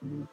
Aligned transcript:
Hola, 0.00 0.28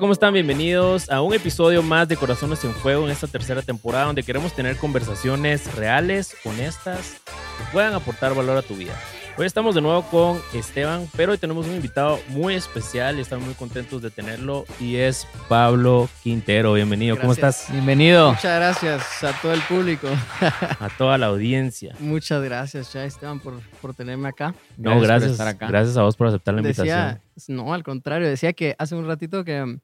¿cómo 0.00 0.12
están? 0.12 0.34
Bienvenidos 0.34 1.08
a 1.10 1.22
un 1.22 1.32
episodio 1.32 1.84
más 1.84 2.08
de 2.08 2.16
Corazones 2.16 2.64
en 2.64 2.74
Fuego 2.74 3.04
en 3.04 3.10
esta 3.10 3.28
tercera 3.28 3.62
temporada 3.62 4.06
donde 4.06 4.24
queremos 4.24 4.54
tener 4.54 4.78
conversaciones 4.78 5.72
reales, 5.76 6.36
honestas, 6.44 7.20
que 7.24 7.72
puedan 7.72 7.94
aportar 7.94 8.34
valor 8.34 8.56
a 8.56 8.62
tu 8.62 8.74
vida. 8.74 8.98
Hoy 9.38 9.46
estamos 9.46 9.76
de 9.76 9.80
nuevo 9.80 10.02
con 10.10 10.36
Esteban, 10.52 11.06
pero 11.16 11.30
hoy 11.30 11.38
tenemos 11.38 11.64
un 11.68 11.76
invitado 11.76 12.18
muy 12.30 12.54
especial 12.54 13.18
y 13.18 13.20
estamos 13.20 13.46
muy 13.46 13.54
contentos 13.54 14.02
de 14.02 14.10
tenerlo 14.10 14.64
y 14.80 14.96
es 14.96 15.28
Pablo 15.48 16.08
Quintero. 16.24 16.72
Bienvenido, 16.72 17.16
¿cómo 17.16 17.34
estás? 17.34 17.68
Bienvenido. 17.70 18.30
Muchas 18.32 18.56
gracias 18.56 19.22
a 19.22 19.40
todo 19.40 19.52
el 19.52 19.60
público. 19.62 20.08
A 20.40 20.88
toda 20.98 21.16
la 21.18 21.26
audiencia. 21.26 21.94
Muchas 22.00 22.42
gracias, 22.42 22.92
ya 22.92 23.04
Esteban, 23.04 23.38
por, 23.38 23.60
por 23.80 23.94
tenerme 23.94 24.28
acá. 24.28 24.56
No, 24.76 24.90
Gracias 24.90 24.98
por 24.98 25.06
gracias. 25.06 25.30
estar 25.32 25.46
acá. 25.48 25.68
Gracias 25.68 25.96
a 25.96 26.02
vos 26.02 26.16
por 26.16 26.26
aceptar 26.26 26.54
la 26.54 26.60
invitación. 26.60 27.20
Decía, 27.36 27.54
no, 27.54 27.72
al 27.72 27.84
contrario, 27.84 28.26
decía 28.28 28.52
que 28.54 28.74
hace 28.76 28.96
un 28.96 29.06
ratito 29.06 29.44
que 29.44 29.78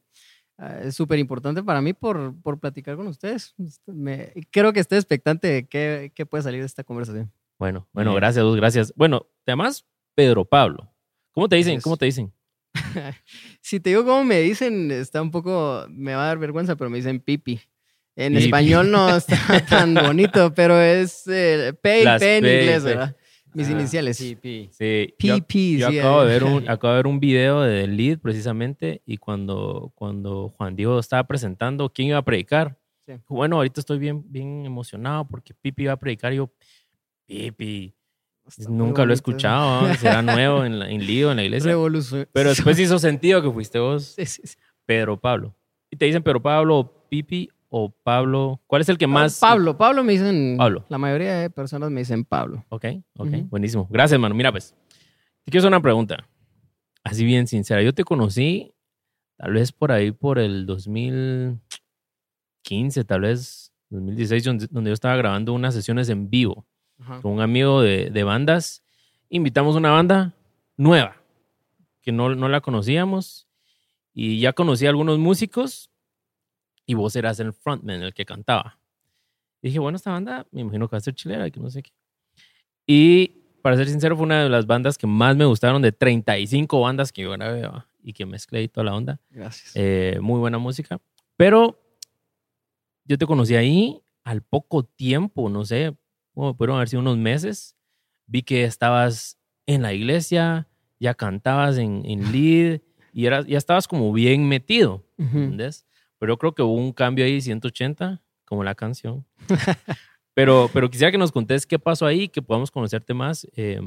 eh, 0.57 0.81
es 0.83 0.95
súper 0.95 1.17
importante 1.17 1.63
para 1.63 1.79
mí 1.81 1.93
por, 1.93 2.33
por 2.41 2.59
platicar 2.59 2.97
con 2.97 3.07
ustedes. 3.07 3.55
Me- 3.85 4.33
creo 4.51 4.73
que 4.73 4.81
estoy 4.81 4.97
expectante 4.97 5.47
de 5.47 5.65
qué, 5.65 6.11
qué 6.13 6.25
puede 6.25 6.43
salir 6.43 6.59
de 6.59 6.65
esta 6.65 6.83
conversación. 6.83 7.31
Bueno, 7.57 7.87
bueno, 7.93 8.11
Bien. 8.11 8.19
gracias, 8.21 8.45
gracias. 8.55 8.93
Bueno, 8.95 9.27
te 9.43 9.51
llamas 9.51 9.85
Pedro 10.13 10.45
Pablo. 10.45 10.91
¿Cómo 11.31 11.47
te 11.49 11.55
dicen? 11.55 11.79
¿Cómo 11.81 11.97
te 11.97 12.05
dicen? 12.05 12.33
Si 13.61 13.79
te 13.79 13.89
digo 13.91 14.03
cómo 14.05 14.23
me 14.23 14.39
dicen, 14.41 14.91
está 14.91 15.21
un 15.21 15.31
poco, 15.31 15.85
me 15.89 16.13
va 16.13 16.23
a 16.25 16.27
dar 16.27 16.37
vergüenza, 16.37 16.75
pero 16.75 16.89
me 16.89 16.97
dicen 16.97 17.19
pipi. 17.19 17.59
En 18.15 18.33
Pipi. 18.33 18.45
español 18.45 18.91
no 18.91 19.09
está 19.17 19.65
tan 19.65 19.93
bonito, 19.93 20.53
pero 20.53 20.79
es 20.79 21.25
eh, 21.27 21.73
P 21.81 22.01
y 22.01 22.03
Las 22.03 22.21
P 22.21 22.37
en 22.37 22.45
inglés, 22.45 22.83
P. 22.83 22.89
¿verdad? 22.89 23.15
Mis 23.53 23.67
Ah, 23.67 23.71
iniciales. 23.71 24.17
PP. 24.17 24.69
Sí, 24.71 25.13
yo- 25.19 25.37
PP, 25.39 25.77
Yo 25.77 25.89
sí, 25.89 25.99
acabo 25.99 26.23
de, 26.23 26.25
eh. 26.35 26.39
ver 26.39 26.43
un, 26.43 26.69
acabo 26.69 26.93
de 26.93 26.97
ver 26.99 27.07
un 27.07 27.19
video 27.19 27.61
de 27.61 27.87
Lead 27.87 28.19
precisamente 28.19 29.01
y 29.05 29.17
cuando, 29.17 29.91
cuando 29.95 30.49
Juan 30.49 30.75
Diego 30.75 30.99
estaba 30.99 31.25
presentando 31.25 31.89
quién 31.91 32.09
iba 32.09 32.17
a 32.17 32.25
predicar, 32.25 32.77
Sí. 33.07 33.13
bueno, 33.29 33.57
ahorita 33.57 33.79
estoy 33.81 33.99
bien, 33.99 34.23
bien 34.31 34.65
emocionado 34.65 35.27
porque 35.27 35.53
Pipi 35.53 35.83
iba 35.83 35.93
a 35.93 35.99
predicar 35.99 36.33
y 36.33 36.37
yo, 36.37 36.51
Pipi, 37.25 37.95
Está 38.47 38.69
nunca 38.69 39.05
lo 39.05 39.11
he 39.11 39.15
escuchado, 39.15 39.87
¿no? 39.87 39.93
será 39.95 40.21
nuevo 40.21 40.65
en, 40.65 40.77
la, 40.79 40.89
en 40.89 41.05
Lío, 41.05 41.31
en 41.31 41.37
la 41.37 41.43
iglesia. 41.43 41.71
Revolución. 41.71 42.27
Pero 42.31 42.49
después 42.49 42.77
hizo 42.79 42.99
sentido 42.99 43.41
que 43.41 43.51
fuiste 43.51 43.79
vos, 43.79 44.13
Sí, 44.15 44.25
sí, 44.25 44.41
sí. 44.45 44.55
Pedro 44.85 45.19
Pablo. 45.19 45.55
Y 45.89 45.97
te 45.97 46.05
dicen 46.05 46.21
Pedro 46.21 46.39
Pablo 46.41 46.77
o 46.77 47.07
Pipi 47.09 47.49
o 47.69 47.89
Pablo, 47.89 48.61
¿cuál 48.67 48.83
es 48.83 48.89
el 48.89 48.99
que 48.99 49.07
más? 49.07 49.39
Pablo, 49.39 49.75
Pablo 49.77 50.03
me 50.03 50.11
dicen. 50.13 50.55
Pablo. 50.57 50.85
La 50.89 50.99
mayoría 50.99 51.39
de 51.39 51.49
personas 51.49 51.89
me 51.89 52.01
dicen 52.01 52.23
Pablo. 52.23 52.63
Ok, 52.69 52.85
ok, 53.17 53.29
buenísimo. 53.49 53.87
Gracias, 53.89 54.13
hermano. 54.13 54.35
Mira, 54.35 54.51
pues, 54.51 54.75
te 55.43 55.49
quiero 55.51 55.61
hacer 55.61 55.69
una 55.69 55.81
pregunta. 55.81 56.27
Así 57.03 57.25
bien 57.25 57.47
sincera. 57.47 57.81
Yo 57.81 57.93
te 57.93 58.03
conocí 58.03 58.75
tal 59.37 59.53
vez 59.53 59.71
por 59.71 59.91
ahí 59.91 60.11
por 60.11 60.37
el 60.39 60.67
2015, 60.67 63.03
tal 63.05 63.21
vez 63.21 63.71
2016, 63.89 64.43
donde, 64.43 64.67
donde 64.69 64.91
yo 64.91 64.93
estaba 64.93 65.15
grabando 65.15 65.53
unas 65.53 65.73
sesiones 65.73 66.09
en 66.09 66.29
vivo 66.29 66.67
Ajá. 66.99 67.21
con 67.21 67.33
un 67.33 67.41
amigo 67.41 67.81
de, 67.81 68.09
de 68.09 68.23
bandas. 68.23 68.83
Invitamos 69.29 69.75
una 69.75 69.91
banda 69.91 70.33
nueva, 70.77 71.17
que 72.01 72.11
no, 72.11 72.35
no 72.35 72.47
la 72.49 72.61
conocíamos, 72.61 73.47
y 74.13 74.39
ya 74.39 74.53
conocí 74.53 74.85
a 74.85 74.89
algunos 74.89 75.19
músicos, 75.19 75.89
y 76.85 76.93
vos 76.93 77.15
eras 77.15 77.39
el 77.39 77.53
frontman, 77.53 78.01
el 78.01 78.13
que 78.13 78.25
cantaba. 78.25 78.77
Y 79.61 79.67
dije, 79.69 79.79
bueno, 79.79 79.95
esta 79.95 80.11
banda 80.11 80.45
me 80.51 80.61
imagino 80.61 80.87
que 80.87 80.95
va 80.95 80.97
a 80.99 81.01
ser 81.01 81.15
chilera, 81.15 81.49
que 81.49 81.59
no 81.59 81.69
sé 81.69 81.81
qué. 81.81 81.91
Y 82.85 83.27
para 83.61 83.77
ser 83.77 83.89
sincero, 83.89 84.15
fue 84.15 84.25
una 84.25 84.43
de 84.43 84.49
las 84.49 84.67
bandas 84.67 84.97
que 84.97 85.07
más 85.07 85.35
me 85.35 85.45
gustaron 85.45 85.81
de 85.81 85.91
35 85.91 86.79
bandas 86.79 87.11
que 87.11 87.23
yo 87.23 87.31
grabé 87.31 87.63
¿va? 87.63 87.87
y 88.03 88.13
que 88.13 88.25
mezclé 88.25 88.61
y 88.61 88.67
toda 88.67 88.83
la 88.83 88.95
onda. 88.95 89.19
Gracias. 89.31 89.71
Eh, 89.73 90.19
muy 90.21 90.39
buena 90.39 90.59
música. 90.59 91.01
Pero 91.35 91.81
yo 93.05 93.17
te 93.17 93.25
conocí 93.25 93.55
ahí 93.55 93.99
al 94.23 94.43
poco 94.43 94.83
tiempo, 94.83 95.49
no 95.49 95.65
sé, 95.65 95.95
como 96.35 96.55
pudieron 96.55 96.75
haber 96.75 96.89
sido 96.89 97.01
unos 97.01 97.17
meses. 97.17 97.75
Vi 98.27 98.43
que 98.43 98.63
estabas 98.65 99.39
en 99.65 99.81
la 99.81 99.93
iglesia, 99.93 100.67
ya 100.99 101.13
cantabas 101.15 101.77
en, 101.77 102.03
en 102.05 102.19
lead 102.31 102.81
y 103.13 103.25
eras, 103.25 103.45
ya 103.47 103.57
estabas 103.57 103.87
como 103.87 104.11
bien 104.13 104.47
metido, 104.47 105.03
Ujú. 105.17 105.37
¿entendés? 105.39 105.85
Pero 106.19 106.33
yo 106.33 106.37
creo 106.37 106.53
que 106.53 106.61
hubo 106.61 106.73
un 106.75 106.91
cambio 106.91 107.25
ahí 107.25 107.41
180, 107.41 108.21
como 108.45 108.63
la 108.63 108.75
canción. 108.75 109.25
pero, 110.33 110.69
pero 110.73 110.89
quisiera 110.89 111.11
que 111.11 111.17
nos 111.17 111.31
contés 111.31 111.65
qué 111.65 111.79
pasó 111.79 112.05
ahí, 112.05 112.27
que 112.27 112.41
podamos 112.41 112.71
conocerte 112.71 113.13
más 113.13 113.47
eh, 113.55 113.79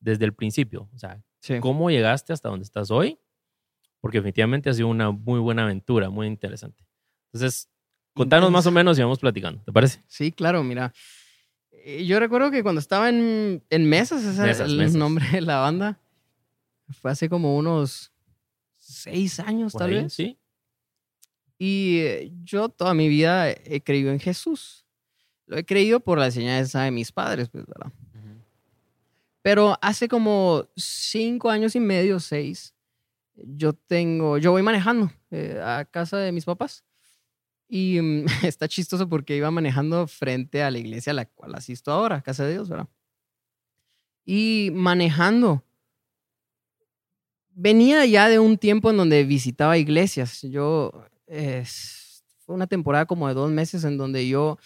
desde 0.00 0.24
el 0.24 0.32
principio. 0.34 0.88
O 0.94 0.98
sea, 0.98 1.22
Sí. 1.40 1.60
cómo 1.60 1.90
llegaste 1.90 2.32
hasta 2.32 2.48
donde 2.48 2.64
estás 2.64 2.90
hoy, 2.90 3.18
porque 4.00 4.16
definitivamente 4.18 4.70
ha 4.70 4.72
sido 4.72 4.88
una 4.88 5.10
muy 5.10 5.40
buena 5.40 5.64
aventura, 5.64 6.08
muy 6.08 6.26
interesante. 6.26 6.82
Entonces, 7.32 7.68
contanos 8.14 8.50
más 8.50 8.66
o 8.66 8.70
menos 8.70 8.98
y 8.98 9.02
vamos 9.02 9.18
platicando, 9.18 9.62
¿te 9.62 9.70
parece? 9.70 10.02
Sí, 10.06 10.32
claro, 10.32 10.62
mira. 10.64 10.94
Eh, 11.86 12.06
Yo 12.06 12.18
recuerdo 12.18 12.50
que 12.50 12.62
cuando 12.62 12.78
estaba 12.80 13.08
en, 13.10 13.62
en 13.68 13.88
Mesas, 13.88 14.22
ese 14.24 14.40
Mesas, 14.42 14.60
es 14.66 14.72
el 14.72 14.78
Mesas. 14.78 14.94
nombre 14.96 15.26
de 15.30 15.40
la 15.42 15.58
banda, 15.58 16.00
fue 17.00 17.10
hace 17.10 17.28
como 17.28 17.56
unos 17.56 18.10
seis 18.76 19.38
años, 19.40 19.72
Por 19.72 19.80
tal 19.80 19.90
ahí, 19.90 20.02
vez. 20.04 20.12
¿sí? 20.14 20.38
Y 21.58 21.98
eh, 22.00 22.32
yo 22.42 22.68
toda 22.68 22.94
mi 22.94 23.08
vida 23.08 23.50
he 23.50 23.82
creído 23.82 24.10
en 24.10 24.18
Jesús. 24.20 24.84
Lo 25.46 25.56
he 25.58 25.64
creído 25.64 26.00
por 26.00 26.18
la 26.18 26.26
enseñanza 26.26 26.82
de 26.82 26.90
mis 26.90 27.12
padres, 27.12 27.48
pues, 27.50 27.66
¿verdad? 27.66 27.92
Pero 29.42 29.76
hace 29.82 30.08
como 30.08 30.66
cinco 30.74 31.50
años 31.50 31.76
y 31.76 31.80
medio, 31.80 32.18
seis, 32.18 32.74
yo 33.34 33.74
tengo, 33.74 34.38
yo 34.38 34.52
voy 34.52 34.62
manejando 34.62 35.12
eh, 35.30 35.60
a 35.62 35.84
casa 35.84 36.16
de 36.16 36.32
mis 36.32 36.46
papás. 36.46 36.82
Y 37.68 38.00
mm, 38.00 38.26
está 38.44 38.68
chistoso 38.68 39.08
porque 39.08 39.36
iba 39.36 39.50
manejando 39.50 40.06
frente 40.06 40.62
a 40.62 40.70
la 40.70 40.78
iglesia 40.78 41.10
a 41.10 41.14
la 41.14 41.26
cual 41.26 41.54
asisto 41.54 41.90
ahora, 41.90 42.22
casa 42.22 42.44
de 42.44 42.52
Dios, 42.52 42.68
¿verdad? 42.68 42.88
Y 44.24 44.70
manejando. 44.72 45.64
Venía 47.50 48.04
ya 48.06 48.28
de 48.28 48.38
un 48.38 48.58
tiempo 48.58 48.90
en 48.90 48.96
donde 48.96 49.22
visitaba 49.24 49.78
iglesias. 49.78 50.42
Yo, 50.42 50.92
fue 52.38 52.54
una 52.54 52.66
temporada 52.66 53.06
como 53.06 53.28
de 53.28 53.34
dos 53.34 53.50
meses 53.50 53.84
en 53.84 53.96
donde 53.96 54.26
yo 54.26 54.58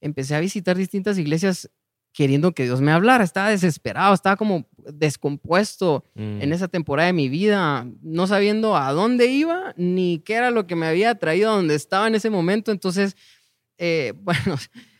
empecé 0.00 0.34
a 0.34 0.40
visitar 0.40 0.76
distintas 0.76 1.18
iglesias 1.18 1.70
queriendo 2.12 2.52
que 2.52 2.64
Dios 2.64 2.80
me 2.80 2.92
hablara. 2.92 3.22
Estaba 3.24 3.50
desesperado, 3.50 4.12
estaba 4.14 4.36
como 4.36 4.66
descompuesto 4.92 6.04
Mm, 6.14 6.42
en 6.42 6.52
esa 6.52 6.68
temporada 6.68 7.06
de 7.06 7.12
mi 7.12 7.28
vida, 7.28 7.86
no 8.02 8.26
sabiendo 8.26 8.76
a 8.76 8.92
dónde 8.92 9.26
iba 9.26 9.74
ni 9.76 10.18
qué 10.24 10.34
era 10.34 10.50
lo 10.50 10.66
que 10.66 10.74
me 10.76 10.86
había 10.86 11.14
traído 11.16 11.50
a 11.50 11.56
donde 11.56 11.74
estaba 11.74 12.06
en 12.08 12.14
ese 12.14 12.30
momento. 12.30 12.72
Entonces, 12.72 13.16
eh, 13.78 14.12
bueno, 14.22 14.56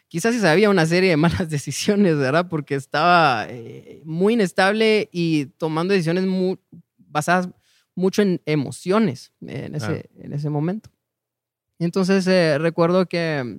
quizás 0.09 0.35
sí 0.35 0.41
sabía 0.41 0.71
una 0.71 0.87
serie 0.87 1.11
de 1.11 1.17
malas 1.17 1.51
decisiones, 1.51 2.17
¿verdad? 2.17 2.49
Porque 2.49 2.75
estaba 2.75 3.47
eh, 3.49 4.03
muy 4.05 4.35
inestable 4.35 5.09
y 5.13 5.47
tomando 5.59 5.93
decisiones 5.95 6.27
mu- 6.27 6.57
basadas 6.97 7.49
mucho 7.97 8.23
en 8.23 8.41
emociones 8.47 9.33
eh, 9.47 9.65
en, 9.67 9.75
ese, 9.75 10.11
en 10.17 10.33
ese 10.33 10.49
momento. 10.49 10.91
Entonces, 11.79 12.25
recuerdo 12.61 13.07
que 13.07 13.59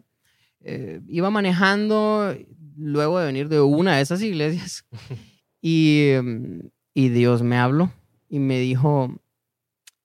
iba 1.08 1.30
manejando 1.32 2.36
luego 2.78 3.20
de 3.20 3.26
venir 3.26 3.50
de 3.50 3.62
una 3.62 3.96
de 3.96 4.02
esas 4.02 4.22
iglesias 4.22 4.86
y, 5.62 6.12
mm, 6.22 6.68
y 6.94 7.10
Dios 7.10 7.42
me 7.42 7.58
habló 7.58 7.92
y 8.30 8.40
me 8.40 8.60
dijo, 8.60 9.14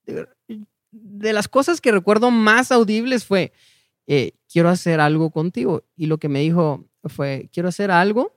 de, 0.04 0.26
de 0.90 1.32
las 1.32 1.48
cosas 1.48 1.80
que 1.80 1.92
recuerdo 1.92 2.30
más 2.30 2.72
audibles 2.72 3.24
fue, 3.24 3.52
eh, 4.06 4.32
quiero 4.50 4.68
hacer 4.68 5.00
algo 5.00 5.30
contigo. 5.30 5.84
Y 5.96 6.06
lo 6.06 6.18
que 6.18 6.28
me 6.28 6.40
dijo 6.40 6.84
fue, 7.04 7.48
quiero 7.52 7.68
hacer 7.68 7.90
algo, 7.90 8.32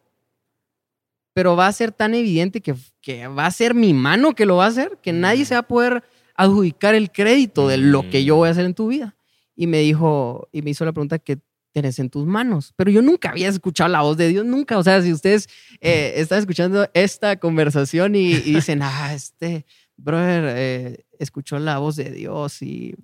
pero 1.34 1.56
va 1.56 1.68
a 1.68 1.74
ser 1.74 1.92
tan 1.92 2.14
evidente 2.14 2.62
que, 2.62 2.76
que 3.02 3.28
va 3.28 3.46
a 3.46 3.52
ser 3.52 3.74
mi 3.74 3.94
mano 3.94 4.36
que 4.36 4.46
lo 4.46 4.58
va 4.58 4.66
a 4.66 4.70
hacer, 4.70 5.00
que 5.02 5.14
nadie 5.14 5.46
se 5.46 5.56
va 5.56 5.62
a 5.62 5.68
poder 5.68 6.04
adjudicar 6.36 6.96
el 6.96 7.12
crédito 7.12 7.68
de 7.68 7.78
lo 7.78 8.10
que 8.10 8.24
yo 8.24 8.36
voy 8.36 8.48
a 8.48 8.52
hacer 8.52 8.66
en 8.66 8.74
tu 8.74 8.88
vida. 8.88 9.16
Y 9.56 9.68
me 9.68 9.80
dijo, 9.80 10.48
y 10.52 10.62
me 10.62 10.72
hizo 10.72 10.86
la 10.86 10.94
pregunta 10.94 11.20
que 11.20 11.40
tenés 11.72 12.00
en 12.00 12.10
tus 12.10 12.26
manos. 12.26 12.74
Pero 12.76 12.90
yo 12.92 13.02
nunca 13.02 13.30
había 13.30 13.48
escuchado 13.48 13.90
la 13.90 14.02
voz 14.02 14.18
de 14.18 14.28
Dios, 14.30 14.46
nunca. 14.46 14.78
O 14.78 14.84
sea, 14.84 15.02
si 15.02 15.14
ustedes 15.14 15.48
eh, 15.82 16.14
están 16.18 16.40
escuchando 16.40 16.90
esta 16.94 17.38
conversación 17.40 18.16
y, 18.16 18.32
y 18.32 18.54
dicen, 18.56 18.82
ah, 18.82 19.14
este 19.14 19.66
brother 19.98 20.44
eh, 20.58 21.06
escuchó 21.20 21.60
la 21.60 21.78
voz 21.78 21.96
de 21.96 22.10
Dios 22.12 22.62
y 22.62 22.96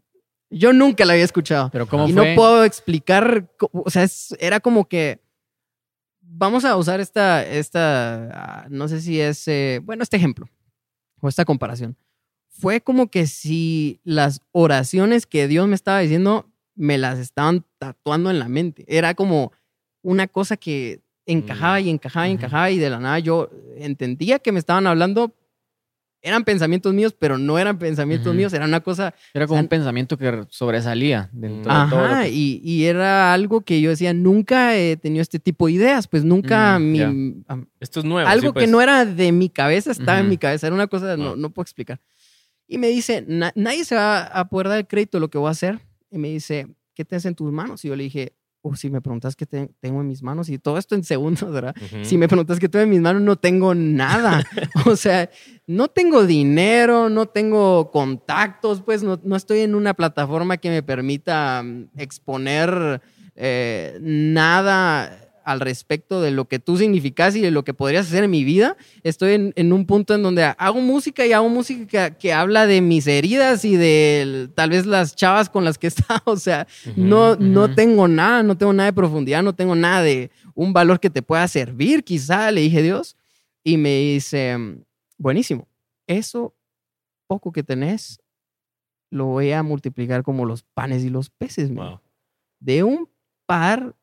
yo 0.50 0.72
nunca 0.74 1.06
la 1.06 1.14
había 1.14 1.26
escuchado. 1.26 1.70
Pero 1.72 1.88
¿cómo 1.88 2.08
y 2.08 2.14
fue? 2.14 2.30
no 2.30 2.36
puedo 2.36 2.64
explicar, 2.64 3.50
o 3.72 3.90
sea, 3.90 4.04
es- 4.04 4.36
era 4.40 4.60
como 4.60 4.88
que 4.88 5.20
vamos 6.22 6.66
a 6.66 6.76
usar 6.76 7.00
esta, 7.00 7.46
esta, 7.46 8.30
ah, 8.34 8.68
no 8.70 8.88
sé 8.88 9.02
si 9.02 9.20
es, 9.20 9.48
eh, 9.48 9.80
bueno, 9.84 10.04
este 10.04 10.18
ejemplo 10.18 10.48
o 11.22 11.30
esta 11.30 11.46
comparación. 11.46 11.96
fue 12.50 12.80
como 12.82 13.12
que 13.12 13.28
si 13.28 14.00
las 14.06 14.40
oraciones 14.54 15.26
que 15.26 15.48
Dios 15.50 15.68
me 15.68 15.76
estaba 15.76 16.00
diciendo 16.00 16.50
me 16.76 16.98
las 16.98 17.20
estaban 17.20 17.66
tatuando 17.78 18.30
en 18.30 18.40
la 18.40 18.48
mente. 18.50 18.86
Era 18.88 19.14
como 19.14 19.52
una 20.02 20.28
cosa 20.28 20.58
que 20.58 21.02
encajaba 21.26 21.80
y 21.80 21.90
encajaba 21.90 22.28
y 22.28 22.32
encajaba 22.32 22.70
y 22.72 22.78
de 22.78 22.90
la 22.90 23.00
nada 23.00 23.18
yo 23.20 23.50
entendía 23.78 24.40
que 24.40 24.52
me 24.52 24.60
estaban 24.60 24.86
hablando. 24.88 25.34
Eran 26.22 26.44
pensamientos 26.44 26.92
míos, 26.92 27.16
pero 27.18 27.38
no 27.38 27.60
eran 27.60 27.78
pensamientos 27.78 28.34
míos, 28.34 28.52
era 28.54 28.66
una 28.66 28.80
cosa 28.82 29.14
Era 29.32 29.46
como 29.46 29.58
O 29.58 29.58
sea, 29.60 29.62
un 29.62 29.68
pensamiento 29.68 30.18
que 30.18 30.44
sobresalía 30.50 31.30
dentro 31.32 31.72
de 31.72 31.90
todo. 31.90 32.00
Ajá, 32.04 32.24
que- 32.24 32.32
y, 32.32 32.62
y 32.64 32.86
era 32.86 33.32
algo 33.32 33.62
que 33.62 33.80
yo 33.80 33.92
decía, 33.92 34.12
nunca 34.12 34.76
he 34.76 34.98
tenido 34.98 35.22
este 35.22 35.38
tipo 35.40 35.68
de 35.68 35.74
ideas, 35.74 36.08
pues 36.08 36.24
nunca 36.24 36.80
mi, 36.80 37.00
Esto 37.80 38.00
es 38.00 38.06
nuevo. 38.06 38.28
algo 38.28 38.48
sí, 38.48 38.54
pues. 38.54 38.66
que 38.66 38.72
no 38.72 38.82
era 38.82 39.06
de 39.06 39.32
mi 39.32 39.50
cabeza 39.50 39.92
estaba 39.92 40.18
en 40.20 40.30
mi 40.30 40.38
cabeza, 40.40 40.66
era 40.66 40.76
una 40.76 40.88
cosa, 40.88 41.16
no, 41.16 41.36
no 41.36 41.52
puedo 41.52 41.64
explicar. 41.64 42.02
Y 42.68 42.80
me 42.80 42.88
dice, 42.88 43.24
"Na- 43.28 43.52
nadie 43.56 43.86
se 43.86 43.94
va 43.96 44.24
a 44.24 44.50
poder 44.50 44.70
dar 44.70 44.78
el 44.80 44.88
crédito 44.88 45.18
de 45.18 45.22
lo 45.22 45.30
que 45.30 45.38
voy 45.38 45.50
a 45.50 45.52
hacer. 45.52 45.80
Y 46.16 46.18
me 46.18 46.30
dice, 46.30 46.68
¿qué 46.94 47.04
tienes 47.04 47.26
en 47.26 47.36
tus 47.36 47.52
manos? 47.52 47.84
Y 47.84 47.90
yo 47.90 47.96
le 47.98 48.04
dije, 48.06 48.34
oh, 48.62 48.74
si 48.76 48.90
me 48.90 49.02
preguntas 49.02 49.36
qué 49.36 49.46
te- 49.46 49.70
tengo 49.82 50.00
en 50.02 50.08
mis 50.08 50.24
manos, 50.24 50.48
y 50.50 50.58
todo 50.58 50.78
esto 50.78 50.96
en 50.96 51.04
segundos, 51.04 51.52
¿verdad? 51.52 51.76
Si 52.04 52.18
me 52.18 52.28
preguntas 52.30 52.58
qué 52.58 52.70
tengo 52.70 52.84
en 52.84 52.90
mis 52.90 53.02
manos, 53.02 53.22
no 53.22 53.36
tengo 53.36 53.76
nada. 53.76 54.44
o 54.86 54.96
sea, 54.96 55.30
no 55.68 55.90
tengo 55.90 56.26
dinero, 56.26 57.10
no 57.10 57.26
tengo 57.28 57.92
contactos, 57.92 58.82
pues 58.82 59.04
no, 59.04 59.20
no 59.24 59.36
estoy 59.36 59.60
en 59.60 59.76
una 59.76 59.94
plataforma 59.94 60.56
que 60.58 60.70
me 60.70 60.82
permita 60.84 61.62
mm, 61.64 61.90
exponer 61.98 63.02
eh, 63.36 64.00
nada 64.02 65.25
al 65.46 65.60
respecto 65.60 66.22
de 66.22 66.32
lo 66.32 66.46
que 66.46 66.60
tú 66.60 66.78
significas 66.78 67.36
y 67.36 67.42
de 67.42 67.52
lo 67.52 67.64
que 67.64 67.74
podrías 67.74 68.08
hacer 68.08 68.24
en 68.24 68.32
mi 68.32 68.44
vida. 68.44 68.76
Estoy 69.04 69.34
en, 69.34 69.54
en 69.56 69.72
un 69.72 69.86
punto 69.86 70.16
en 70.16 70.24
donde 70.24 70.44
hago 70.44 70.82
música 70.82 71.26
y 71.26 71.34
hago 71.34 71.48
música 71.48 72.10
que, 72.10 72.18
que 72.18 72.34
habla 72.34 72.66
de 72.66 72.82
mis 72.82 73.06
heridas 73.08 73.64
y 73.64 73.78
de 73.78 74.50
tal 74.56 74.72
vez 74.72 74.86
las 74.86 75.16
chavas 75.16 75.50
con 75.50 75.64
las 75.64 75.78
que 75.78 75.88
estado. 75.96 76.22
O 76.26 76.38
sea, 76.38 76.68
no, 76.96 77.36
no 77.36 77.74
tengo 77.74 78.08
nada, 78.08 78.44
no 78.44 78.58
tengo 78.58 78.74
nada 78.74 78.88
de 78.88 78.94
profundidad, 78.94 79.44
no 79.44 79.54
tengo 79.54 79.76
nada 79.76 80.02
de 80.02 80.32
un 80.56 80.74
valor 80.74 81.00
que 81.00 81.10
te 81.10 81.22
pueda 81.22 81.48
servir, 81.48 82.04
quizá, 82.04 82.52
le 82.52 82.62
dije 82.62 82.82
Dios. 82.82 83.16
Y 83.64 83.78
me 83.78 83.98
dice, 84.00 84.58
buenísimo, 85.18 85.68
eso 86.08 86.56
poco 87.28 87.52
que 87.52 87.64
tenés 87.64 88.20
lo 89.10 89.26
voy 89.28 89.52
a 89.52 89.64
multiplicar 89.64 90.24
como 90.24 90.46
los 90.46 90.64
panes 90.64 91.04
y 91.04 91.10
los 91.10 91.30
peces. 91.30 91.74
Wow. 91.74 92.02
De 92.60 92.84
un 92.84 93.10
par 93.46 93.96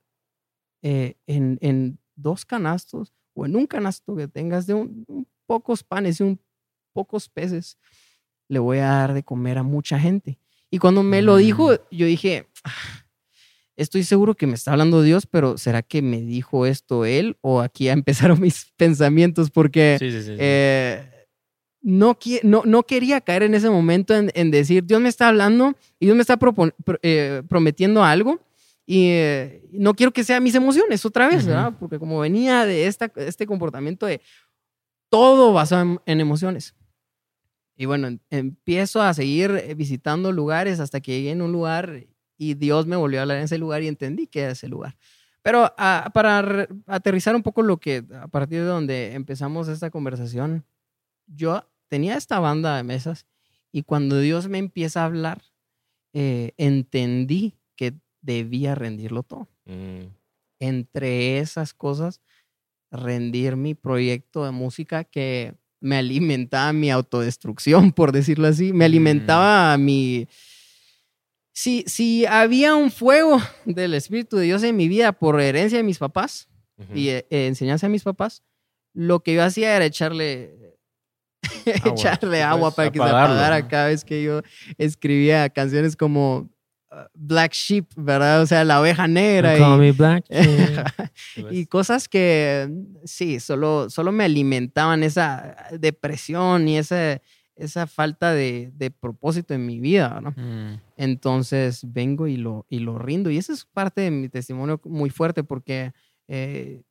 eh, 0.82 1.14
en, 1.26 1.58
en 1.60 1.98
dos 2.16 2.44
canastos 2.44 3.12
o 3.34 3.46
en 3.46 3.56
un 3.56 3.66
canasto 3.66 4.14
que 4.16 4.28
tengas 4.28 4.66
de 4.66 4.74
un, 4.74 5.04
un 5.08 5.26
pocos 5.46 5.82
panes 5.82 6.20
y 6.20 6.24
un 6.24 6.40
pocos 6.92 7.28
peces, 7.28 7.78
le 8.48 8.58
voy 8.58 8.78
a 8.78 8.86
dar 8.86 9.14
de 9.14 9.22
comer 9.22 9.58
a 9.58 9.62
mucha 9.62 9.98
gente. 9.98 10.38
Y 10.70 10.78
cuando 10.78 11.02
me 11.02 11.22
lo 11.22 11.36
dijo, 11.36 11.70
Mm. 11.72 11.76
yo 11.96 12.06
dije, 12.06 12.48
"Ah, 12.64 13.04
estoy 13.76 14.04
seguro 14.04 14.34
que 14.34 14.46
me 14.46 14.54
está 14.54 14.72
hablando 14.72 15.02
Dios, 15.02 15.26
pero 15.26 15.56
¿será 15.58 15.82
que 15.82 16.02
me 16.02 16.20
dijo 16.20 16.66
esto 16.66 17.04
él 17.04 17.36
o 17.40 17.60
aquí 17.60 17.84
ya 17.84 17.92
empezaron 18.36 18.40
mis 18.40 18.72
pensamientos? 18.76 19.50
Porque 19.50 19.96
Sí, 19.98 20.10
sí, 20.10 20.18
sí. 20.22 20.26
sí. 20.28 20.36
eh, 20.38 21.08
no, 21.84 22.16
no, 22.44 22.62
no 22.64 22.82
quería 22.84 23.20
caer 23.20 23.42
en 23.42 23.54
ese 23.54 23.68
momento 23.70 24.14
en, 24.14 24.30
en 24.34 24.50
decir, 24.50 24.84
Dios 24.84 25.00
me 25.00 25.08
está 25.08 25.28
hablando 25.28 25.74
y 25.98 26.06
Dios 26.06 26.14
me 26.16 26.20
está 26.22 26.36
pro- 26.36 26.54
eh, 27.02 27.42
prometiendo 27.48 28.04
algo 28.04 28.40
y 28.86 29.08
eh, 29.10 29.64
no 29.72 29.94
quiero 29.94 30.12
que 30.12 30.24
sea 30.24 30.40
mis 30.40 30.54
emociones 30.54 31.04
otra 31.04 31.28
vez. 31.28 31.46
¿verdad? 31.46 31.74
Porque 31.78 31.98
como 31.98 32.18
venía 32.20 32.64
de 32.66 32.86
esta, 32.86 33.10
este 33.16 33.46
comportamiento 33.46 34.06
de 34.06 34.20
todo 35.10 35.52
basado 35.52 35.82
en, 35.82 36.00
en 36.06 36.20
emociones. 36.20 36.74
Y 37.76 37.86
bueno, 37.86 38.06
em- 38.08 38.18
empiezo 38.30 39.02
a 39.02 39.14
seguir 39.14 39.50
eh, 39.52 39.74
visitando 39.74 40.32
lugares 40.32 40.80
hasta 40.80 41.00
que 41.00 41.12
llegué 41.12 41.30
en 41.30 41.42
un 41.42 41.52
lugar 41.52 42.06
y 42.36 42.54
Dios 42.54 42.86
me 42.86 42.96
volvió 42.96 43.18
a 43.20 43.22
hablar 43.22 43.38
en 43.38 43.44
ese 43.44 43.58
lugar 43.58 43.82
y 43.82 43.88
entendí 43.88 44.26
que 44.26 44.40
era 44.42 44.52
ese 44.52 44.68
lugar. 44.68 44.96
Pero 45.42 45.72
ah, 45.78 46.10
para 46.14 46.42
re- 46.42 46.68
aterrizar 46.86 47.34
un 47.34 47.42
poco 47.42 47.62
lo 47.62 47.78
que, 47.78 48.04
a 48.20 48.28
partir 48.28 48.60
de 48.60 48.66
donde 48.66 49.14
empezamos 49.14 49.68
esta 49.68 49.90
conversación, 49.90 50.64
yo 51.26 51.68
tenía 51.88 52.16
esta 52.16 52.38
banda 52.40 52.76
de 52.76 52.82
mesas 52.84 53.26
y 53.72 53.82
cuando 53.82 54.18
Dios 54.20 54.48
me 54.48 54.58
empieza 54.58 55.02
a 55.02 55.06
hablar, 55.06 55.42
eh, 56.12 56.52
entendí 56.58 57.54
debía 58.22 58.74
rendirlo 58.74 59.22
todo. 59.22 59.48
Mm. 59.66 60.06
Entre 60.60 61.38
esas 61.38 61.74
cosas, 61.74 62.20
rendir 62.90 63.56
mi 63.56 63.74
proyecto 63.74 64.44
de 64.44 64.52
música 64.52 65.04
que 65.04 65.54
me 65.80 65.96
alimentaba 65.96 66.72
mi 66.72 66.90
autodestrucción, 66.90 67.92
por 67.92 68.12
decirlo 68.12 68.46
así, 68.46 68.72
me 68.72 68.84
alimentaba 68.84 69.76
mi... 69.76 70.28
Si, 71.54 71.84
si 71.86 72.24
había 72.24 72.74
un 72.74 72.90
fuego 72.90 73.38
del 73.66 73.92
Espíritu 73.92 74.36
de 74.38 74.44
Dios 74.44 74.62
en 74.62 74.76
mi 74.76 74.88
vida 74.88 75.12
por 75.12 75.38
herencia 75.40 75.78
de 75.78 75.84
mis 75.84 75.98
papás, 75.98 76.48
y 76.94 77.08
eh, 77.08 77.26
enseñanza 77.30 77.86
a 77.86 77.90
mis 77.90 78.02
papás, 78.02 78.42
lo 78.94 79.20
que 79.20 79.34
yo 79.34 79.44
hacía 79.44 79.76
era 79.76 79.84
echarle 79.84 80.78
Agua, 81.82 81.92
echarle 81.92 82.42
agua 82.42 82.70
para 82.70 82.90
que 82.90 82.98
se 82.98 83.04
apagara 83.04 83.68
cada 83.68 83.88
vez 83.88 84.04
que 84.04 84.22
yo 84.22 84.42
escribía 84.78 85.48
canciones 85.50 85.96
como 85.96 86.51
Black 87.14 87.52
Sheep, 87.52 87.86
¿verdad? 87.96 88.42
O 88.42 88.46
sea, 88.46 88.64
la 88.64 88.80
oveja 88.80 89.08
negra 89.08 89.56
Call 89.56 89.76
y, 89.76 89.78
me 89.78 89.92
black. 89.92 90.24
Y 91.50 91.66
cosas 91.66 92.08
que 92.08 92.70
sí, 93.04 93.40
solo, 93.40 93.88
solo 93.90 94.12
me 94.12 94.24
alimentaban 94.24 95.02
esa 95.02 95.56
depresión 95.78 96.68
y 96.68 96.78
esa, 96.78 97.20
esa 97.56 97.86
falta 97.86 98.32
de, 98.32 98.72
de 98.74 98.90
propósito 98.90 99.54
en 99.54 99.66
mi 99.66 99.80
vida, 99.80 100.20
¿no? 100.20 100.30
Mm, 100.36 100.80
Entonces 100.96 101.80
vengo 101.92 102.26
y 102.26 102.36
lo, 102.36 102.66
y 102.68 102.80
lo 102.80 102.98
rindo. 102.98 103.30
Y 103.30 103.38
esa 103.38 103.52
es 103.52 103.64
parte 103.64 104.02
de 104.02 104.10
mi 104.10 104.28
testimonio 104.28 104.80
muy 104.84 105.10
fuerte 105.10 105.44
porque 105.44 105.92
eh, 106.28 106.82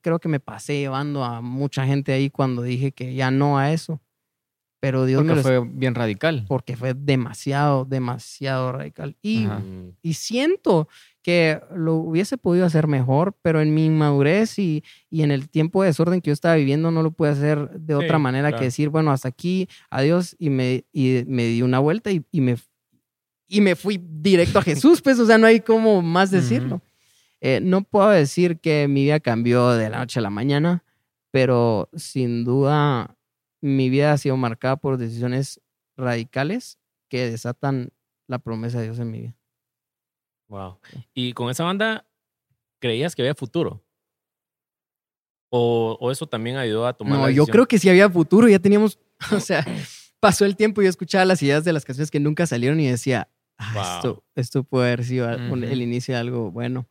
creo 0.00 0.18
que 0.18 0.28
me 0.28 0.40
pasé 0.40 0.78
llevando 0.78 1.24
a 1.24 1.40
mucha 1.40 1.86
gente 1.86 2.12
ahí 2.12 2.30
cuando 2.30 2.62
dije 2.62 2.92
que 2.92 3.14
ya 3.14 3.30
no 3.30 3.58
a 3.58 3.72
eso. 3.72 4.00
Pero 4.82 5.06
Dios 5.06 5.22
me 5.24 5.34
porque 5.34 5.48
lo 5.54 5.60
fue 5.64 5.70
bien 5.74 5.94
radical. 5.94 6.44
porque 6.48 6.76
fue 6.76 6.92
demasiado, 6.92 7.84
demasiado 7.84 8.72
radical. 8.72 9.16
Y, 9.22 9.44
Ajá. 9.44 9.62
Y 10.02 10.14
siento 10.14 10.88
que 11.22 11.60
lo 11.72 11.94
hubiese 11.94 12.36
podido 12.36 12.66
hacer 12.66 12.88
mejor, 12.88 13.32
pero 13.42 13.60
en 13.60 13.72
mi 13.72 13.84
inmadurez 13.86 14.58
y, 14.58 14.82
y 15.08 15.22
en 15.22 15.30
el 15.30 15.48
tiempo 15.48 15.82
de 15.82 15.90
desorden 15.90 16.20
que 16.20 16.30
yo 16.30 16.32
estaba 16.32 16.56
viviendo 16.56 16.90
no 16.90 17.04
lo 17.04 17.12
pude 17.12 17.28
hacer 17.28 17.70
de 17.78 17.94
Sí, 17.96 18.04
otra 18.04 18.18
manera 18.18 18.48
claro. 18.48 18.58
que 18.58 18.64
decir, 18.64 18.88
bueno, 18.88 19.12
hasta 19.12 19.28
aquí, 19.28 19.68
adiós, 19.88 20.34
y 20.40 20.50
me, 20.50 20.84
y 20.92 21.22
me 21.28 21.44
di 21.44 21.62
una 21.62 21.78
vuelta 21.78 22.10
y, 22.10 22.24
y 22.32 22.40
me, 22.40 22.56
y 23.46 23.60
me 23.60 23.76
fui 23.76 24.02
directo 24.04 24.58
a 24.58 24.62
Jesús, 24.62 25.00
pues, 25.00 25.16
o 25.20 25.26
sea, 25.26 25.38
no 25.38 25.46
hay 25.46 25.60
cómo 25.60 26.02
más 26.02 26.32
decirlo. 26.32 26.82
Eh, 27.40 27.60
no 27.62 27.82
puedo 27.84 28.08
decir 28.10 28.58
que 28.58 28.88
mi 28.88 29.04
vida 29.04 29.20
cambió 29.20 29.68
de 29.70 29.90
la 29.90 29.98
noche 30.00 30.18
a 30.18 30.22
la 30.22 30.30
mañana, 30.30 30.82
pero 31.30 31.88
sin 31.94 32.42
duda 32.44 33.16
mi 33.62 33.88
vida 33.88 34.12
ha 34.12 34.18
sido 34.18 34.36
marcada 34.36 34.76
por 34.76 34.98
decisiones 34.98 35.60
radicales 35.96 36.78
que 37.08 37.30
desatan 37.30 37.90
la 38.28 38.38
promesa 38.38 38.78
de 38.78 38.84
Dios 38.84 38.98
en 38.98 39.10
mi 39.10 39.20
vida. 39.20 39.36
Wow. 40.48 40.80
Y 41.14 41.32
con 41.32 41.48
esa 41.50 41.64
banda, 41.64 42.06
¿creías 42.80 43.14
que 43.14 43.22
había 43.22 43.34
futuro? 43.34 43.82
¿O, 45.50 45.96
o 46.00 46.10
eso 46.10 46.26
también 46.26 46.56
ayudó 46.56 46.86
a 46.86 46.94
tomar 46.94 47.18
No, 47.18 47.26
la 47.26 47.30
yo 47.30 47.46
creo 47.46 47.66
que 47.66 47.78
sí 47.78 47.88
había 47.88 48.08
futuro, 48.10 48.48
ya 48.48 48.58
teníamos, 48.58 48.98
o 49.32 49.40
sea, 49.40 49.64
pasó 50.20 50.44
el 50.44 50.56
tiempo 50.56 50.80
y 50.80 50.84
yo 50.84 50.90
escuchaba 50.90 51.24
las 51.24 51.42
ideas 51.42 51.64
de 51.64 51.72
las 51.72 51.84
canciones 51.84 52.10
que 52.10 52.20
nunca 52.20 52.46
salieron 52.46 52.80
y 52.80 52.88
decía, 52.88 53.28
"Ah, 53.58 53.72
Wow. 53.74 53.82
esto, 53.82 54.24
esto 54.34 54.64
puede 54.64 54.86
haber 54.88 55.04
sido 55.04 55.30
el 55.30 55.82
inicio 55.82 56.14
de 56.14 56.20
algo 56.20 56.50
bueno. 56.50 56.88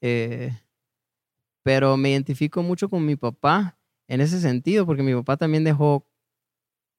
Eh, 0.00 0.52
pero 1.64 1.96
me 1.96 2.10
identifico 2.10 2.62
mucho 2.62 2.88
con 2.88 3.06
mi 3.06 3.14
papá 3.16 3.78
en 4.12 4.20
ese 4.20 4.40
sentido, 4.40 4.84
porque 4.86 5.02
mi 5.02 5.14
papá 5.14 5.36
también 5.36 5.64
dejó 5.64 6.06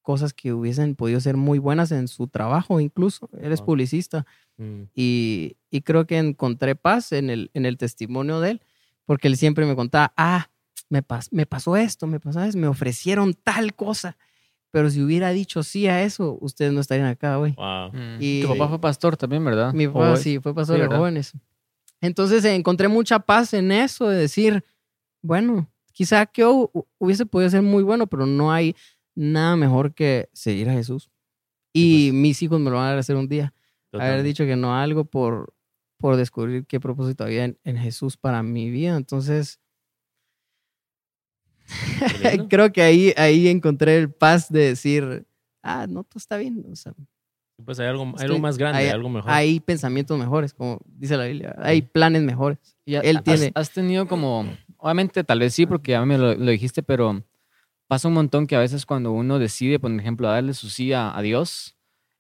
cosas 0.01 0.34
que 0.34 0.51
hubiesen 0.51 0.96
podido 0.96 1.20
ser 1.22 1.38
muy 1.38 1.60
buenas 1.60 1.91
en 1.91 2.08
su 2.08 2.27
trabajo, 2.27 2.79
incluso. 2.79 3.29
Él 3.39 3.51
es 3.53 3.62
publicista 3.62 4.25
Mm. 4.58 4.84
y, 4.93 5.58
y 5.72 5.82
creo 5.82 6.05
que 6.05 6.17
encontré 6.17 6.75
paz 6.75 7.12
en 7.12 7.29
el, 7.32 7.50
en 7.55 7.65
el 7.65 7.77
testimonio 7.77 8.39
de 8.39 8.51
él, 8.51 8.62
porque 9.05 9.27
él 9.27 9.36
siempre 9.38 9.65
me 9.65 9.75
contaba, 9.75 10.13
ah, 10.15 10.50
me, 10.89 11.01
pas- 11.03 11.29
me 11.32 11.46
pasó 11.46 11.75
esto, 11.75 12.05
me 12.05 12.20
pasó 12.20 12.41
esto, 12.43 12.60
me 12.60 12.67
ofrecieron 12.67 13.34
tal 13.34 13.74
cosa, 13.74 14.15
pero 14.70 14.89
si 14.91 15.01
hubiera 15.01 15.29
dicho 15.32 15.63
sí 15.63 15.88
a 15.88 16.03
eso, 16.03 16.38
ustedes 16.41 16.72
no 16.74 16.82
estarían 16.82 17.08
acá 17.08 17.39
hoy. 17.39 17.53
Wow. 17.58 17.91
Mm. 17.93 18.17
Y- 18.20 18.41
Tu 18.41 18.48
papá 18.50 18.67
fue 18.70 18.79
pastor 18.82 19.17
también, 19.17 19.43
¿verdad? 19.46 19.74
Mi 19.74 19.86
¿O 19.88 19.93
papá 19.93 20.17
sí, 20.17 20.39
fue 20.39 20.53
pastor 20.53 20.75
Sí, 20.77 20.82
de 20.84 20.88
jóvenes. 20.88 21.34
Entonces 22.01 22.43
encontré 22.46 22.88
mucha 22.89 23.20
paz 23.20 23.53
en 23.53 23.72
eso, 23.72 24.08
de 24.10 24.17
decir, 24.17 24.63
bueno, 25.22 25.67
quizá 25.93 26.25
que 26.25 26.43
hu- 26.45 26.85
hubiese 27.00 27.25
podido 27.25 27.50
ser 27.50 27.62
muy 27.62 27.83
bueno, 27.83 28.07
pero 28.07 28.25
no 28.25 28.51
hay 28.51 28.75
nada 29.15 29.55
mejor 29.55 29.93
que 29.93 30.27
seguir 30.33 30.67
a 30.69 30.73
Jesús. 30.73 31.09
Y 31.71 31.81
Sí, 31.81 32.09
pues. 32.12 32.21
mis 32.21 32.41
hijos 32.43 32.59
me 32.59 32.69
lo 32.69 32.75
van 32.75 32.85
a 32.85 32.88
agradecer 32.89 33.15
un 33.15 33.27
día. 33.29 33.45
haber 33.45 33.91
Totalmente. 33.91 34.23
dicho 34.27 34.45
que 34.45 34.55
no 34.55 34.73
a 34.73 34.83
algo 34.83 35.05
por, 35.05 35.53
por 36.00 36.15
descubrir 36.17 36.65
qué 36.65 36.79
propósito 36.79 37.23
había 37.23 37.45
en, 37.45 37.57
en 37.63 37.77
Jesús 37.77 38.17
para 38.17 38.41
mi 38.43 38.69
vida. 38.71 38.97
Entonces, 38.97 39.59
creo 42.50 42.71
que 42.71 42.81
ahí, 42.81 43.13
ahí 43.17 43.47
encontré 43.47 43.97
el 43.97 44.12
paz 44.12 44.51
de 44.51 44.62
decir, 44.69 45.25
ah, 45.62 45.88
no, 45.88 46.03
todo 46.03 46.17
está 46.17 46.38
bien. 46.38 46.65
O 46.71 46.75
sea, 46.75 46.93
Pues 47.63 47.79
hay 47.79 47.88
algo, 47.88 48.03
hay 48.17 48.25
algo 48.25 48.39
más 48.39 48.57
grande, 48.57 48.79
hay- 48.79 48.89
algo 48.89 49.09
mejor. 49.09 49.31
hay 49.31 49.59
pensamientos 49.59 50.17
mejores, 50.19 50.53
como 50.53 50.79
dice 50.85 51.17
la 51.17 51.25
Biblia. 51.25 51.55
Hay 51.59 51.81
planes 51.81 52.23
mejores. 52.23 52.57
Y 52.85 52.95
Él 52.95 53.17
has- 53.17 53.23
tiene- 53.23 53.51
Has, 53.55 53.69
tenido 53.71 54.07
como, 54.07 54.45
obviamente 54.84 55.24
tal 55.24 55.40
vez 55.40 55.54
sí, 55.54 55.66
porque 55.66 55.92
ya 55.92 56.06
me 56.06 56.18
lo, 56.18 56.36
lo 56.36 56.52
dijiste, 56.52 56.84
pero 56.84 57.24
pasa 57.88 58.08
un 58.08 58.13
montón 58.13 58.48
que 58.48 58.56
a 58.56 58.60
veces 58.60 58.86
cuando 58.86 59.12
uno 59.12 59.40
decide, 59.40 59.80
por 59.80 59.92
ejemplo, 59.92 60.28
darle 60.28 60.54
su 60.54 60.70
sí 60.70 60.94
a, 60.94 61.16
a 61.18 61.22
Dios, 61.22 61.75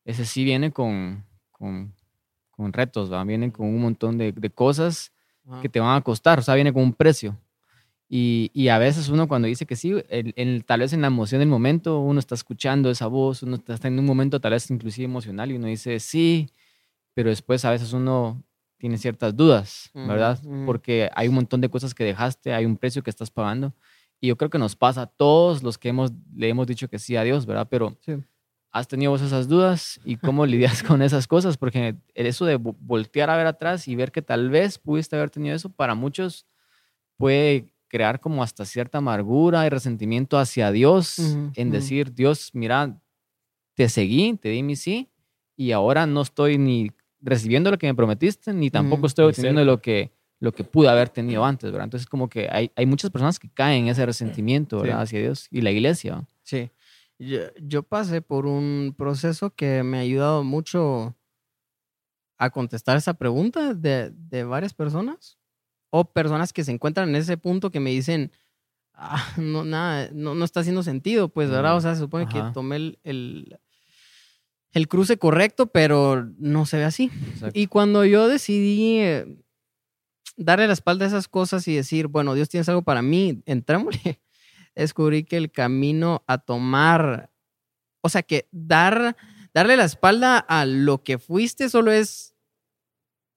ese 0.05 0.25
sí 0.25 0.43
viene 0.43 0.71
con, 0.71 1.23
con, 1.51 1.93
con 2.51 2.73
retos, 2.73 3.11
¿va? 3.11 3.23
viene 3.23 3.51
con 3.51 3.67
un 3.67 3.81
montón 3.81 4.17
de, 4.17 4.31
de 4.31 4.49
cosas 4.49 5.11
que 5.61 5.67
te 5.69 5.79
van 5.79 5.95
a 5.97 6.01
costar, 6.01 6.39
o 6.39 6.41
sea, 6.41 6.55
viene 6.55 6.71
con 6.71 6.83
un 6.83 6.93
precio. 6.93 7.37
Y, 8.09 8.51
y 8.53 8.67
a 8.67 8.77
veces 8.77 9.09
uno 9.09 9.27
cuando 9.27 9.47
dice 9.47 9.65
que 9.65 9.75
sí, 9.75 9.91
el- 10.09 10.33
el- 10.35 10.63
tal 10.65 10.81
vez 10.81 10.93
en 10.93 11.01
la 11.01 11.07
emoción 11.07 11.39
del 11.39 11.49
momento, 11.49 11.99
uno 11.99 12.19
está 12.19 12.35
escuchando 12.35 12.89
esa 12.91 13.07
voz, 13.07 13.43
uno 13.43 13.55
está, 13.55 13.73
está 13.73 13.87
en 13.87 13.97
un 13.99 14.05
momento 14.05 14.39
tal 14.39 14.51
vez 14.51 14.69
inclusive 14.69 15.05
emocional 15.05 15.51
y 15.51 15.55
uno 15.55 15.67
dice 15.67 15.99
sí, 15.99 16.49
pero 17.15 17.29
después 17.29 17.65
a 17.65 17.71
veces 17.71 17.91
uno 17.93 18.43
tiene 18.83 18.97
ciertas 18.97 19.33
dudas, 19.33 19.89
¿verdad? 19.93 20.37
Porque 20.65 21.09
hay 21.15 21.29
un 21.29 21.35
montón 21.35 21.61
de 21.61 21.69
cosas 21.69 21.93
que 21.95 22.03
dejaste, 22.03 22.53
hay 22.53 22.65
un 22.65 22.75
precio 22.75 23.01
que 23.01 23.09
estás 23.09 23.31
pagando. 23.31 23.73
Y 24.19 24.27
yo 24.27 24.35
creo 24.35 24.49
que 24.49 24.57
nos 24.57 24.75
pasa 24.75 25.03
a 25.03 25.05
todos 25.05 25.63
los 25.63 25.77
que 25.77 25.87
hemos, 25.87 26.11
le 26.35 26.49
hemos 26.49 26.67
dicho 26.67 26.89
que 26.89 26.99
sí 26.99 27.15
a 27.15 27.23
Dios, 27.23 27.45
¿verdad? 27.45 27.65
Pero 27.71 27.97
Sí. 28.01 28.15
¿has 28.73 28.89
tenido 28.89 29.11
vos 29.13 29.21
esas 29.21 29.47
dudas 29.47 30.01
y 30.03 30.17
cómo 30.17 30.45
lidias 30.45 30.83
con 30.83 31.01
esas 31.01 31.27
cosas? 31.27 31.55
Porque 31.55 31.95
eso 32.13 32.43
de 32.45 32.59
vo- 32.59 32.75
voltear 32.77 33.29
a 33.29 33.37
ver 33.37 33.47
atrás 33.47 33.87
y 33.87 33.95
ver 33.95 34.11
que 34.11 34.21
tal 34.21 34.49
vez 34.49 34.77
pudiste 34.79 35.15
haber 35.15 35.29
tenido 35.29 35.55
eso, 35.55 35.69
para 35.69 35.95
muchos 35.95 36.45
puede 37.15 37.73
crear 37.87 38.19
como 38.19 38.43
hasta 38.43 38.65
cierta 38.65 38.97
amargura 38.97 39.65
y 39.65 39.69
resentimiento 39.69 40.37
hacia 40.37 40.71
Dios 40.73 41.19
en 41.55 41.71
decir, 41.71 42.13
Dios, 42.13 42.49
mira, 42.53 42.99
te 43.75 43.87
seguí, 43.87 44.35
te 44.35 44.49
di 44.49 44.61
mi 44.61 44.75
sí 44.75 45.09
y 45.55 45.71
ahora 45.71 46.05
no 46.05 46.21
estoy 46.23 46.57
ni 46.57 46.91
recibiendo 47.23 47.71
lo 47.71 47.77
que 47.77 47.87
me 47.87 47.95
prometiste, 47.95 48.53
ni 48.53 48.69
tampoco 48.69 49.07
estoy 49.07 49.25
ni 49.25 49.29
obteniendo 49.29 49.63
lo 49.65 49.81
que, 49.81 50.11
lo 50.39 50.51
que 50.51 50.63
pude 50.63 50.89
haber 50.89 51.09
tenido 51.09 51.43
antes, 51.45 51.71
¿verdad? 51.71 51.85
Entonces 51.85 52.07
como 52.07 52.27
que 52.29 52.49
hay, 52.51 52.69
hay 52.75 52.85
muchas 52.85 53.09
personas 53.09 53.39
que 53.39 53.49
caen 53.49 53.85
en 53.85 53.89
ese 53.89 54.05
resentimiento, 54.05 54.77
Sí. 54.79 54.83
¿verdad? 54.87 55.01
Hacia 55.01 55.19
Dios 55.21 55.47
y 55.49 55.61
la 55.61 55.71
iglesia. 55.71 56.15
¿va? 56.15 56.27
Sí. 56.43 56.69
Yo, 57.17 57.39
yo 57.61 57.83
pasé 57.83 58.21
por 58.21 58.45
un 58.45 58.93
proceso 58.97 59.49
que 59.55 59.81
me 59.83 59.97
ha 59.97 60.01
ayudado 60.01 60.43
mucho 60.43 61.15
a 62.37 62.49
contestar 62.49 62.97
esa 62.97 63.13
pregunta 63.13 63.73
de, 63.73 64.11
de 64.11 64.43
varias 64.43 64.73
personas 64.73 65.37
o 65.91 66.03
personas 66.05 66.51
que 66.51 66.63
se 66.63 66.71
encuentran 66.71 67.09
en 67.09 67.15
ese 67.15 67.37
punto 67.37 67.71
que 67.71 67.79
me 67.79 67.91
dicen, 67.91 68.31
"Ah, 68.93 69.23
no, 69.37 69.63
nada, 69.63 70.09
no, 70.11 70.35
no 70.35 70.43
está 70.43 70.59
haciendo 70.61 70.83
sentido, 70.83 71.29
pues, 71.29 71.49
¿verdad? 71.49 71.73
Mm, 71.75 71.77
O 71.77 71.81
sea, 71.81 71.93
se 71.93 72.01
supone 72.01 72.27
que 72.27 72.39
ajá. 72.39 72.51
tomé 72.53 72.75
el, 72.77 72.99
el, 73.03 73.59
el 74.73 74.87
cruce 74.87 75.17
correcto, 75.17 75.67
pero 75.67 76.27
no 76.37 76.65
se 76.65 76.77
ve 76.77 76.83
así. 76.83 77.11
Exacto. 77.29 77.57
Y 77.57 77.67
cuando 77.67 78.05
yo 78.05 78.27
decidí 78.27 78.99
eh, 78.99 79.37
darle 80.35 80.67
la 80.67 80.73
espalda 80.73 81.05
a 81.05 81.07
esas 81.07 81.27
cosas 81.27 81.67
y 81.67 81.75
decir, 81.75 82.07
bueno, 82.07 82.33
Dios 82.33 82.49
tienes 82.49 82.67
algo 82.69 82.81
para 82.81 83.01
mí, 83.01 83.41
entrémosle, 83.45 84.19
descubrí 84.75 85.23
que 85.23 85.37
el 85.37 85.51
camino 85.51 86.23
a 86.27 86.39
tomar, 86.39 87.31
o 88.01 88.09
sea, 88.09 88.23
que 88.23 88.47
dar, 88.51 89.15
darle 89.53 89.77
la 89.77 89.85
espalda 89.85 90.39
a 90.39 90.65
lo 90.65 91.03
que 91.03 91.19
fuiste 91.19 91.69
solo 91.69 91.91
es, 91.91 92.33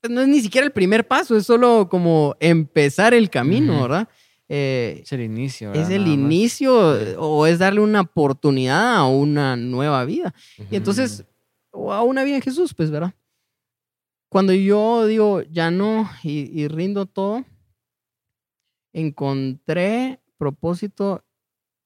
pues, 0.00 0.12
no 0.12 0.22
es 0.22 0.28
ni 0.28 0.40
siquiera 0.40 0.66
el 0.66 0.72
primer 0.72 1.06
paso, 1.06 1.36
es 1.36 1.44
solo 1.44 1.88
como 1.90 2.34
empezar 2.40 3.12
el 3.12 3.28
camino. 3.28 3.82
¿verdad? 3.82 4.08
Eh, 4.48 5.00
Es 5.02 5.12
el 5.12 5.22
inicio. 5.22 5.70
es 5.72 5.88
¿verdad? 5.88 5.92
el 5.92 6.02
Nada 6.04 6.16
más. 6.16 6.24
inicio 6.32 6.74
o 7.18 7.46
es 7.46 7.58
darle 7.58 7.80
una 7.80 8.02
oportunidad 8.02 8.96
a 8.96 9.06
una 9.06 9.56
nueva 9.56 10.04
vida. 10.04 10.34
Y 10.70 10.76
entonces, 10.76 11.24
o 11.72 11.92
a 11.92 12.02
una 12.02 12.22
vida 12.24 12.36
en 12.36 12.42
Jesús, 12.42 12.72
pues, 12.74 12.90
¿verdad? 12.90 13.12
Cuando 14.28 14.52
yo 14.52 15.06
digo, 15.06 15.42
ya 15.42 15.70
no, 15.70 16.08
y, 16.22 16.50
y 16.60 16.68
rindo 16.68 17.06
todo, 17.06 17.44
encontré 18.92 20.20
propósito 20.38 21.24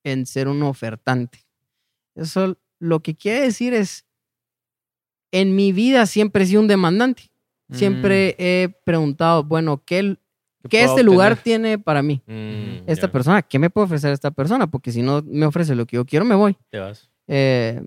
en 0.05 0.27
ser 0.27 0.49
un 0.49 0.63
ofertante. 0.63 1.47
Eso 2.15 2.59
lo 2.79 3.01
que 3.01 3.15
quiere 3.15 3.43
decir 3.43 3.75
es, 3.75 4.07
en 5.33 5.55
mi 5.55 5.73
vida 5.73 6.07
siempre 6.07 6.45
he 6.45 6.47
sido 6.47 6.61
un 6.61 6.69
demandante. 6.69 7.31
Siempre 7.73 8.35
he 8.39 8.69
preguntado, 8.85 9.45
bueno, 9.45 9.83
¿qué, 9.85 10.03
Mm, 10.03 10.17
¿Qué 10.69 10.85
este 10.85 11.03
lugar 11.03 11.33
obtener? 11.33 11.43
tiene 11.45 11.79
para 11.79 12.03
mí? 12.03 12.23
Mm, 12.27 12.83
Esta 12.87 13.07
ya, 13.07 13.13
persona, 13.13 13.43
¿qué 13.43 13.59
me 13.59 13.71
puede 13.71 13.87
ofrecer 13.87 14.13
esta 14.13 14.31
persona? 14.31 14.67
Porque 14.67 14.93
si 14.93 15.03
no 15.03 15.23
me 15.27 15.47
ofrece 15.47 15.75
lo 15.75 15.87
que 15.87 15.97
yo 15.97 16.05
quiero, 16.05 16.25
me 16.25 16.35
voy 16.35 16.57
Te 16.71 16.79
vas. 16.79 17.09
eh, 17.29 17.83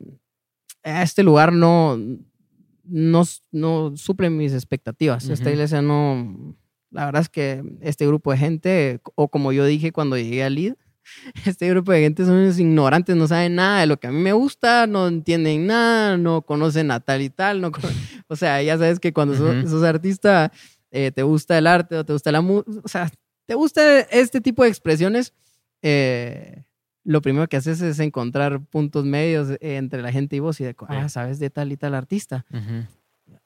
este 0.84 1.24
lugar 1.24 1.54
no, 1.54 1.98
no, 2.84 3.24
no 3.52 3.94
suple 3.96 4.30
mis 4.30 4.54
expectativas. 4.54 5.30
Esta 5.30 5.46
Ujú. 5.50 5.54
iglesia 5.54 5.82
no, 5.82 6.56
la 6.92 7.06
verdad 7.06 7.22
es 7.22 7.30
que 7.30 7.64
este 7.82 8.06
grupo 8.08 8.32
de 8.32 8.38
gente, 8.38 9.02
o 9.16 9.28
como 9.30 9.52
yo 9.52 9.66
dije 9.66 9.92
cuando 9.92 10.18
llegué 10.18 10.44
al 10.44 10.56
lead, 10.56 10.76
este 11.46 11.70
grupo 11.70 11.92
de 11.92 12.02
gente 12.02 12.26
son 12.26 12.36
unos 12.36 12.60
ignorantes, 12.60 13.16
no 13.16 13.28
saben 13.28 13.56
nada 13.56 13.82
de 13.82 13.88
lo 13.88 13.98
que 14.00 14.08
a 14.08 14.12
mí 14.12 14.20
me 14.20 14.34
gusta, 14.34 14.88
no 14.88 15.08
entienden 15.08 15.68
nada, 15.68 16.18
no 16.18 16.42
conocen 16.42 16.92
a 16.92 17.00
tal 17.00 17.22
y 17.22 17.30
tal, 17.30 17.62
no 17.62 17.72
o 18.28 18.36
sea, 18.36 18.62
ya 18.62 18.78
sabes 18.78 19.00
que 19.00 19.14
cuando 19.14 19.36
sos, 19.36 19.56
Ujú. 19.56 19.70
sos 19.70 19.84
artista, 19.84 20.52
eh, 20.94 21.12
te 21.12 21.24
gusta 21.24 21.58
el 21.58 21.66
arte 21.66 21.98
o 21.98 22.06
te 22.06 22.14
gusta 22.14 22.32
la 22.32 22.42
música, 22.42 22.72
o 22.84 22.88
sea, 22.88 23.12
te 23.48 23.56
gusta 23.56 24.02
este 24.02 24.40
tipo 24.42 24.62
de 24.62 24.70
expresiones, 24.70 25.34
eh, 25.82 26.64
lo 27.04 27.20
primero 27.22 27.48
que 27.48 27.58
haces 27.58 27.82
es 27.82 28.00
encontrar 28.00 28.62
puntos 28.62 29.04
medios 29.04 29.50
eh, 29.50 29.58
entre 29.78 30.04
la 30.04 30.12
gente 30.12 30.36
y 30.36 30.40
vos 30.40 30.62
y 30.62 30.66
de, 30.66 30.76
ah, 30.88 31.10
sabes 31.10 31.40
de 31.40 31.50
tal 31.50 31.72
y 31.72 31.78
tal 31.78 31.96
artista. 31.96 32.46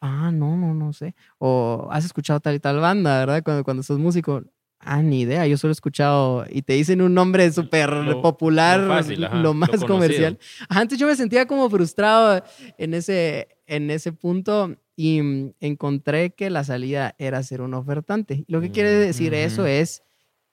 Ah, 0.02 0.30
no, 0.32 0.58
no, 0.58 0.74
no 0.74 0.92
sé. 0.92 1.16
O 1.40 1.88
has 1.90 2.04
escuchado 2.04 2.42
tal 2.42 2.56
y 2.56 2.60
tal 2.60 2.80
banda, 2.80 3.20
¿verdad? 3.20 3.42
Cuando, 3.44 3.64
cuando 3.64 3.82
sos 3.82 3.98
músico. 3.98 4.44
Ah, 4.80 5.02
ni 5.02 5.22
idea, 5.22 5.48
yo 5.48 5.58
solo 5.58 5.72
he 5.72 5.74
escuchado 5.74 6.46
y 6.50 6.62
te 6.62 6.74
dicen 6.74 7.02
un 7.02 7.14
nombre 7.14 7.52
súper 7.52 7.90
popular, 8.22 8.82
lo 8.82 8.88
fácil, 8.88 9.24
ajá, 9.24 9.38
lo 9.38 9.56
más 9.56 9.84
comercial. 9.86 10.38
Ajá, 10.70 10.82
Antes 10.82 11.00
yo 11.00 11.08
me 11.08 11.16
sentía 11.16 11.48
como 11.48 11.68
frustrado 11.68 12.44
en 12.78 12.94
ese, 12.94 13.48
en 13.68 13.92
ese 13.92 14.12
punto 14.12 14.76
y 14.96 15.22
mm, 15.22 15.54
encontré 15.60 16.32
que 16.32 16.50
la 16.50 16.64
salida 16.64 17.16
era 17.20 17.44
ser 17.44 17.62
un 17.62 17.74
ofertante. 17.74 18.44
Lo 18.48 18.60
que 18.62 18.72
quiere 18.72 18.92
decir 18.92 19.34
eso 19.34 19.62
Ujú. 19.62 19.70
es 19.70 20.02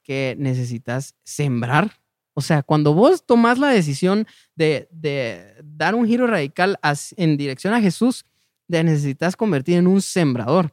que 0.03 0.37
necesitas 0.39 1.15
sembrar. 1.25 1.93
O 2.35 2.41
sea, 2.41 2.63
cuando 2.63 2.93
vos 2.93 3.25
tomás 3.25 3.59
la 3.59 3.69
decisión 3.69 4.27
de, 4.55 4.89
de 4.91 5.55
dar 5.65 5.95
un 5.95 6.07
giro 6.07 6.27
radical 6.27 6.79
en 7.17 7.37
dirección 7.37 7.73
a 7.73 7.81
Jesús, 7.81 8.27
te 8.69 8.83
necesitas 8.83 9.37
convertir 9.37 9.77
en 9.79 9.87
un 9.87 10.03
sembrador. 10.03 10.73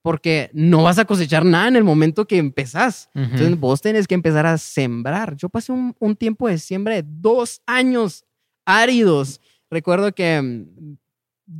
Porque 0.00 0.50
no 0.52 0.82
vas 0.82 0.98
a 0.98 1.04
cosechar 1.04 1.44
nada 1.44 1.68
en 1.68 1.76
el 1.76 1.84
momento 1.84 2.26
que 2.26 2.36
empezás. 2.38 3.08
Ujú. 3.14 3.24
Entonces 3.24 3.60
vos 3.60 3.80
tenés 3.80 4.08
que 4.08 4.16
empezar 4.16 4.46
a 4.46 4.58
sembrar. 4.58 5.36
Yo 5.36 5.48
pasé 5.48 5.70
un, 5.70 5.94
un 6.00 6.16
tiempo 6.16 6.48
de 6.48 6.58
siembra 6.58 6.94
de 6.94 7.04
dos 7.06 7.62
años 7.66 8.24
áridos. 8.64 9.40
Recuerdo 9.70 10.12
que 10.12 10.42
mm, 10.42 10.96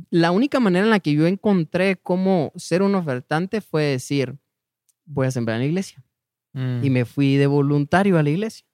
la 0.09 0.31
única 0.31 0.59
manera 0.59 0.85
en 0.85 0.89
la 0.91 0.99
que 0.99 1.13
yo 1.13 1.27
encontré 1.27 1.97
cómo 1.97 2.51
ser 2.55 2.81
un 2.81 2.95
ofertante 2.95 3.61
fue 3.61 3.83
decir, 3.83 4.35
voy 5.05 5.27
a 5.27 5.31
sembrar 5.31 5.55
en 5.57 5.61
la 5.63 5.67
iglesia. 5.67 6.03
Mm. 6.53 6.83
Y 6.83 6.89
me 6.89 7.05
fui 7.05 7.35
de 7.35 7.47
voluntario 7.47 8.17
a 8.17 8.23
la 8.23 8.29
iglesia. 8.29 8.65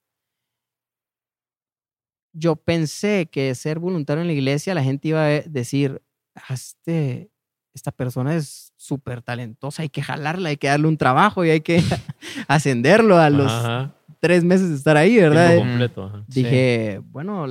Yo 2.33 2.55
pensé 2.55 3.27
que 3.31 3.53
ser 3.55 3.79
voluntario 3.79 4.21
en 4.21 4.27
la 4.27 4.33
iglesia, 4.33 4.73
la 4.75 4.83
gente 4.83 5.07
iba 5.09 5.25
a 5.25 5.29
decir, 5.41 6.01
"Ah, 6.35 6.53
este, 6.53 7.31
esta 7.73 7.91
persona 7.91 8.35
es 8.35 8.71
súper 8.77 9.21
talentosa, 9.21 9.81
hay 9.81 9.89
que 9.89 10.01
jalarla, 10.03 10.49
hay 10.49 10.57
que 10.57 10.67
darle 10.67 10.87
un 10.87 10.97
trabajo 10.97 11.43
y 11.43 11.49
hay 11.49 11.61
que 11.61 11.77
ascenderlo 12.47 13.17
a 13.17 13.29
los 13.29 13.51
Ajá, 13.51 13.95
tres 14.19 14.43
meses 14.43 14.69
de 14.69 14.75
estar 14.75 14.95
ahí, 14.95 15.15
¿verdad? 15.17 15.57
completo. 15.57 16.03
ajá. 16.05 16.25
Sí. 16.29 16.43
Dije, 16.43 17.01
bueno, 17.05 17.47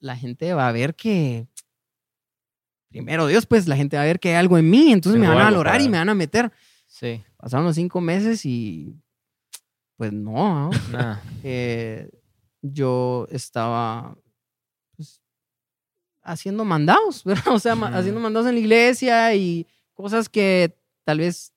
la 0.00 0.16
gente 0.16 0.52
va 0.54 0.68
a 0.68 0.72
ver 0.72 0.94
que, 0.94 1.46
primero 2.96 3.26
Dios, 3.26 3.46
pues 3.46 3.66
la 3.68 3.76
gente 3.76 3.96
va 3.96 4.02
a 4.02 4.06
ver 4.06 4.18
que 4.20 4.30
hay 4.30 4.34
algo 4.36 4.58
en 4.58 4.68
mí, 4.70 4.92
entonces 4.92 5.20
me 5.20 5.28
van 5.28 5.38
a 5.38 5.44
valorar 5.44 5.80
y 5.80 5.88
me 5.88 5.98
van 5.98 6.08
a 6.08 6.14
meter. 6.14 6.50
Sí, 6.86 7.22
Pasaron 7.36 7.66
los 7.66 7.74
cinco 7.76 8.00
meses 8.00 8.44
y, 8.46 8.94
pues 9.96 10.12
no, 10.12 10.70
¿no? 10.70 10.70
nada. 10.90 11.22
Eh, 11.44 12.10
yo 12.62 13.26
estaba 13.30 14.16
pues, 14.96 15.20
haciendo 16.22 16.64
mandados, 16.64 17.22
¿verdad? 17.24 17.48
O 17.54 17.58
sea, 17.58 17.74
haciendo 17.74 18.20
mandados 18.20 18.48
en 18.48 18.54
la 18.54 18.60
iglesia 18.60 19.34
y 19.34 19.66
cosas 19.94 20.28
que 20.28 20.76
tal 21.04 21.18
vez 21.18 21.52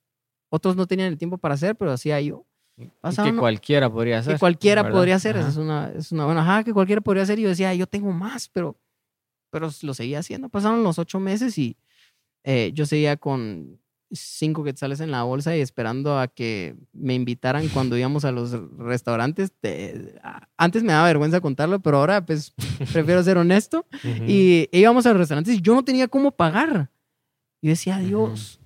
otros 0.50 0.76
no 0.76 0.86
tenían 0.88 1.08
el 1.10 1.18
tiempo 1.18 1.38
para 1.38 1.54
hacer, 1.56 1.76
pero 1.76 1.92
hacía 1.92 2.20
yo. 2.22 2.46
Y 2.78 2.86
Pasaron- 3.02 3.34
que 3.36 3.40
cualquiera 3.40 3.90
podría 3.90 4.20
hacer. 4.20 4.34
que 4.34 4.40
cualquiera 4.40 4.84
¿verdad? 4.84 4.98
podría 4.98 5.16
hacer, 5.16 5.38
esa 5.38 5.50
es 5.50 5.58
una, 5.58 5.92
es 5.96 6.12
una 6.12 6.26
buena, 6.26 6.42
ajá, 6.42 6.64
que 6.64 6.74
cualquiera 6.74 7.02
podría 7.02 7.24
hacer. 7.24 7.40
Y 7.40 7.44
yo 7.44 7.50
decía, 7.50 7.74
yo 7.74 7.88
tengo 7.88 8.12
más, 8.12 8.48
pero, 8.50 8.78
pero 9.50 9.70
lo 9.82 9.94
seguía 9.94 10.20
haciendo. 10.20 10.50
Pasaron 10.50 10.84
los 10.84 11.00
ocho 11.00 11.20
meses 11.20 11.58
y 11.58 11.78
eh, 12.44 12.72
yo 12.74 12.86
seguía 12.86 13.18
con 13.18 13.80
cinco 14.12 14.64
quetzales 14.64 15.02
en 15.02 15.12
la 15.12 15.22
bolsa 15.22 15.56
y 15.56 15.62
esperando 15.62 16.18
a 16.18 16.28
que 16.28 16.76
me 16.94 17.14
invitaran 17.14 17.68
cuando 17.70 17.96
íbamos 17.96 18.26
a 18.26 18.32
los 18.32 18.52
restaurantes. 18.78 19.52
Te- 19.60 20.20
antes 20.58 20.82
me 20.84 20.94
daba 20.94 21.06
vergüenza 21.08 21.42
contarlo, 21.42 21.80
pero 21.80 21.98
ahora 21.98 22.26
pues 22.26 22.54
prefiero 22.92 23.22
ser 23.24 23.38
honesto. 23.38 23.86
Y 24.28 24.68
íbamos 24.72 25.06
a 25.06 25.10
los 25.10 25.20
restaurantes 25.20 25.54
y 25.56 25.62
yo 25.62 25.76
no 25.76 25.84
tenía 25.84 26.08
cómo 26.08 26.32
pagar. 26.32 26.90
Yo 27.62 27.70
decía, 27.70 27.98
Dios, 28.00 28.60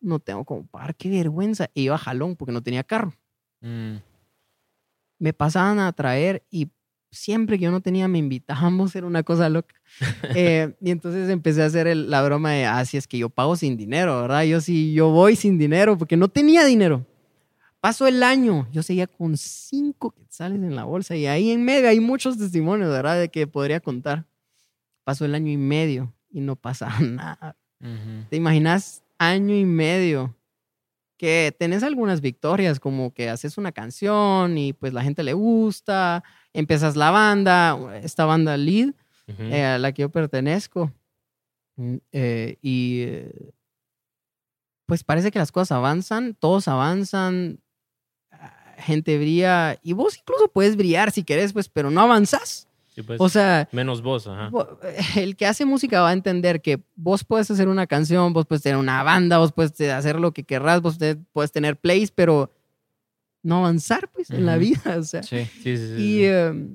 no 0.00 0.18
tengo 0.18 0.44
cómo 0.44 0.66
pagar, 0.66 0.94
qué 0.96 1.08
vergüenza. 1.08 1.70
Y 1.72 1.82
iba 1.84 1.94
a 1.94 1.98
jalón 1.98 2.36
porque 2.36 2.52
no 2.52 2.62
tenía 2.62 2.84
carro. 2.84 3.14
Mm. 3.60 3.96
Me 5.20 5.32
pasaban 5.32 5.78
a 5.78 5.90
traer 5.92 6.44
y 6.50 6.68
siempre 7.10 7.58
que 7.58 7.64
yo 7.64 7.70
no 7.70 7.80
tenía 7.80 8.08
me 8.08 8.18
invitábamos, 8.18 8.94
era 8.96 9.06
una 9.06 9.22
cosa 9.22 9.48
loca. 9.48 9.74
Eh, 10.36 10.74
y 10.80 10.90
entonces 10.90 11.28
empecé 11.30 11.62
a 11.62 11.66
hacer 11.66 11.86
el- 11.86 12.10
la 12.10 12.22
broma 12.22 12.52
de, 12.52 12.66
ah, 12.66 12.84
si 12.84 12.96
es 12.96 13.06
que 13.08 13.18
yo 13.18 13.28
pago 13.30 13.56
sin 13.56 13.76
dinero, 13.76 14.20
¿verdad? 14.22 14.42
Yo 14.44 14.60
sí, 14.60 14.92
yo 14.92 15.10
voy 15.10 15.34
sin 15.36 15.58
dinero 15.58 15.96
porque 15.98 16.16
no 16.16 16.28
tenía 16.28 16.64
dinero. 16.64 17.06
Pasó 17.80 18.06
el 18.08 18.22
año, 18.22 18.68
yo 18.72 18.82
seguía 18.82 19.06
con 19.06 19.36
cinco 19.36 20.10
quetzales 20.10 20.58
en 20.58 20.74
la 20.74 20.84
bolsa 20.84 21.14
y 21.16 21.26
ahí 21.26 21.50
en 21.50 21.64
medio 21.64 21.88
hay 21.88 22.00
muchos 22.00 22.36
testimonios, 22.36 22.90
¿verdad? 22.90 23.18
De 23.20 23.28
que 23.28 23.46
podría 23.46 23.80
contar. 23.80 24.26
Pasó 25.04 25.24
el 25.24 25.34
año 25.34 25.50
y 25.50 25.56
medio 25.56 26.12
y 26.30 26.40
no 26.40 26.56
pasaba 26.56 26.98
nada. 27.00 27.56
¿Te 28.28 28.36
imaginas 28.36 29.02
año 29.18 29.54
y 29.56 29.64
medio 29.64 30.34
que 31.18 31.54
tenés 31.58 31.82
algunas 31.82 32.20
victorias, 32.20 32.80
como 32.80 33.12
que 33.12 33.28
haces 33.28 33.58
una 33.58 33.72
canción 33.72 34.56
y 34.56 34.72
pues 34.72 34.94
la 34.94 35.02
gente 35.02 35.22
le 35.22 35.34
gusta, 35.34 36.22
empiezas 36.54 36.96
la 36.96 37.10
banda, 37.10 37.76
esta 38.02 38.24
banda 38.24 38.56
lead 38.56 38.94
eh, 39.26 39.64
a 39.64 39.78
la 39.78 39.92
que 39.92 40.02
yo 40.02 40.08
pertenezco. 40.10 40.92
Mm, 41.76 41.96
eh, 42.12 42.56
y 42.62 43.02
eh, 43.02 43.52
pues 44.86 45.04
parece 45.04 45.30
que 45.30 45.38
las 45.38 45.52
cosas 45.52 45.72
avanzan, 45.72 46.34
todos 46.34 46.68
avanzan, 46.68 47.60
ah, 48.30 48.74
gente 48.78 49.18
brilla 49.18 49.78
y 49.82 49.92
vos 49.92 50.16
incluso 50.18 50.48
puedes 50.48 50.76
brillar 50.76 51.10
si 51.10 51.24
querés, 51.24 51.52
pues, 51.52 51.68
pero 51.68 51.90
no 51.90 52.00
avanzas. 52.00 52.67
Sí, 52.98 53.04
pues, 53.04 53.20
O 53.20 53.28
sea, 53.28 53.68
menos 53.70 54.02
vos, 54.02 54.26
ajá. 54.26 54.50
El 55.16 55.36
que 55.36 55.46
hace 55.46 55.64
música 55.64 56.00
va 56.00 56.08
a 56.10 56.12
entender 56.12 56.60
que 56.60 56.82
vos 56.96 57.22
puedes 57.22 57.48
hacer 57.48 57.68
una 57.68 57.86
canción, 57.86 58.32
vos 58.32 58.44
puedes 58.44 58.62
tener 58.64 58.76
una 58.76 59.04
banda, 59.04 59.38
vos 59.38 59.52
puedes 59.52 59.80
hacer 59.80 60.18
lo 60.18 60.32
que 60.32 60.42
querrás, 60.42 60.82
vos 60.82 60.98
te- 60.98 61.14
puedes 61.14 61.52
tener 61.52 61.78
plays, 61.78 62.10
pero 62.10 62.52
no 63.44 63.58
avanzar 63.58 64.10
pues 64.10 64.30
en 64.30 64.46
la 64.46 64.56
vida. 64.56 64.96
O 64.98 65.02
sea, 65.04 65.22
Sí. 65.22 65.44
Sí, 65.44 65.76
sí, 65.76 65.76
sí. 65.76 65.92
y 65.94 66.18
sí. 66.18 66.24
eh, 66.24 66.66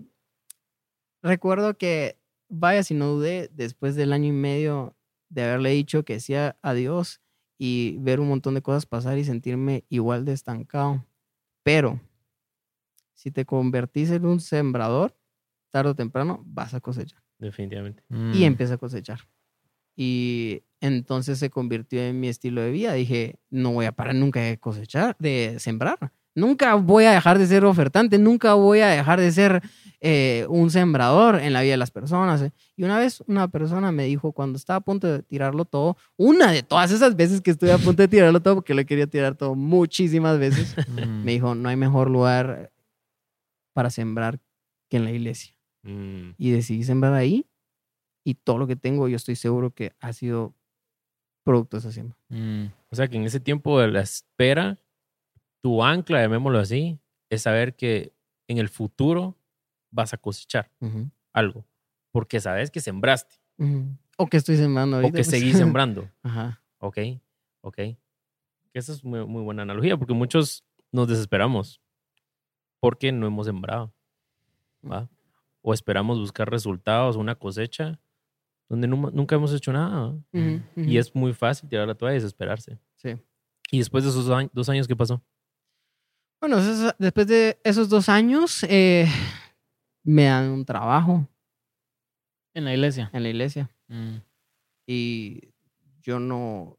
recuerdo 1.21 1.77
que, 1.77 2.17
vaya, 2.49 2.83
si 2.83 2.93
no 2.93 3.07
dudé, 3.07 3.49
después 3.53 3.95
del 3.95 4.13
año 4.13 4.29
y 4.29 4.31
medio 4.33 4.95
de 5.29 5.43
haberle 5.43 5.71
dicho 5.71 6.03
que 6.03 6.13
decía 6.13 6.55
adiós 6.61 7.19
y 7.57 7.97
ver 7.99 8.19
un 8.19 8.27
montón 8.29 8.53
de 8.53 8.61
cosas 8.61 8.85
pasar 8.85 9.17
y 9.17 9.23
sentirme 9.25 9.83
igual 9.89 10.25
de 10.25 10.33
estancado. 10.33 11.05
Pero 11.63 11.99
si 13.13 13.31
te 13.31 13.45
convertís 13.45 14.09
en 14.11 14.25
un 14.25 14.39
sembrador, 14.39 15.15
tarde 15.73 15.89
o 15.89 15.95
temprano 15.95 16.43
vas 16.45 16.73
a 16.75 16.79
cosechar 16.79 17.19
Definitivamente. 17.39 18.03
y 18.09 18.13
Mm. 18.41 18.43
empecé 18.43 18.73
a 18.73 18.77
cosechar. 18.77 19.19
Y 19.95 20.63
entonces 20.81 21.39
se 21.39 21.49
convirtió 21.49 22.01
en 22.01 22.19
mi 22.19 22.27
estilo 22.27 22.61
de 22.61 22.71
vida. 22.71 22.93
Dije, 22.93 23.35
no 23.49 23.71
voy 23.71 23.85
a 23.85 23.91
parar 23.91 24.15
nunca 24.15 24.39
de 24.41 24.57
cosechar, 24.59 25.15
de 25.19 25.55
sembrar. 25.59 26.11
Nunca 26.35 26.73
voy 26.75 27.05
a 27.05 27.11
dejar 27.11 27.37
de 27.37 27.45
ser 27.45 27.63
ofertante, 27.63 28.17
nunca 28.17 28.55
voy 28.55 28.79
a 28.79 28.87
dejar 28.87 29.19
de 29.19 29.31
ser 29.31 29.61
eh, 30.01 30.45
un 30.49 30.71
sembrador 30.71 31.35
en 31.39 31.53
la 31.53 31.61
vida 31.61 31.71
de 31.73 31.77
las 31.77 31.91
personas. 31.91 32.41
eh. 32.41 32.51
Y 32.75 32.83
una 32.83 32.97
vez 32.97 33.23
una 33.27 33.47
persona 33.47 33.91
me 33.91 34.05
dijo, 34.05 34.31
cuando 34.31 34.57
estaba 34.57 34.77
a 34.77 34.81
punto 34.81 35.07
de 35.07 35.21
tirarlo 35.23 35.63
todo, 35.65 35.95
una 36.17 36.51
de 36.51 36.63
todas 36.63 36.91
esas 36.91 37.15
veces 37.15 37.39
que 37.41 37.51
estuve 37.51 37.71
a 37.71 37.77
punto 37.77 38.01
de 38.01 38.07
tirarlo 38.07 38.39
todo, 38.41 38.55
porque 38.55 38.73
le 38.73 38.85
quería 38.85 39.05
tirar 39.07 39.35
todo 39.35 39.53
muchísimas 39.55 40.39
veces, 40.39 40.75
Mm. 40.87 41.23
me 41.23 41.31
dijo, 41.33 41.53
no 41.55 41.69
hay 41.69 41.75
mejor 41.75 42.09
lugar 42.09 42.71
para 43.73 43.89
sembrar 43.91 44.39
que 44.89 44.97
en 44.97 45.03
la 45.05 45.11
iglesia 45.11 45.53
Mm, 45.83 46.31
y 46.37 46.51
decidí 46.51 46.83
sembrar 46.83 47.13
ahí 47.13 47.45
y 48.23 48.35
todo 48.35 48.57
lo 48.57 48.67
que 48.67 48.75
tengo 48.75 49.07
yo 49.07 49.17
estoy 49.17 49.35
seguro 49.35 49.71
que 49.71 49.93
ha 49.99 50.13
sido 50.13 50.55
producto 51.43 51.77
de 51.77 51.79
esa 51.79 51.91
siembra. 51.91 52.17
Mm. 52.29 52.65
O 52.89 52.95
sea 52.95 53.07
que 53.07 53.17
en 53.17 53.23
ese 53.23 53.39
tiempo 53.39 53.79
de 53.79 53.89
la 53.89 54.01
espera, 54.01 54.79
tu 55.61 55.83
ancla, 55.83 56.21
llamémoslo 56.21 56.59
así, 56.59 56.99
es 57.29 57.41
saber 57.41 57.75
que 57.75 58.13
en 58.47 58.57
el 58.57 58.69
futuro 58.69 59.37
vas 59.91 60.13
a 60.13 60.17
cosechar 60.17 60.71
algo. 61.33 61.65
Porque 62.11 62.39
sabes 62.39 62.71
que 62.71 62.79
sembraste. 62.79 63.35
O 64.17 64.27
que 64.27 64.37
estoy 64.37 64.57
sembrando 64.57 64.99
o 64.99 65.01
que 65.01 65.11
pues. 65.11 65.27
seguís 65.27 65.57
sembrando. 65.57 66.09
Ajá. 66.23 66.61
Ok, 66.79 66.97
ok. 67.61 67.79
Esa 68.73 68.91
es 68.91 69.03
muy, 69.03 69.25
muy 69.25 69.43
buena 69.43 69.63
analogía 69.63 69.97
porque 69.97 70.13
muchos 70.13 70.63
nos 70.91 71.07
desesperamos 71.07 71.81
porque 72.79 73.11
no 73.11 73.27
hemos 73.27 73.45
sembrado. 73.45 73.93
¿va? 74.83 75.09
O 75.65 75.73
esperamos 75.73 76.19
buscar 76.19 76.49
resultados, 76.49 77.15
una 77.15 77.35
cosecha, 77.35 77.99
donde 78.69 78.87
nu- 78.87 79.09
nunca 79.11 79.35
hemos 79.35 79.53
hecho 79.53 79.71
nada. 79.73 80.13
Y 80.75 80.97
es 80.97 81.15
muy 81.15 81.33
fácil 81.33 81.69
tirar 81.69 81.87
la 81.87 81.95
toalla 81.95 82.13
y 82.15 82.19
desesperarse. 82.19 82.77
Sí. 82.95 83.15
Y 83.71 83.77
después 83.79 84.03
de 84.03 84.09
esos 84.11 84.29
años, 84.29 84.51
dos 84.53 84.67
años, 84.69 84.87
¿qué 84.87 84.95
pasó? 84.95 85.23
Bueno, 86.41 86.59
esos- 86.59 86.93
después 86.99 87.25
de 87.27 87.57
esos 87.63 87.87
dos 87.89 88.09
años 88.09 88.63
eh, 88.69 89.07
me 90.03 90.25
dan 90.25 90.49
un 90.49 90.65
trabajo 90.65 91.27
En 92.53 92.65
la 92.65 92.73
iglesia. 92.73 93.09
en 93.13 93.23
la 93.23 93.29
iglesia 93.29 93.69
Mm. 93.87 94.17
y 94.87 95.41
yo 96.01 96.19
no... 96.19 96.77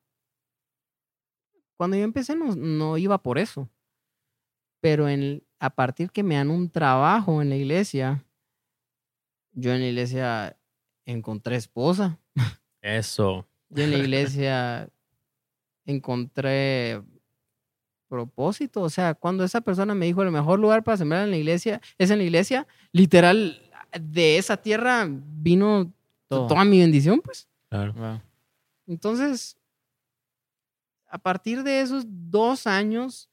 Cuando 1.79 1.97
yo 1.97 2.05
empecé 2.05 2.37
no, 2.37 2.55
no 2.55 2.99
iba 2.99 3.23
por 3.23 3.38
eso, 3.38 3.68
pero 4.81 5.09
en, 5.09 5.42
a 5.59 5.70
partir 5.70 6.11
que 6.11 6.23
me 6.23 6.35
dan 6.37 6.51
un 6.51 6.68
trabajo 6.70 7.40
en 7.42 7.49
la 7.51 7.57
iglesia, 7.57 8.25
yo 9.55 9.73
en 9.73 9.81
la 9.81 9.87
iglesia 9.87 10.57
encontré 11.07 11.57
esposa. 11.57 12.19
Eso. 12.83 13.47
Yo 13.71 13.85
en 13.85 13.90
la 13.90 13.99
iglesia 14.05 14.88
encontré 15.87 17.03
propósito. 18.09 18.83
O 18.83 18.90
sea, 18.90 19.14
cuando 19.14 19.45
esa 19.45 19.61
persona 19.61 19.95
me 19.95 20.07
dijo 20.07 20.23
el 20.23 20.31
mejor 20.31 20.61
lugar 20.61 20.85
para 20.85 20.97
sembrar 20.97 21.25
en 21.25 21.31
la 21.31 21.37
iglesia 21.37 21.81
es 21.99 22.11
en 22.11 22.19
la 22.19 22.25
iglesia, 22.25 22.67
literal, 22.93 23.61
de 24.01 24.38
esa 24.38 24.57
tierra 24.57 25.07
vino 25.09 25.93
Todo. 26.29 26.47
toda 26.47 26.64
mi 26.64 26.81
bendición, 26.81 27.21
pues. 27.21 27.49
Claro. 27.69 27.93
Wow. 27.95 28.21
Entonces, 28.87 29.57
a 31.09 31.19
partir 31.19 31.62
de 31.62 31.81
esos 31.81 32.05
dos 32.07 32.67
años, 32.67 33.29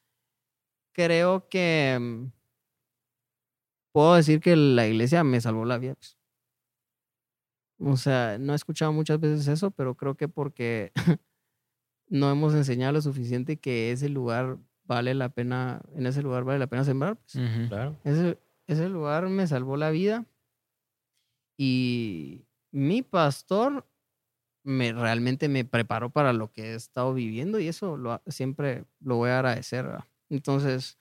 creo 0.94 1.48
que 1.50 1.98
mm, 2.00 2.26
puedo 3.92 4.16
decir 4.16 4.40
que 4.40 4.56
la 4.56 4.88
iglesia 4.88 5.24
me 5.24 5.42
salvó 5.42 5.66
la 5.66 5.78
vida. 5.78 5.96
pues. 5.96 6.18
O 7.84 7.98
sea, 7.98 8.38
no 8.40 8.54
he 8.54 8.56
escuchado 8.56 8.94
muchas 8.94 9.20
veces 9.20 9.48
eso, 9.48 9.72
pero 9.72 9.96
creo 9.96 10.16
que 10.16 10.28
porque 10.28 10.92
no 12.08 12.30
hemos 12.32 12.54
enseñado 12.54 12.94
lo 12.94 13.02
suficiente 13.02 13.58
que 13.58 13.92
ese 13.92 14.10
lugar 14.10 14.58
vale 14.84 15.14
la 15.16 15.30
pena, 15.30 15.82
en 15.96 16.06
ese 16.06 16.22
lugar 16.22 16.44
vale 16.44 16.60
la 16.60 16.68
pena 16.68 16.84
sembrar. 16.84 17.16
pues. 17.18 17.36
Ujú. 17.36 17.68
Claro. 17.70 17.98
Ese, 18.04 18.38
ese 18.68 18.90
lugar 18.90 19.28
me 19.30 19.48
salvó 19.48 19.78
la 19.78 19.90
vida 19.90 20.26
y 21.58 22.46
mi 22.72 23.02
pastor 23.02 23.88
me 24.64 24.94
realmente 24.94 25.50
me 25.50 25.66
preparó 25.66 26.12
para 26.12 26.34
lo 26.34 26.52
que 26.52 26.72
he 26.72 26.76
estado 26.76 27.14
viviendo 27.14 27.60
y 27.60 27.68
eso 27.68 27.98
lo, 27.98 28.22
siempre 28.28 28.86
lo 29.00 29.16
voy 29.18 29.32
a 29.32 29.40
agradecer. 29.40 29.86
¿verdad? 29.86 30.06
Entonces, 30.30 30.98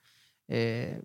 eh, 0.47 1.01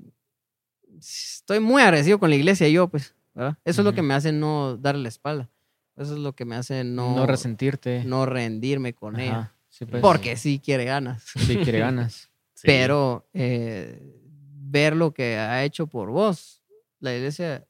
estoy 0.99 1.61
muy 1.61 1.83
agradecido 1.83 2.19
con 2.19 2.31
la 2.31 2.37
iglesia 2.37 2.69
yo, 2.69 2.89
pues, 2.89 3.15
¿verdad? 3.35 3.57
Eso 3.65 3.81
es 3.83 3.85
lo 3.85 3.95
que 3.95 4.03
me 4.03 4.15
hace 4.15 4.33
no 4.33 4.77
darle 4.77 5.03
la 5.03 5.09
espalda. 5.09 5.49
Eso 5.97 6.13
es 6.15 6.19
lo 6.19 6.35
que 6.35 6.45
me 6.45 6.57
hace 6.57 6.85
no, 6.85 7.17
No, 7.17 7.27
resentirte. 7.27 8.05
no 8.05 8.27
rendirme 8.27 8.93
con 8.95 9.19
ella. 9.19 9.55
Sí, 9.69 9.85
pues. 9.87 10.03
Porque 10.03 10.37
sí 10.37 10.61
quiere 10.63 10.85
ganas. 10.85 11.23
Sí, 11.47 11.57
quiere 11.59 11.79
ganas. 11.81 12.31
Sí. 12.57 12.63
Pero 12.69 13.29
eh, 13.35 14.01
ver 14.25 14.97
lo 14.97 15.13
que 15.13 15.37
ha 15.37 15.63
hecho 15.65 15.87
por 15.89 16.09
vos, 16.09 16.63
la 17.01 17.15
iglesia 17.15 17.67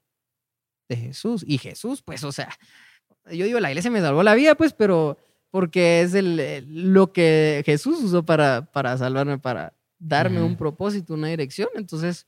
de 0.88 0.96
Jesús. 0.96 1.44
Y 1.44 1.58
Jesús, 1.58 2.02
pues, 2.02 2.22
o 2.22 2.30
sea, 2.30 2.48
yo 3.32 3.44
digo, 3.46 3.58
la 3.58 3.68
iglesia 3.70 3.90
me 3.90 4.00
salvó 4.00 4.22
la 4.22 4.36
vida, 4.36 4.54
pues, 4.54 4.72
pero 4.72 5.18
porque 5.50 6.02
es 6.02 6.14
el, 6.14 6.38
el- 6.38 6.92
lo 6.92 7.12
que 7.12 7.64
Jesús 7.66 8.00
usó 8.00 8.24
para, 8.24 8.70
para 8.70 8.96
salvarme, 8.96 9.38
para 9.38 9.72
darme 9.98 10.40
un 10.40 10.56
propósito, 10.56 11.14
una 11.14 11.26
dirección. 11.26 11.68
Entonces, 11.74 12.24
eh, 12.24 12.26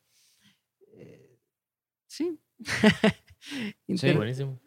sí. 2.18 2.38
Sí, 3.96 4.12
buenísimo. 4.12 4.58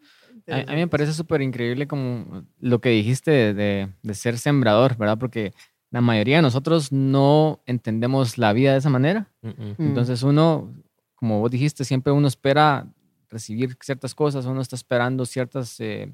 A, 0.50 0.56
a 0.60 0.74
mí 0.74 0.76
me 0.80 0.88
parece 0.88 1.12
súper 1.12 1.40
increíble 1.42 1.86
como 1.86 2.42
lo 2.58 2.80
que 2.80 2.88
dijiste 2.88 3.30
de, 3.30 3.54
de- 3.54 3.88
de 4.02 4.14
ser 4.14 4.38
sembrador, 4.38 4.96
¿verdad? 4.96 5.18
Porque 5.18 5.52
la 5.90 6.00
mayoría 6.00 6.36
de 6.36 6.42
nosotros 6.42 6.90
no 6.90 7.62
entendemos 7.66 8.38
la 8.38 8.52
vida 8.54 8.72
de 8.72 8.78
esa 8.78 8.88
manera. 8.90 9.30
Mm. 9.42 9.48
Mm. 9.48 9.74
Entonces 9.78 10.22
uno, 10.22 10.74
como 11.14 11.38
vos 11.40 11.50
dijiste, 11.50 11.84
siempre 11.84 12.12
uno 12.12 12.26
espera 12.26 12.88
recibir 13.28 13.76
ciertas 13.80 14.14
cosas, 14.14 14.46
uno 14.46 14.60
está 14.62 14.74
esperando 14.74 15.26
ciertas 15.26 15.78
eh, 15.80 16.12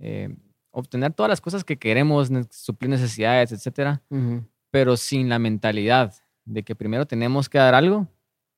eh, 0.00 0.34
obtener 0.72 1.12
todas 1.14 1.30
las 1.30 1.40
cosas 1.40 1.64
que 1.64 1.78
queremos, 1.78 2.28
suplir 2.50 2.90
necesidades, 2.90 3.52
etcétera, 3.52 4.02
Ujú. 4.10 4.44
pero 4.70 4.96
sin 4.96 5.28
la 5.28 5.38
mentalidad 5.38 6.12
de 6.44 6.62
que 6.64 6.74
primero 6.74 7.06
tenemos 7.06 7.48
que 7.48 7.58
dar 7.58 7.74
algo, 7.74 8.08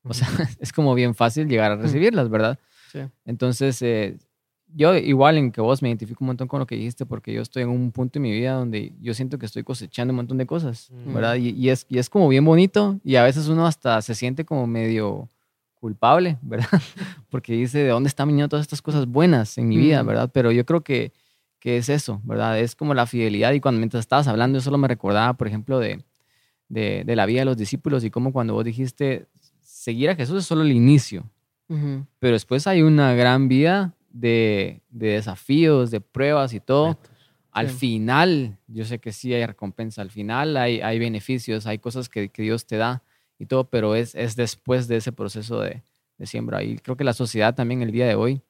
o 0.09 0.15
sea, 0.15 0.29
es 0.61 0.73
como 0.73 0.95
bien 0.95 1.15
fácil 1.15 1.49
llegar 1.49 1.73
a 1.73 1.77
recibirlas, 1.77 2.29
¿verdad? 2.29 2.59
Sí. 2.93 3.01
Entonces, 3.25 3.81
eh, 3.83 4.17
yo 4.75 4.95
igual 4.95 5.39
en 5.39 5.53
que 5.53 5.61
vos 5.61 5.81
me 5.83 5.89
identifico 5.89 6.25
un 6.25 6.29
montón 6.29 6.49
con 6.49 6.61
lo 6.61 6.67
que 6.67 6.75
dijiste 6.77 7.07
porque 7.07 7.33
yo 7.33 7.41
estoy 7.43 7.63
en 7.63 7.69
un 7.71 7.93
punto 7.93 8.19
en 8.19 8.23
mi 8.25 8.31
vida 8.33 8.53
donde 8.55 8.93
yo 9.01 9.15
siento 9.15 9.39
que 9.39 9.47
estoy 9.47 9.63
cosechando 9.63 10.13
un 10.13 10.17
montón 10.17 10.39
de 10.39 10.47
cosas, 10.47 10.91
Mm. 10.91 11.15
¿verdad? 11.15 11.35
Y, 11.37 11.51
y 11.51 11.71
es, 11.71 11.87
y 11.89 11.99
es 11.99 12.11
como 12.11 12.29
bien 12.29 12.45
bonito 12.45 12.99
y 13.05 13.17
a 13.17 13.23
veces 13.25 13.49
uno 13.49 13.67
hasta 13.67 14.03
se 14.03 14.15
siente 14.15 14.45
como 14.45 14.67
medio 14.67 15.29
culpable, 15.81 16.39
¿verdad? 16.43 16.69
Porque 17.31 17.53
dice, 17.53 17.79
¿de 17.79 17.89
dónde 17.91 18.09
están 18.09 18.29
viniendo 18.29 18.49
todas 18.49 18.65
estas 18.65 18.83
cosas 18.83 19.07
buenas 19.07 19.57
en 19.59 19.69
mi 19.69 19.77
vida, 19.77 20.03
Mm. 20.03 20.07
¿verdad? 20.07 20.31
Pero 20.33 20.51
yo 20.53 20.65
creo 20.67 20.81
que, 20.83 21.13
que 21.61 21.77
es 21.79 21.89
eso, 21.89 22.21
¿verdad? 22.25 22.59
Es 22.59 22.75
como 22.75 22.93
la 22.95 23.07
fidelidad 23.07 23.53
y 23.53 23.61
cuando 23.61 23.79
mientras 23.79 24.01
estabas 24.01 24.27
hablando 24.29 24.59
yo 24.59 24.63
solo 24.63 24.79
me 24.79 24.89
recordaba, 24.89 25.35
por 25.35 25.47
ejemplo, 25.49 25.79
de, 25.79 26.03
de, 26.69 27.03
de 27.07 27.17
la 27.17 27.25
vida 27.27 27.41
de 27.41 27.45
los 27.47 27.57
discípulos 27.57 28.05
y 28.05 28.11
cómo 28.11 28.33
cuando 28.33 28.55
vos 28.55 28.65
dijiste, 28.65 29.27
seguir 29.87 30.11
a 30.11 30.17
Jesús 30.17 30.39
es 30.39 30.47
solo 30.47 30.63
el 30.63 30.73
inicio, 30.73 31.31
pero 32.19 32.33
después 32.33 32.67
hay 32.67 32.83
una 32.83 33.15
gran 33.15 33.47
vida 33.47 33.95
de, 34.11 34.81
de 34.91 35.11
desafíos, 35.11 35.93
de 35.93 36.01
pruebas 36.01 36.53
y 36.55 36.59
todo. 36.61 36.99
Al 37.53 37.69
Sí. 37.71 37.77
final, 37.79 38.59
yo 38.67 38.85
sé 38.85 38.99
que 38.99 39.13
sí 39.13 39.33
hay 39.33 39.47
recompensa, 39.47 40.03
al 40.03 40.11
final 40.11 40.57
hay, 40.57 40.81
hay 40.81 40.99
beneficios, 40.99 41.67
hay 41.69 41.79
cosas 41.79 42.09
que, 42.09 42.31
que 42.31 42.43
Dios 42.43 42.67
te 42.67 42.77
da 42.79 43.05
y 43.39 43.47
todo, 43.47 43.71
pero 43.71 43.95
es, 43.95 44.17
es 44.17 44.35
después 44.35 44.89
de 44.89 44.97
ese 44.97 45.13
proceso 45.13 45.61
de, 45.61 45.85
de 46.19 46.27
siembra. 46.27 46.65
Y 46.65 46.79
creo 46.79 46.97
que 46.97 47.05
la 47.05 47.13
sociedad 47.13 47.55
también 47.55 47.81
el 47.83 47.93
día 47.93 48.09
de 48.09 48.17
hoy 48.17 48.43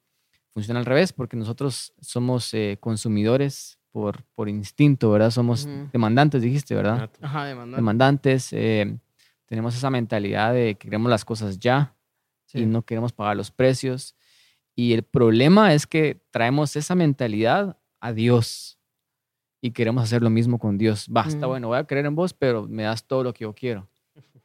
funciona 0.54 0.80
al 0.80 0.86
revés, 0.86 1.12
porque 1.12 1.36
nosotros 1.36 1.92
somos 2.00 2.54
eh, 2.54 2.78
consumidores 2.80 3.78
por, 3.92 4.24
por 4.34 4.48
instinto, 4.48 5.10
¿verdad? 5.10 5.30
Somos 5.30 5.66
Ujú. 5.66 5.90
demandantes, 5.92 6.40
dijiste, 6.40 6.74
¿verdad? 6.74 7.10
Ajá. 7.20 7.44
Demandantes, 7.76 8.52
eh, 8.54 8.96
tenemos 9.46 9.74
esa 9.76 9.90
mentalidad 9.90 10.52
de 10.52 10.74
que 10.74 10.86
queremos 10.88 11.10
las 11.10 11.24
cosas 11.24 11.58
ya 11.58 11.94
Sí. 12.46 12.60
y 12.60 12.66
no 12.66 12.82
queremos 12.82 13.12
pagar 13.12 13.36
los 13.36 13.50
precios. 13.50 14.14
Y 14.76 14.92
el 14.92 15.02
problema 15.02 15.72
es 15.74 15.86
que 15.86 16.20
traemos 16.30 16.76
esa 16.76 16.94
mentalidad 16.94 17.76
a 18.00 18.12
Dios 18.12 18.78
y 19.60 19.70
queremos 19.72 20.04
hacer 20.04 20.22
lo 20.22 20.30
mismo 20.30 20.58
con 20.58 20.78
Dios. 20.78 21.08
Basta, 21.08 21.46
Mm. 21.46 21.48
bueno, 21.50 21.68
voy 21.68 21.78
a 21.78 21.84
creer 21.84 22.06
en 22.06 22.14
vos, 22.14 22.32
pero 22.34 22.66
me 22.68 22.82
das 22.84 23.04
todo 23.06 23.24
lo 23.24 23.32
que 23.32 23.42
yo 23.44 23.54
quiero. 23.54 23.88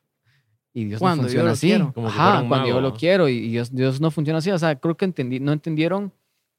Y 0.74 0.86
Dios 0.86 1.00
Cuando 1.02 1.24
no 1.24 1.28
yo 1.30 1.42
funciona 1.44 1.80
lo 1.80 1.88
así. 1.88 1.94
Como 1.94 2.10
si 2.10 2.18
Ajá, 2.18 2.42
un 2.42 2.48
cuando 2.48 2.68
yo 2.68 2.74
mago, 2.76 2.82
lo 2.88 2.90
¿no? 2.92 2.96
quiero 2.98 3.28
y, 3.28 3.34
y 3.34 3.50
Dios, 3.50 3.76
Dios 3.76 4.00
no 4.00 4.10
funciona 4.10 4.38
así. 4.40 4.52
O 4.52 4.58
sea, 4.58 4.76
creo 4.80 4.96
que 4.96 5.04
entendí, 5.06 5.40
no 5.42 5.52
entendieron 5.52 6.14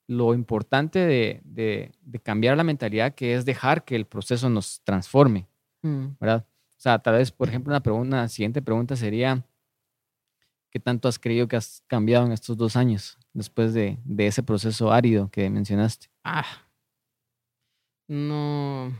lo 0.06 0.34
importante 0.34 0.98
de, 0.98 1.40
de- 1.44 1.92
de 2.02 2.18
cambiar 2.18 2.56
la 2.58 2.62
mentalidad 2.64 3.14
que 3.14 3.34
es 3.34 3.46
dejar 3.46 3.84
que 3.84 3.96
el 3.96 4.04
proceso 4.04 4.50
nos 4.50 4.82
transforme. 4.84 5.48
Mm. 5.82 6.08
¿verdad? 6.20 6.44
O 6.82 6.84
sea, 6.84 6.98
tal 6.98 7.14
vez, 7.14 7.30
por 7.30 7.48
ejemplo, 7.48 7.70
una, 7.72 7.80
pregunta, 7.80 8.16
una 8.16 8.28
siguiente 8.28 8.60
pregunta 8.60 8.96
sería, 8.96 9.46
¿qué 10.68 10.80
tanto 10.80 11.06
has 11.06 11.16
creído 11.16 11.46
que 11.46 11.54
has 11.54 11.84
cambiado 11.86 12.26
en 12.26 12.32
estos 12.32 12.56
dos 12.56 12.74
años 12.74 13.18
después 13.32 13.72
de, 13.72 13.98
de 14.04 14.26
ese 14.26 14.42
proceso 14.42 14.90
árido 14.90 15.30
que 15.30 15.48
mencionaste? 15.48 16.08
Ah. 16.24 16.44
No. 18.08 18.92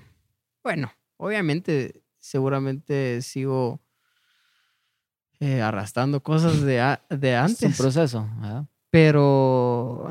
Bueno, 0.62 0.92
obviamente, 1.16 2.04
seguramente 2.20 3.20
sigo 3.20 3.80
eh, 5.40 5.60
arrastrando 5.60 6.22
cosas 6.22 6.62
de, 6.62 6.80
a- 6.80 7.04
de 7.10 7.30
Es 7.34 7.38
un 7.40 7.44
antes. 7.66 7.76
proceso, 7.78 8.28
¿verdad? 8.36 8.66
Pero 8.90 10.08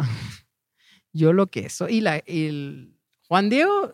yo 1.13 1.31
lo 1.31 1.47
que 1.47 1.69
soy. 1.69 1.99
Y, 1.99 2.01
la, 2.01 2.17
y 2.25 2.47
el 2.47 2.97
Juan 3.29 3.49
Diego 3.49 3.93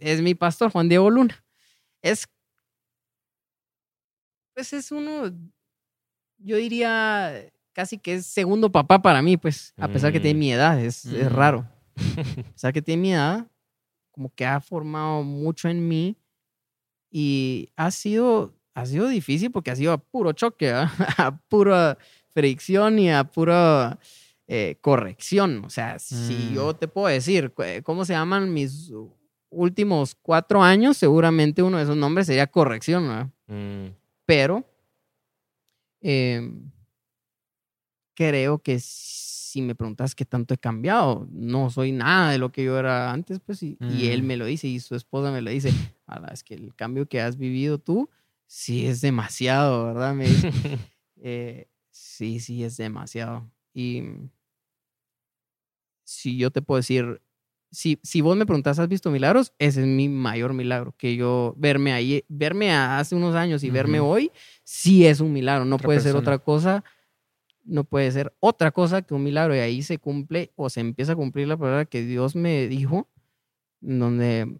es 0.00 0.20
mi 0.20 0.34
pastor, 0.34 0.70
Juan 0.70 0.90
Diego 0.90 1.08
Luna. 1.08 1.42
Es. 2.02 2.28
Pues 4.60 4.74
es 4.74 4.92
uno. 4.92 5.32
Yo 6.36 6.56
diría 6.58 7.50
casi 7.72 7.96
que 7.96 8.16
es 8.16 8.26
segundo 8.26 8.70
papá 8.70 9.00
para 9.00 9.22
mí, 9.22 9.38
pues, 9.38 9.72
a 9.78 9.88
pesar 9.88 10.12
que 10.12 10.20
tiene 10.20 10.36
Mm. 10.36 10.38
mi 10.38 10.52
edad, 10.52 10.78
es, 10.78 11.06
es 11.06 11.32
Mm. 11.32 11.34
raro. 11.34 11.66
A 12.46 12.52
pesar 12.52 12.72
que 12.74 12.82
tiene 12.82 13.00
mi 13.00 13.12
edad, 13.14 13.46
como 14.10 14.28
que 14.34 14.44
ha 14.44 14.60
formado 14.60 15.22
mucho 15.22 15.66
en 15.70 15.88
mí 15.88 16.14
y 17.10 17.70
ha 17.74 17.90
sido, 17.90 18.52
ha 18.74 18.84
sido 18.84 19.08
difícil 19.08 19.50
porque 19.50 19.70
ha 19.70 19.76
sido 19.76 19.92
a 19.94 19.98
puro 19.98 20.32
choque, 20.34 20.70
¿ah? 20.72 20.92
a 21.18 21.38
pura 21.48 21.96
fricción 22.34 22.98
y 22.98 23.10
a 23.10 23.24
pura 23.24 23.98
eh, 24.46 24.76
corrección. 24.82 25.64
O 25.64 25.70
sea, 25.70 25.98
si 25.98 26.34
Mm. 26.50 26.52
yo 26.54 26.74
te 26.76 26.86
puedo 26.86 27.06
decir 27.06 27.50
eh, 27.64 27.80
cómo 27.82 28.04
se 28.04 28.12
llaman 28.12 28.52
mis 28.52 28.92
últimos 29.48 30.14
cuatro 30.20 30.62
años, 30.62 30.98
seguramente 30.98 31.62
uno 31.62 31.78
de 31.78 31.84
esos 31.84 31.96
nombres 31.96 32.26
sería 32.26 32.46
corrección. 32.46 33.32
Mm, 33.46 33.86
pero 34.30 34.64
em, 36.02 36.70
creo 38.14 38.58
que 38.60 38.78
si 38.80 39.62
me 39.62 39.74
preguntas 39.74 40.14
qué 40.14 40.24
tanto 40.24 40.54
he 40.54 40.58
cambiado, 40.58 41.26
no 41.32 41.70
soy 41.70 41.92
nada 41.92 42.30
de 42.30 42.38
lo 42.38 42.52
que 42.52 42.64
yo 42.64 42.78
era 42.78 43.10
antes, 43.12 43.40
pues, 43.40 43.62
y, 43.62 43.78
y 43.88 44.06
él 44.08 44.22
Mm. 44.22 44.26
me 44.26 44.36
lo 44.36 44.44
dice 44.46 44.68
y 44.68 44.78
su 44.80 44.94
esposa 44.94 45.32
me 45.32 45.42
lo 45.42 45.50
dice, 45.50 45.70
"Ala, 46.06 46.28
es 46.28 46.44
que 46.44 46.54
el 46.54 46.74
cambio 46.74 47.06
que 47.08 47.20
has 47.20 47.36
vivido 47.36 47.78
tú, 47.78 48.08
sí 48.46 48.86
es 48.86 49.00
demasiado, 49.00 49.86
¿verdad? 49.86 50.14
Me 50.14 50.26
dice, 50.26 50.50
"Eh, 51.22 51.68
sí, 51.90 52.40
sí, 52.40 52.62
es 52.64 52.76
demasiado. 52.76 53.50
Y 53.74 54.02
si 56.04 56.36
yo 56.36 56.50
te 56.50 56.62
puedo 56.62 56.78
decir, 56.78 57.20
si, 57.70 58.00
si 58.02 58.20
vos 58.20 58.36
me 58.36 58.46
preguntas, 58.46 58.78
¿has 58.78 58.88
visto 58.88 59.10
milagros? 59.10 59.52
Ese 59.58 59.80
es 59.80 59.86
mi 59.86 60.08
mayor 60.08 60.54
milagro, 60.54 60.94
que 60.96 61.16
yo 61.16 61.54
verme 61.56 61.92
ahí, 61.92 62.24
verme 62.28 62.72
hace 62.72 63.14
unos 63.14 63.34
años 63.34 63.62
y 63.62 63.70
verme 63.70 64.00
hoy, 64.00 64.32
sí 64.64 65.06
es 65.06 65.20
un 65.20 65.32
milagro, 65.32 65.64
no 65.64 65.76
Otra 65.76 65.86
puede 65.86 66.00
ser 66.00 66.16
otra 66.16 66.38
cosa, 66.38 66.84
no 67.64 67.84
puede 67.84 68.10
ser 68.10 68.34
otra 68.40 68.72
cosa 68.72 69.02
que 69.02 69.14
un 69.14 69.22
milagro 69.22 69.54
y 69.54 69.60
ahí 69.60 69.82
se 69.82 69.98
cumple 69.98 70.52
o 70.56 70.68
se 70.68 70.80
empieza 70.80 71.12
a 71.12 71.16
cumplir 71.16 71.46
la 71.48 71.56
palabra 71.56 71.84
que 71.84 72.02
Dios 72.02 72.34
me 72.34 72.66
dijo, 72.66 73.08
donde 73.80 74.58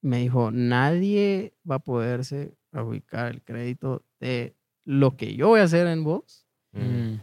me 0.00 0.18
dijo, 0.18 0.50
nadie 0.50 1.54
va 1.68 1.76
a 1.76 1.80
poderse 1.80 2.54
ubicar 2.72 3.30
el 3.30 3.42
crédito 3.42 4.04
de 4.20 4.54
lo 4.84 5.16
que 5.16 5.34
yo 5.34 5.48
voy 5.48 5.60
a 5.60 5.64
hacer 5.64 5.86
en 5.86 6.02
vos, 6.02 6.46
mm, 6.72 7.16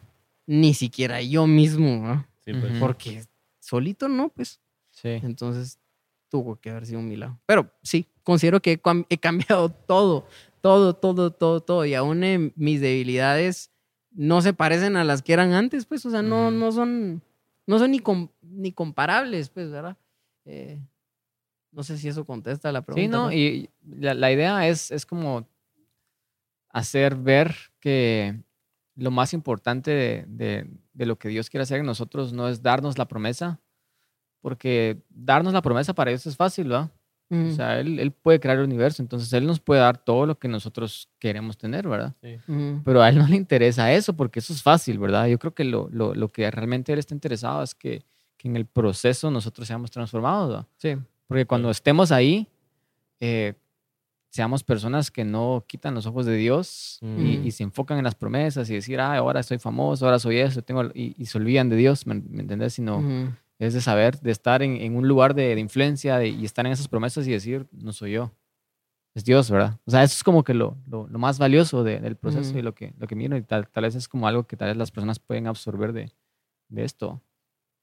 ni 0.45 0.73
siquiera 0.73 1.21
yo 1.21 1.47
mismo, 1.47 2.07
¿no? 2.07 2.27
sí, 2.45 2.53
pues. 2.53 2.79
Porque 2.79 3.23
solito 3.59 4.07
no, 4.07 4.29
pues. 4.29 4.58
Sí. 5.01 5.19
Entonces 5.23 5.79
tuvo 6.29 6.55
que 6.57 6.69
haber 6.69 6.85
sido 6.85 6.99
un 6.99 7.07
milagro. 7.07 7.39
Pero 7.45 7.71
sí, 7.81 8.05
considero 8.23 8.61
que 8.61 8.73
he, 8.73 8.81
cam- 8.81 9.05
he 9.09 9.17
cambiado 9.17 9.69
todo, 9.87 10.27
todo, 10.61 10.93
todo, 10.95 11.31
todo, 11.31 11.61
todo. 11.61 11.85
Y 11.85 11.93
aún 11.95 12.23
en 12.23 12.53
mis 12.55 12.81
debilidades 12.81 13.71
no 14.11 14.41
se 14.41 14.53
parecen 14.53 14.95
a 14.97 15.03
las 15.03 15.21
que 15.21 15.33
eran 15.33 15.53
antes, 15.53 15.85
pues. 15.85 16.05
O 16.05 16.11
sea, 16.11 16.21
no, 16.21 16.51
no 16.51 16.71
son, 16.71 17.21
no 17.65 17.79
son 17.79 17.91
ni, 17.91 17.99
com- 17.99 18.29
ni 18.41 18.71
comparables, 18.71 19.49
pues, 19.49 19.71
¿verdad? 19.71 19.97
Eh, 20.45 20.79
no 21.71 21.83
sé 21.83 21.97
si 21.97 22.07
eso 22.07 22.25
contesta 22.25 22.71
la 22.71 22.81
pregunta. 22.81 23.01
Sí, 23.01 23.07
no, 23.07 23.25
pues. 23.25 23.35
y 23.37 23.69
la, 23.99 24.13
la 24.13 24.31
idea 24.31 24.67
es, 24.67 24.91
es 24.91 25.05
como 25.05 25.47
hacer 26.69 27.15
ver 27.15 27.55
que 27.79 28.39
lo 28.95 29.11
más 29.11 29.33
importante 29.33 29.91
de, 29.91 30.25
de- 30.27 30.67
de 30.93 31.05
lo 31.05 31.17
que 31.17 31.29
Dios 31.29 31.49
quiere 31.49 31.63
hacer 31.63 31.79
en 31.79 31.85
nosotros 31.85 32.33
no 32.33 32.49
es 32.49 32.61
darnos 32.61 32.97
la 32.97 33.07
promesa, 33.07 33.59
porque 34.41 35.01
darnos 35.09 35.53
la 35.53 35.61
promesa 35.61 35.93
para 35.93 36.09
Dios 36.11 36.25
es 36.27 36.35
fácil, 36.35 36.67
¿verdad? 36.69 36.89
Ujú, 37.29 37.49
O 37.49 37.51
sea, 37.51 37.79
él, 37.79 37.99
él 37.99 38.11
puede 38.11 38.39
crear 38.39 38.57
el 38.57 38.63
universo, 38.63 39.01
entonces 39.03 39.31
Él 39.33 39.45
nos 39.45 39.59
puede 39.59 39.81
dar 39.81 39.97
todo 39.97 40.25
lo 40.25 40.39
que 40.39 40.47
nosotros 40.47 41.09
queremos 41.19 41.57
tener, 41.57 41.87
¿verdad? 41.87 42.15
ujú, 42.47 42.81
Pero 42.83 43.01
a 43.03 43.09
Él 43.09 43.19
no 43.19 43.27
le 43.27 43.35
interesa 43.35 43.91
eso, 43.93 44.13
porque 44.15 44.39
eso 44.39 44.51
es 44.51 44.63
fácil, 44.63 44.97
¿verdad? 44.97 45.27
Yo 45.27 45.37
creo 45.37 45.53
que 45.53 45.63
lo, 45.63 45.87
lo- 45.91 46.15
lo 46.15 46.29
que 46.29 46.49
realmente 46.49 46.91
Él 46.91 46.97
está 46.99 47.13
interesado 47.13 47.61
es 47.61 47.75
que, 47.75 48.03
que 48.35 48.47
en 48.47 48.55
el 48.55 48.65
proceso 48.65 49.29
nosotros 49.29 49.67
seamos 49.67 49.91
transformados, 49.91 50.49
¿verdad? 50.49 50.65
sí. 50.77 50.95
Porque 51.27 51.45
cuando 51.45 51.69
estemos 51.69 52.11
ahí, 52.11 52.47
eh, 53.19 53.53
seamos 54.31 54.63
personas 54.63 55.11
que 55.11 55.23
no 55.23 55.63
quitan 55.67 55.93
los 55.95 56.05
ojos 56.07 56.25
de 56.25 56.35
Dios 56.35 56.97
y, 57.01 57.05
Mm. 57.05 57.45
y 57.45 57.51
se 57.51 57.63
enfocan 57.63 57.97
en 57.99 58.03
las 58.05 58.15
promesas 58.15 58.69
y 58.69 58.73
decir, 58.75 58.99
ah, 58.99 59.15
ahora 59.17 59.43
soy 59.43 59.59
famoso, 59.59 60.05
ahora 60.05 60.17
soy 60.19 60.37
eso, 60.39 60.61
tengo, 60.63 60.83
y, 60.95 61.15
y 61.17 61.25
se 61.25 61.37
olvidan 61.37 61.69
de 61.69 61.75
Dios, 61.75 62.07
¿me, 62.07 62.15
me 62.15 62.41
entendés? 62.41 62.73
Sino 62.73 62.97
Ujú, 62.99 63.31
es 63.59 63.73
de 63.73 63.81
saber, 63.81 64.19
de 64.21 64.31
estar 64.31 64.63
en, 64.63 64.77
en 64.77 64.95
un 64.95 65.07
lugar 65.07 65.35
de, 65.35 65.55
de 65.55 65.61
influencia 65.61 66.17
de- 66.17 66.29
y 66.29 66.45
estar 66.45 66.65
en 66.65 66.71
esas 66.71 66.87
promesas 66.87 67.27
y 67.27 67.31
decir, 67.31 67.67
no 67.71 67.93
soy 67.93 68.13
yo, 68.13 68.31
es 69.15 69.25
Dios, 69.25 69.51
¿verdad? 69.51 69.79
O 69.85 69.91
sea, 69.91 70.03
eso 70.03 70.15
es 70.15 70.23
como 70.23 70.43
que 70.43 70.53
lo, 70.53 70.77
lo, 70.87 71.07
lo 71.07 71.19
más 71.19 71.39
valioso 71.39 71.83
de- 71.83 71.99
del 71.99 72.15
proceso 72.17 72.57
y 72.57 72.61
lo 72.63 72.75
que, 72.75 72.93
lo 72.97 73.07
que 73.07 73.15
miro 73.15 73.37
y 73.37 73.43
tal, 73.43 73.69
tal 73.69 73.83
vez 73.85 73.95
es 73.95 74.07
como 74.07 74.27
algo 74.27 74.47
que 74.47 74.57
tal 74.57 74.69
vez 74.69 74.77
las 74.77 74.91
personas 74.91 75.19
pueden 75.19 75.47
absorber 75.47 75.93
de, 75.93 76.11
de 76.69 76.83
esto. 76.85 77.21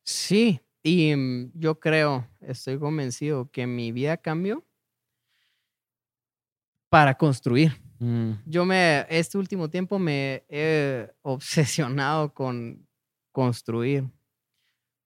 Sí, 0.05 0.61
y 0.83 1.15
mm, 1.17 1.53
yo 1.55 1.81
creo, 1.81 2.29
estoy 2.41 2.79
convencido 2.79 3.51
que 3.51 3.67
mi 3.67 3.93
vida 3.93 4.17
cambió 4.19 4.65
para 6.89 7.17
construir. 7.17 7.73
Mm, 7.99 8.33
Yo 8.47 8.65
me, 8.65 9.07
este 9.09 9.39
último 9.39 9.69
tiempo 9.69 9.99
me 9.99 10.45
he 10.49 11.11
obsesionado 11.23 12.33
con 12.33 12.87
construir. 13.33 14.05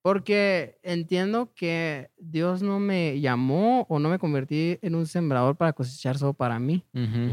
Porque 0.02 0.78
entiendo 0.82 1.52
que 1.54 2.10
Dios 2.18 2.62
no 2.62 2.80
me 2.80 3.20
llamó 3.20 3.86
o 3.90 3.98
no 3.98 4.08
me 4.08 4.18
convertí 4.18 4.78
en 4.80 4.94
un 4.94 5.06
sembrador 5.06 5.56
para 5.56 5.74
cosechar 5.74 6.16
solo 6.16 6.32
para 6.32 6.58
mí, 6.58 6.84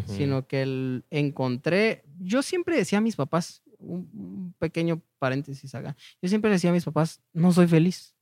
sino 0.05 0.45
que 0.47 0.63
el- 0.63 1.05
encontré, 1.09 2.03
yo 2.19 2.41
siempre 2.41 2.75
decía 2.75 2.97
a 2.97 3.01
mis 3.01 3.15
papás, 3.15 3.61
un, 3.79 4.09
un 4.13 4.53
pequeño 4.59 5.01
paréntesis 5.19 5.73
acá, 5.75 5.95
yo 6.21 6.27
siempre 6.27 6.51
decía 6.51 6.71
a 6.71 6.73
mis 6.73 6.83
papás, 6.83 7.21
no 7.31 7.51
soy 7.53 7.67
feliz. 7.67 8.13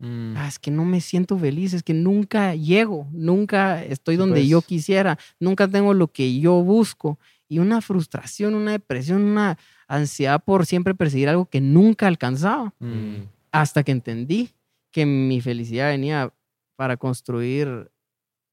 Mm. 0.00 0.34
Ah, 0.36 0.48
es 0.48 0.58
que 0.58 0.72
no 0.72 0.84
me 0.84 1.00
siento 1.00 1.38
feliz, 1.38 1.72
es 1.74 1.84
que 1.84 1.94
nunca 1.94 2.56
llego, 2.56 3.06
nunca 3.12 3.84
estoy 3.84 4.16
donde 4.16 4.40
pues. 4.40 4.48
yo 4.48 4.62
quisiera, 4.62 5.16
nunca 5.38 5.68
tengo 5.68 5.94
lo 5.94 6.08
que 6.08 6.40
yo 6.40 6.54
busco. 6.64 7.20
Y 7.48 7.60
una 7.60 7.80
frustración, 7.82 8.54
una 8.56 8.72
depresión, 8.72 9.22
una 9.22 9.58
ansiedad 9.86 10.42
por 10.42 10.64
siempre 10.66 10.94
perseguir 10.94 11.28
algo 11.28 11.44
que 11.44 11.60
nunca 11.60 12.08
alcanzaba. 12.08 12.74
Mm. 12.80 13.26
Hasta 13.52 13.82
que 13.82 13.92
entendí 13.92 14.50
que 14.90 15.06
mi 15.06 15.40
felicidad 15.40 15.90
venía 15.90 16.32
para 16.76 16.96
construir, 16.96 17.90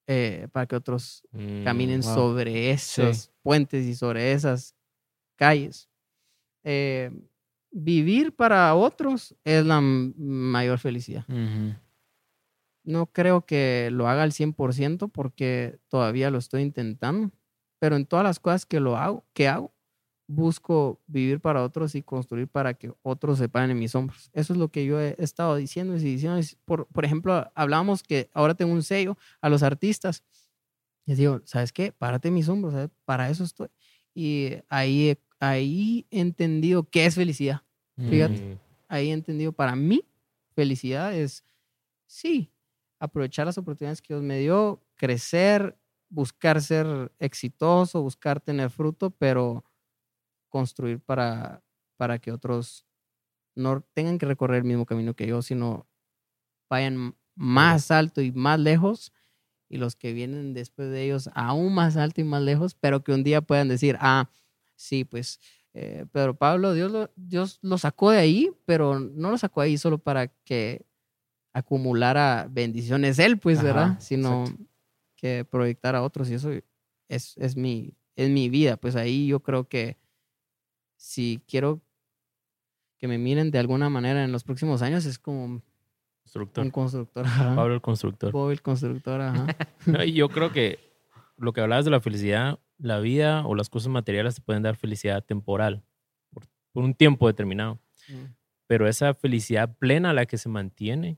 eh, 0.08 0.48
para 0.52 0.66
que 0.66 0.76
otros 0.76 1.24
Mm, 1.32 1.64
caminen 1.64 2.02
wow. 2.02 2.14
sobre 2.14 2.72
esos 2.72 3.32
puentes 3.42 3.86
y 3.86 3.96
sobre 3.96 4.32
esas 4.34 4.76
calles. 5.38 5.90
Eh, 6.64 7.12
vivir 7.72 8.36
para 8.36 8.74
otros 8.76 9.36
es 9.44 9.66
la 9.66 9.80
mayor 9.82 10.80
felicidad. 10.80 11.26
No 12.84 13.08
creo 13.08 13.46
que 13.46 13.90
lo 13.92 14.08
haga 14.08 14.24
al 14.24 14.32
100% 14.32 15.10
porque 15.10 15.80
todavía 15.90 16.32
lo 16.32 16.38
estoy 16.40 16.62
intentando, 16.64 17.32
pero 17.80 17.96
en 17.96 18.06
todas 18.06 18.24
las 18.24 18.40
cosas 18.40 18.66
que 18.66 18.80
lo 18.80 18.98
hago, 18.98 19.26
que 19.34 19.48
hago, 19.48 19.74
busco 20.30 21.02
vivir 21.08 21.40
para 21.40 21.64
otros 21.64 21.96
y 21.96 22.04
construir 22.04 22.48
para 22.48 22.76
que 22.76 22.94
otros 23.02 23.40
se 23.40 23.50
paren 23.50 23.72
en 23.72 23.80
mis 23.80 23.96
hombros. 23.96 24.30
Eso 24.32 24.54
es 24.54 24.60
lo 24.60 24.70
que 24.70 24.86
yo 24.86 25.02
he 25.02 25.16
estado 25.18 25.56
diciendo 25.56 25.96
y 25.96 26.00
diciendo. 26.00 26.40
Por, 26.66 26.86
por 26.88 27.04
ejemplo, 27.04 27.52
hablábamos 27.56 28.04
que 28.04 28.30
ahora 28.34 28.54
tengo 28.54 28.72
un 28.72 28.84
sello 28.84 29.18
a 29.42 29.50
los 29.50 29.64
artistas. 29.64 30.24
Les 31.08 31.18
digo, 31.18 31.42
¿sabes 31.46 31.74
qué? 31.74 31.92
Párate 31.92 32.28
en 32.28 32.36
mis 32.36 32.48
hombros, 32.48 32.74
¿sabes? 32.74 32.92
para 33.06 33.30
eso 33.32 33.44
estoy. 33.44 33.70
Y 34.14 34.52
ahí, 34.70 35.18
ahí 35.40 36.06
he 36.12 36.20
entendido 36.20 36.84
qué 36.84 37.06
es 37.08 37.16
felicidad 37.16 37.64
Fíjate. 37.98 38.56
mm, 38.56 38.60
ahí 38.88 39.10
he 39.10 39.14
entendido 39.14 39.52
para 39.52 39.76
mí, 39.76 40.06
felicidad 40.54 41.14
es, 41.16 41.44
sí, 42.06 42.52
aprovechar 43.00 43.48
las 43.48 43.58
oportunidades 43.58 44.02
que 44.02 44.14
Dios 44.14 44.24
me 44.24 44.38
dio, 44.40 44.84
crecer, 44.96 45.76
buscar 46.10 46.62
ser 46.62 47.12
exitoso, 47.20 48.02
buscar 48.04 48.40
tener 48.40 48.70
fruto, 48.70 49.10
pero 49.12 49.64
construir 50.50 51.00
para, 51.00 51.64
para 51.98 52.20
que 52.20 52.32
otros 52.32 52.86
no 53.56 53.82
tengan 53.94 54.18
que 54.18 54.26
recorrer 54.26 54.60
el 54.60 54.64
mismo 54.66 54.86
camino 54.86 55.14
que 55.14 55.28
yo, 55.28 55.42
sino 55.42 55.88
vayan 56.70 57.16
más 57.36 57.92
alto 57.92 58.22
y 58.22 58.32
más 58.32 58.60
lejos 58.60 59.14
y 59.70 59.78
los 59.78 59.96
que 59.96 60.14
vienen 60.14 60.54
después 60.54 60.90
de 60.90 61.04
ellos 61.04 61.30
aún 61.36 61.74
más 61.74 61.96
alto 61.96 62.22
y 62.22 62.24
más 62.24 62.42
lejos, 62.42 62.76
pero 62.76 63.04
que 63.04 63.14
un 63.14 63.24
día 63.24 63.42
puedan 63.42 63.68
decir, 63.68 63.98
ah, 64.00 64.30
sí, 64.76 65.06
pues 65.06 65.40
eh, 65.74 66.06
Pedro 66.12 66.36
Pablo, 66.36 66.74
Dios 66.74 66.92
lo, 66.92 67.12
Dios 67.16 67.60
lo 67.62 67.78
sacó 67.78 68.12
de 68.12 68.18
ahí, 68.18 68.52
pero 68.66 69.00
no 69.00 69.30
lo 69.30 69.38
sacó 69.38 69.62
ahí 69.62 69.78
solo 69.78 70.00
para 70.00 70.28
que 70.28 70.86
acumulara 71.54 72.48
bendiciones 72.50 73.20
él, 73.20 73.38
pues, 73.38 73.60
Ajá, 73.60 73.68
¿verdad? 73.68 74.00
Sino 74.00 74.44
exacto. 74.44 74.66
que 75.16 75.46
proyectara 75.46 76.00
a 76.00 76.04
otros 76.04 76.30
y 76.30 76.34
eso 76.34 76.52
es, 77.08 77.38
es, 77.38 77.56
mi, 77.56 77.94
es 78.16 78.30
mi 78.30 78.50
vida. 78.50 78.78
Pues 78.78 78.96
ahí 78.96 79.28
yo 79.28 79.42
creo 79.42 79.68
que 79.68 79.98
si 81.00 81.42
quiero 81.48 81.82
que 82.98 83.08
me 83.08 83.18
miren 83.18 83.52
de 83.52 83.60
alguna 83.60 83.90
manera 83.90 84.26
en 84.26 84.34
los 84.34 84.44
próximos 84.44 84.82
años, 84.82 85.06
es 85.06 85.18
como 85.18 85.46
un 85.46 85.64
Constructor. 86.24 86.72
constructor. 86.72 87.26
ajá. 87.26 87.56
Pablo 87.56 87.74
el 87.74 87.82
constructor. 87.82 88.32
Bob 88.34 88.52
el 88.52 88.62
constructor, 88.62 89.22
ajá. 89.22 89.48
No, 89.88 90.04
y 90.04 90.12
yo 90.14 90.28
creo 90.30 90.52
que 90.52 90.78
lo 91.38 91.54
que 91.54 91.62
hablabas 91.62 91.86
de 91.86 91.92
la 91.92 92.02
felicidad, 92.02 92.60
la 92.78 93.00
vida 93.00 93.48
o 93.48 93.56
las 93.56 93.70
cosas 93.70 93.88
materiales 93.90 94.36
te 94.36 94.42
pueden 94.42 94.62
dar 94.62 94.76
felicidad 94.76 95.24
temporal 95.24 95.82
por, 96.30 96.44
por 96.74 96.84
un 96.84 96.94
tiempo 96.94 97.26
determinado. 97.28 97.80
Pero 98.68 98.88
esa 98.88 99.14
felicidad 99.14 99.76
plena, 99.78 100.14
la 100.14 100.26
que 100.26 100.38
se 100.38 100.50
mantiene, 100.50 101.18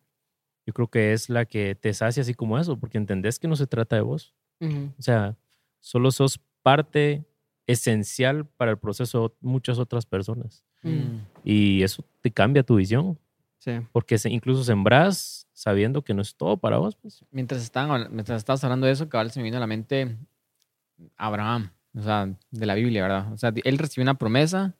yo 0.65 0.73
creo 0.73 0.87
que 0.87 1.11
es 1.11 1.27
la 1.29 1.45
que 1.45 1.73
te 1.75 1.93
sacia 1.93 2.21
así 2.21 2.33
como 2.35 2.59
eso, 2.59 2.79
porque 2.79 2.97
entendés 2.99 3.39
que 3.39 3.47
no 3.47 3.55
se 3.55 3.65
trata 3.67 3.95
de 3.95 4.03
vos. 4.03 4.35
O 4.61 5.01
sea, 5.01 5.35
solo 5.79 6.11
sos 6.11 6.39
parte 6.61 7.25
esencial 7.67 8.45
para 8.45 8.71
el 8.71 8.77
proceso 8.77 9.29
de 9.29 9.35
muchas 9.41 9.77
otras 9.79 10.05
personas. 10.05 10.63
Mm. 10.83 11.19
Y 11.43 11.83
eso 11.83 12.03
te 12.21 12.31
cambia 12.31 12.63
tu 12.63 12.75
visión, 12.75 13.17
Sí. 13.59 13.73
porque 13.91 14.17
se- 14.17 14.29
incluso 14.31 14.63
sembrás 14.63 15.47
sabiendo 15.53 16.01
que 16.03 16.13
no 16.15 16.21
es 16.23 16.35
todo 16.35 16.57
para 16.57 16.77
vos. 16.77 16.95
Pues. 16.95 17.23
Mientras, 17.31 17.71
habl- 17.73 18.09
mientras 18.09 18.37
estabas 18.39 18.63
hablando 18.63 18.87
de 18.87 18.93
eso, 18.93 19.07
cabal 19.09 19.29
se 19.31 19.39
me 19.39 19.43
vino 19.43 19.57
a 19.57 19.59
la 19.59 19.67
mente 19.67 20.17
Abraham, 21.17 21.71
o 21.95 22.01
sea, 22.01 22.33
de 22.51 22.65
la 22.65 22.75
Biblia, 22.75 23.01
¿verdad? 23.03 23.33
O 23.33 23.37
sea, 23.37 23.53
él 23.63 23.77
recibió 23.77 24.03
una 24.03 24.15
promesa 24.17 24.75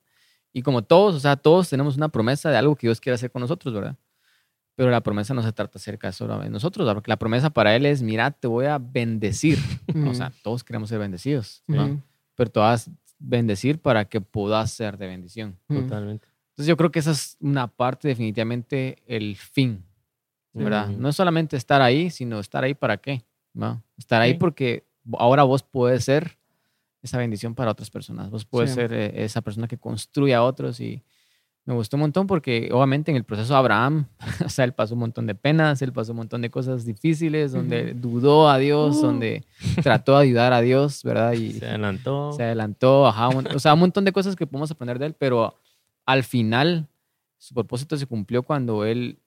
y 0.52 0.62
como 0.62 0.82
todos, 0.82 1.14
o 1.14 1.20
sea, 1.20 1.36
todos 1.36 1.68
tenemos 1.68 1.96
una 1.96 2.08
promesa 2.08 2.50
de 2.50 2.56
algo 2.56 2.76
que 2.76 2.86
Dios 2.86 3.00
quiere 3.00 3.14
hacer 3.14 3.30
con 3.30 3.40
nosotros, 3.40 3.72
¿verdad? 3.74 3.96
Pero 4.74 4.90
la 4.90 5.02
promesa 5.02 5.34
no 5.34 5.42
se 5.42 5.52
trata 5.52 5.78
acerca 5.78 6.08
de 6.08 6.12
solo 6.14 6.38
de 6.40 6.48
nosotros, 6.48 6.92
porque 6.94 7.10
la 7.10 7.18
promesa 7.18 7.50
para 7.50 7.76
él 7.76 7.84
es, 7.86 8.02
mira, 8.02 8.30
te 8.30 8.46
voy 8.48 8.66
a 8.66 8.78
bendecir. 8.78 9.58
O 10.12 10.14
sea, 10.14 10.32
todos 10.42 10.64
queremos 10.64 10.88
ser 10.88 10.98
bendecidos, 10.98 11.62
¿no? 11.66 12.02
Pero 12.34 12.50
te 12.50 12.60
vas 12.60 12.88
a 12.88 12.92
bendecir 13.18 13.78
para 13.80 14.04
que 14.06 14.20
puedas 14.20 14.70
ser 14.72 14.98
de 14.98 15.06
bendición. 15.06 15.58
Ujú. 15.68 15.82
Totalmente. 15.82 16.26
Entonces 16.50 16.66
yo 16.66 16.76
creo 16.76 16.90
que 16.90 16.98
esa 16.98 17.12
es 17.12 17.36
una 17.40 17.66
parte 17.68 18.08
definitivamente 18.08 18.98
el 19.06 19.36
fin, 19.36 19.84
¿verdad? 20.52 20.90
Ujú. 20.90 21.00
No 21.00 21.08
es 21.08 21.16
solamente 21.16 21.56
estar 21.56 21.80
ahí, 21.80 22.10
sino 22.10 22.38
estar 22.40 22.62
ahí 22.64 22.74
para 22.74 22.96
qué, 22.98 23.24
¿no? 23.54 23.82
Estar 23.96 24.20
ahí 24.20 24.32
Sí. 24.32 24.38
porque 24.38 24.84
ahora 25.18 25.44
vos 25.44 25.62
puedes 25.62 26.04
ser 26.04 26.38
esa 27.02 27.18
bendición 27.18 27.54
para 27.54 27.70
otras 27.70 27.90
personas. 27.90 28.28
Vos 28.30 28.44
puedes 28.44 28.70
Sí. 28.70 28.74
ser 28.76 28.92
eh, 28.92 29.24
esa 29.24 29.40
persona 29.40 29.66
que 29.66 29.78
construye 29.78 30.34
a 30.34 30.42
otros 30.42 30.78
y 30.80 31.02
me 31.64 31.74
gustó 31.74 31.96
un 31.96 32.00
montón 32.00 32.26
porque 32.26 32.70
obviamente 32.72 33.10
en 33.12 33.16
el 33.16 33.24
proceso 33.24 33.54
Abraham, 33.56 34.06
o 34.44 34.48
sea, 34.48 34.64
él 34.64 34.72
pasó 34.72 34.94
un 34.94 35.00
montón 35.00 35.26
de 35.26 35.34
penas, 35.34 35.80
él 35.82 35.92
pasó 35.92 36.12
un 36.12 36.18
montón 36.18 36.42
de 36.42 36.50
cosas 36.50 36.84
difíciles, 36.84 37.52
donde 37.52 37.94
dudó 37.94 38.48
a 38.48 38.58
Dios, 38.58 38.96
Uh. 38.96 39.02
donde 39.02 39.44
trató 39.82 40.16
de 40.18 40.24
ayudar 40.24 40.52
a 40.52 40.60
Dios, 40.60 41.02
¿verdad? 41.04 41.32
Y 41.34 41.52
Se 41.52 41.66
adelantó. 41.66 42.32
se 42.32 42.42
adelantó, 42.42 43.06
ajá, 43.06 43.28
un- 43.28 43.46
o 43.46 43.58
sea, 43.58 43.74
un 43.74 43.80
montón 43.80 44.04
de 44.04 44.12
cosas 44.12 44.34
que 44.36 44.46
podemos 44.46 44.70
aprender 44.70 44.98
de 44.98 45.06
él, 45.06 45.14
pero 45.18 45.58
al 46.04 46.24
final 46.24 46.88
su 47.38 47.54
propósito 47.54 47.96
se 47.96 48.06
cumplió 48.06 48.42
cuando 48.42 48.84
él 48.84 49.18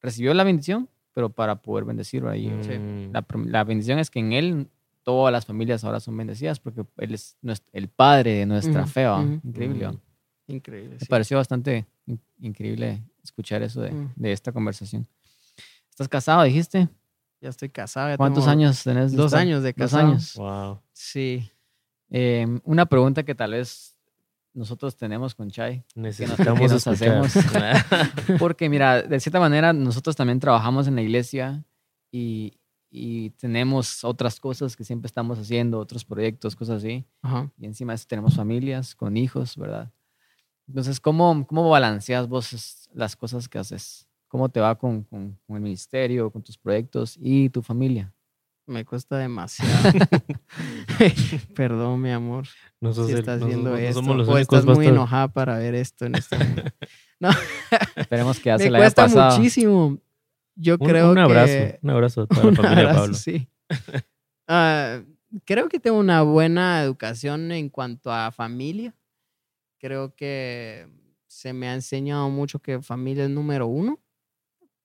recibió 0.00 0.32
la 0.34 0.44
bendición, 0.44 0.88
pero 1.12 1.28
para 1.30 1.62
poder 1.62 1.84
bendecir 1.84 2.24
ahí. 2.26 2.48
Mm, 2.48 3.12
La, 3.50 3.64
bendición 3.64 3.98
es 3.98 4.10
que 4.10 4.18
en 4.20 4.32
él 4.32 4.68
todas 5.02 5.30
las 5.32 5.44
familias 5.46 5.84
ahora 5.84 6.00
son 6.00 6.16
bendecidas 6.16 6.60
porque 6.60 6.82
él 6.98 7.14
es 7.14 7.36
el 7.72 7.88
padre 7.88 8.32
de 8.34 8.46
nuestra 8.46 8.86
fe. 8.86 9.04
¿va? 9.06 9.22
Increíble. 9.22 9.86
¿va? 9.86 9.94
Increíble. 10.46 10.94
Me 10.94 11.00
sí. 11.00 11.06
pareció 11.06 11.36
bastante 11.38 11.86
in- 12.06 12.20
increíble 12.40 13.02
escuchar 13.22 13.62
eso 13.62 13.80
de, 13.82 13.90
Mm. 13.92 14.12
de 14.16 14.32
esta 14.32 14.52
conversación. 14.52 15.06
¿Estás 15.90 16.08
casado, 16.08 16.42
dijiste? 16.42 16.88
Ya 17.40 17.48
estoy 17.50 17.68
casado. 17.68 18.08
ya 18.10 18.16
¿Cuántos 18.16 18.44
tengo 18.44 18.52
años 18.52 18.82
tenés? 18.82 19.12
Dos 19.12 19.32
estar- 19.32 19.40
años 19.40 19.62
de 19.62 19.72
Dos 19.72 19.76
casado. 19.90 20.08
años. 20.08 20.34
Wow. 20.36 20.80
Sí. 20.92 21.50
Eh, 22.10 22.46
una 22.64 22.86
pregunta 22.86 23.22
que 23.22 23.34
tal 23.34 23.52
vez 23.52 23.96
nosotros 24.52 24.96
tenemos 24.96 25.34
con 25.34 25.50
Chai. 25.50 25.84
Necesitamos 25.94 26.60
nos 26.60 26.86
escuchar. 27.36 27.84
Porque 28.38 28.68
mira, 28.68 29.02
de 29.02 29.18
cierta 29.20 29.40
manera 29.40 29.72
nosotros 29.72 30.14
también 30.16 30.38
trabajamos 30.40 30.86
en 30.86 30.94
la 30.94 31.02
iglesia 31.02 31.64
y, 32.12 32.58
y 32.90 33.30
tenemos 33.30 34.04
otras 34.04 34.38
cosas 34.38 34.76
que 34.76 34.84
siempre 34.84 35.06
estamos 35.06 35.38
haciendo, 35.38 35.78
otros 35.80 36.04
proyectos, 36.04 36.54
cosas 36.54 36.78
así. 36.78 37.04
Ajá. 37.22 37.50
Y 37.58 37.66
encima 37.66 37.92
de 37.92 37.96
eso 37.96 38.06
tenemos 38.08 38.36
familias 38.36 38.94
con 38.94 39.16
hijos, 39.16 39.56
¿verdad? 39.56 39.90
Entonces, 40.68 40.98
¿cómo, 41.00 41.46
cómo 41.46 41.68
balanceas 41.68 42.28
vos 42.28 42.88
las 42.94 43.16
cosas 43.16 43.48
que 43.48 43.58
haces? 43.58 44.06
¿Cómo 44.28 44.48
te 44.48 44.60
va 44.60 44.74
con, 44.76 45.04
con- 45.04 45.38
con 45.46 45.56
el 45.56 45.62
ministerio, 45.62 46.30
con 46.30 46.42
tus 46.42 46.56
proyectos 46.58 47.16
y 47.20 47.50
tu 47.50 47.62
familia? 47.62 48.12
Me 48.66 48.84
cuesta 48.84 49.18
demasiado. 49.18 49.70
Perdón, 51.54 52.00
mi 52.00 52.10
amor. 52.10 52.46
No 52.80 52.92
sos 52.92 53.06
Si 53.06 53.12
el- 53.12 53.18
estás 53.20 53.40
no 53.40 53.46
viendo 53.46 53.70
somos- 53.70 53.80
no 53.80 53.86
esto. 53.88 54.00
somos 54.00 54.16
los 54.16 54.28
o 54.28 54.38
estás 54.38 54.64
muy 54.64 54.86
enojada 54.86 55.28
para 55.28 55.58
ver 55.58 55.74
esto 55.74 56.06
en 56.06 56.14
este 56.16 56.38
momento. 56.38 56.62
Esperemos 57.96 58.38
que 58.38 58.44
ya 58.50 58.58
se 58.58 58.64
Me 58.64 58.70
le 58.70 58.76
haya 58.78 58.84
cuesta 58.86 59.02
pasado. 59.04 59.36
muchísimo. 59.36 59.98
Yo 60.56 60.76
Un, 60.80 60.88
creo 60.88 61.10
un 61.12 61.18
abrazo. 61.18 61.46
que... 61.52 61.78
Un 61.82 61.90
abrazo 61.90 62.26
para 62.26 62.42
la 62.42 62.48
Un 62.48 62.56
familia 62.56 62.76
de 62.76 62.82
abrazo, 62.82 63.00
Pablo. 63.00 63.14
sí. 63.14 63.48
Ah, 64.48 65.00
creo 65.44 65.68
que 65.68 65.80
tengo 65.80 65.98
una 65.98 66.22
buena 66.22 66.82
educación 66.82 67.50
en 67.52 67.68
cuanto 67.68 68.12
a 68.12 68.30
familia. 68.32 68.94
Creo 69.84 70.14
que 70.14 70.88
se 71.26 71.52
me 71.52 71.68
ha 71.68 71.74
enseñado 71.74 72.30
mucho 72.30 72.58
que 72.58 72.80
familia 72.80 73.24
es 73.24 73.28
número 73.30 73.66
uno, 73.66 74.00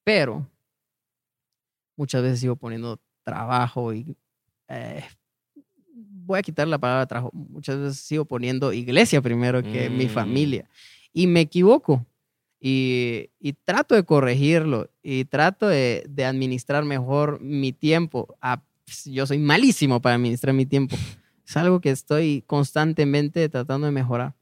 pero 0.03 0.45
muchas 1.95 2.21
veces 2.21 2.41
sigo 2.41 2.57
poniendo 2.57 2.99
trabajo 3.23 3.93
y 3.93 4.17
eh, 4.67 5.05
voy 5.93 6.39
a 6.39 6.41
quitar 6.41 6.67
la 6.67 6.77
palabra 6.77 7.05
trabajo. 7.07 7.31
Muchas 7.31 7.77
veces 7.79 7.97
sigo 7.99 8.25
poniendo 8.25 8.73
iglesia 8.73 9.21
primero 9.21 9.63
que 9.63 9.89
mi 9.89 10.07
Mm. 10.07 10.09
familia 10.09 10.69
y 11.13 11.27
me 11.27 11.39
equivoco. 11.39 12.05
Y, 12.59 13.29
y 13.39 13.53
trato 13.53 13.95
de 13.95 14.03
corregirlo 14.03 14.89
y 15.01 15.23
trato 15.23 15.69
de, 15.69 16.03
de 16.09 16.25
administrar 16.25 16.83
mejor 16.83 17.39
mi 17.39 17.71
tiempo. 17.71 18.35
Ah, 18.41 18.61
pues, 18.83 19.05
yo 19.05 19.25
soy 19.25 19.37
malísimo 19.37 20.01
para 20.01 20.15
administrar 20.15 20.53
mi 20.53 20.65
tiempo. 20.65 20.97
Es 21.47 21.55
algo 21.55 21.79
que 21.79 21.89
estoy 21.89 22.43
constantemente 22.47 23.47
tratando 23.47 23.85
de 23.87 23.93
mejorar. 23.93 24.35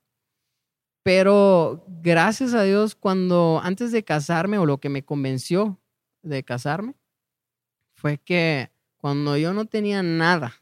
Pero 1.08 1.86
gracias 2.02 2.54
a 2.54 2.64
Dios, 2.64 2.94
cuando 2.94 3.62
antes 3.64 3.94
de 3.94 4.04
casarme 4.04 4.58
o 4.58 4.66
lo 4.66 4.82
que 4.82 4.90
me 4.90 5.06
convenció 5.06 5.80
de 6.22 6.44
casarme, 6.44 6.96
fue 7.94 8.18
que 8.18 8.72
cuando 8.98 9.38
yo 9.38 9.54
no 9.54 9.64
tenía 9.64 10.04
nada, 10.04 10.56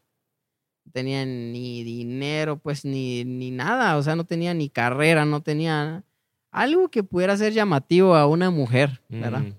tenía 0.91 1.25
ni 1.25 1.83
dinero, 1.83 2.59
pues 2.59 2.85
ni, 2.85 3.25
ni 3.25 3.49
nada, 3.49 3.97
o 3.97 4.03
sea, 4.03 4.15
no 4.15 4.23
tenía 4.23 4.53
ni 4.53 4.69
carrera, 4.69 5.25
no 5.25 5.41
tenía 5.41 6.03
algo 6.51 6.89
que 6.89 7.01
pudiera 7.01 7.35
ser 7.37 7.51
llamativo 7.51 8.15
a 8.15 8.27
una 8.27 8.51
mujer, 8.51 9.01
¿verdad? 9.09 9.41
Mm. 9.41 9.53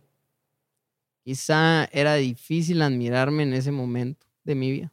Quizá 1.24 1.88
era 1.90 2.14
difícil 2.14 2.80
admirarme 2.80 3.42
en 3.42 3.54
ese 3.54 3.72
momento 3.72 4.24
de 4.44 4.54
mi 4.54 4.70
vida. 4.70 4.92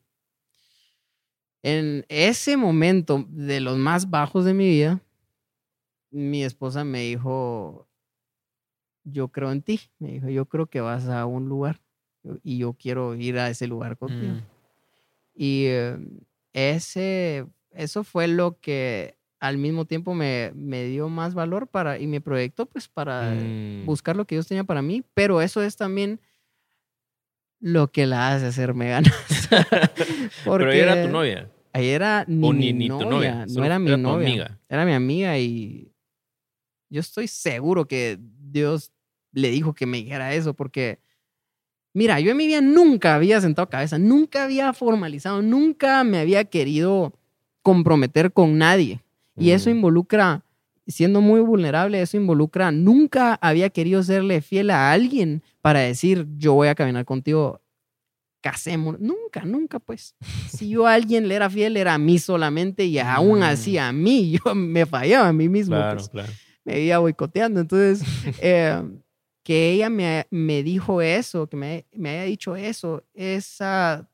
En 1.62 2.04
ese 2.10 2.58
momento 2.58 3.28
de 3.30 3.60
los 3.60 3.78
más 3.78 4.10
bajos 4.10 4.44
de 4.44 4.56
mi 4.56 4.68
vida, 4.68 5.00
mi 6.14 6.44
esposa 6.44 6.84
me 6.84 7.02
dijo, 7.02 7.88
yo 9.04 9.28
creo 9.30 9.52
en 9.52 9.62
ti. 9.62 9.82
Me 10.00 10.14
dijo, 10.14 10.30
yo 10.30 10.46
creo 10.46 10.68
que 10.68 10.80
vas 10.82 11.08
a 11.10 11.26
un 11.26 11.50
lugar 11.50 11.82
y 12.44 12.60
yo 12.60 12.74
quiero 12.74 13.16
ir 13.16 13.38
a 13.38 13.50
ese 13.50 13.68
lugar 13.68 13.98
contigo. 13.98 14.34
Mm. 14.36 14.40
Y 15.36 15.66
eh, 15.66 15.98
ese, 16.54 17.46
eso 17.72 18.04
fue 18.04 18.28
lo 18.28 18.60
que 18.60 19.18
al 19.40 19.58
mismo 19.58 19.86
tiempo 19.86 20.14
me, 20.14 20.52
me 20.56 20.86
dio 20.86 21.10
más 21.10 21.34
valor 21.34 21.68
para, 21.68 22.00
y 22.00 22.08
me 22.08 22.22
proyectó 22.22 22.66
pues 22.66 22.88
para 22.88 23.34
Mm. 23.34 23.86
buscar 23.86 24.16
lo 24.16 24.26
que 24.26 24.36
Dios 24.36 24.48
tenía 24.48 24.64
para 24.64 24.82
mí, 24.82 25.04
pero 25.14 25.42
eso 25.42 25.62
es 25.62 25.76
también 25.76 26.22
lo 27.60 27.92
que 27.92 28.06
la 28.06 28.34
hace 28.34 28.46
hacerme 28.46 28.90
ganas. 28.90 29.14
Pero 30.46 30.72
ella 30.72 30.84
era 30.84 31.02
tu 31.04 31.10
novia. 31.10 31.50
Ahí 31.74 31.88
era 31.90 32.24
ni, 32.28 32.48
O 32.48 32.54
mi 32.54 32.72
ni, 32.74 32.88
tu 32.88 33.06
novia, 33.06 33.46
no 33.48 33.66
era 33.66 33.80
mi 33.80 33.96
novia, 33.98 34.28
amiga. 34.30 34.60
era 34.70 34.86
mi 34.86 34.94
amiga 34.94 35.38
y 35.40 35.92
yo 36.94 37.00
estoy 37.00 37.28
seguro 37.28 37.86
que 37.88 38.20
Dios 38.52 38.92
le 39.32 39.50
dijo 39.50 39.74
que 39.74 39.88
me 39.88 39.98
dijera 39.98 40.34
eso 40.36 40.54
porque, 40.54 41.00
mira, 41.94 42.20
yo 42.20 42.30
en 42.32 42.38
mi 42.38 42.46
vida 42.46 42.62
nunca 42.62 43.16
había 43.16 43.42
sentado 43.42 43.68
cabeza, 43.68 43.98
nunca 43.98 44.44
había 44.44 44.72
formalizado, 44.74 45.42
nunca 45.42 46.04
me 46.04 46.20
había 46.20 46.46
querido 46.46 47.14
comprometer 47.64 48.32
con 48.32 48.58
nadie. 48.60 49.02
Y 49.36 49.50
eso 49.52 49.70
Mm. 49.72 49.74
involucra, 49.74 50.44
siendo 50.86 51.20
muy 51.20 51.40
vulnerable, 51.42 52.00
eso 52.00 52.16
involucra, 52.18 52.72
nunca 52.72 53.34
había 53.42 53.72
querido 53.72 54.04
serle 54.04 54.42
fiel 54.42 54.70
a 54.70 54.92
alguien 54.92 55.42
para 55.62 55.80
decir, 55.80 56.28
yo 56.38 56.54
voy 56.54 56.68
a 56.68 56.76
caminar 56.76 57.06
contigo, 57.06 57.60
casemos. 58.42 59.00
Nunca, 59.00 59.46
nunca, 59.46 59.80
pues. 59.80 60.16
Si 60.48 60.70
yo 60.70 60.86
a 60.86 60.94
alguien 60.94 61.28
le 61.28 61.36
era 61.36 61.50
fiel, 61.50 61.78
era 61.78 61.94
a 61.96 61.98
mí 61.98 62.20
solamente 62.20 62.86
y 62.86 63.00
aún 63.00 63.40
Mm. 63.40 63.44
así 63.44 63.78
a 63.80 63.92
mí, 63.92 64.38
yo 64.46 64.54
me 64.54 64.86
fallaba 64.86 65.30
a 65.30 65.34
mí 65.34 65.50
mismo. 65.50 65.76
Claro, 65.76 65.98
pues 65.98 66.10
claro. 66.10 66.34
Me 66.66 66.80
iba 66.80 66.98
boicoteando. 67.00 67.60
Entonces, 67.60 68.02
eh, 68.42 68.82
que 69.44 69.72
ella 69.72 69.90
me, 69.90 70.26
me 70.32 70.64
dijo 70.64 71.02
eso, 71.02 71.48
que 71.48 71.58
me, 71.58 71.86
me 71.94 72.10
haya 72.12 72.24
dicho 72.24 72.56
eso, 72.56 73.04
esa, 73.14 74.08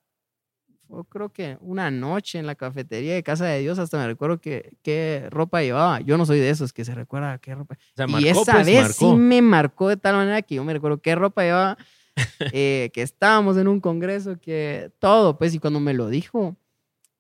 fue 0.88 1.04
creo 1.08 1.30
que 1.32 1.58
una 1.62 1.92
noche 1.92 2.40
en 2.40 2.48
la 2.48 2.56
cafetería 2.56 3.14
de 3.14 3.22
Casa 3.22 3.46
de 3.46 3.60
Dios, 3.60 3.78
hasta 3.78 3.98
me 4.00 4.08
recuerdo 4.08 4.42
que, 4.42 4.74
qué 4.82 5.28
ropa 5.30 5.62
llevaba. 5.62 6.02
Yo 6.02 6.18
no 6.18 6.26
soy 6.26 6.40
de 6.40 6.50
esos 6.50 6.74
que 6.74 6.84
se 6.84 6.96
recuerda 6.96 7.38
qué 7.38 7.54
ropa. 7.54 7.76
O 7.76 7.96
sea, 7.96 8.08
y 8.08 8.12
marcó, 8.12 8.42
esa 8.42 8.54
pues, 8.54 8.66
vez 8.66 8.82
marcó. 8.82 8.94
sí 9.12 9.14
me 9.16 9.42
marcó 9.44 9.88
de 9.90 9.98
tal 9.98 10.16
manera 10.16 10.42
que 10.42 10.56
yo 10.56 10.64
me 10.64 10.74
recuerdo 10.74 11.00
qué 11.00 11.14
ropa 11.14 11.44
llevaba, 11.44 11.78
eh, 12.52 12.90
que 12.92 13.04
estábamos 13.04 13.56
en 13.58 13.68
un 13.68 13.80
congreso, 13.80 14.40
que 14.42 14.92
todo, 14.98 15.38
pues, 15.38 15.54
y 15.54 15.60
cuando 15.60 15.80
me 15.80 15.94
lo 15.94 16.08
dijo, 16.10 16.56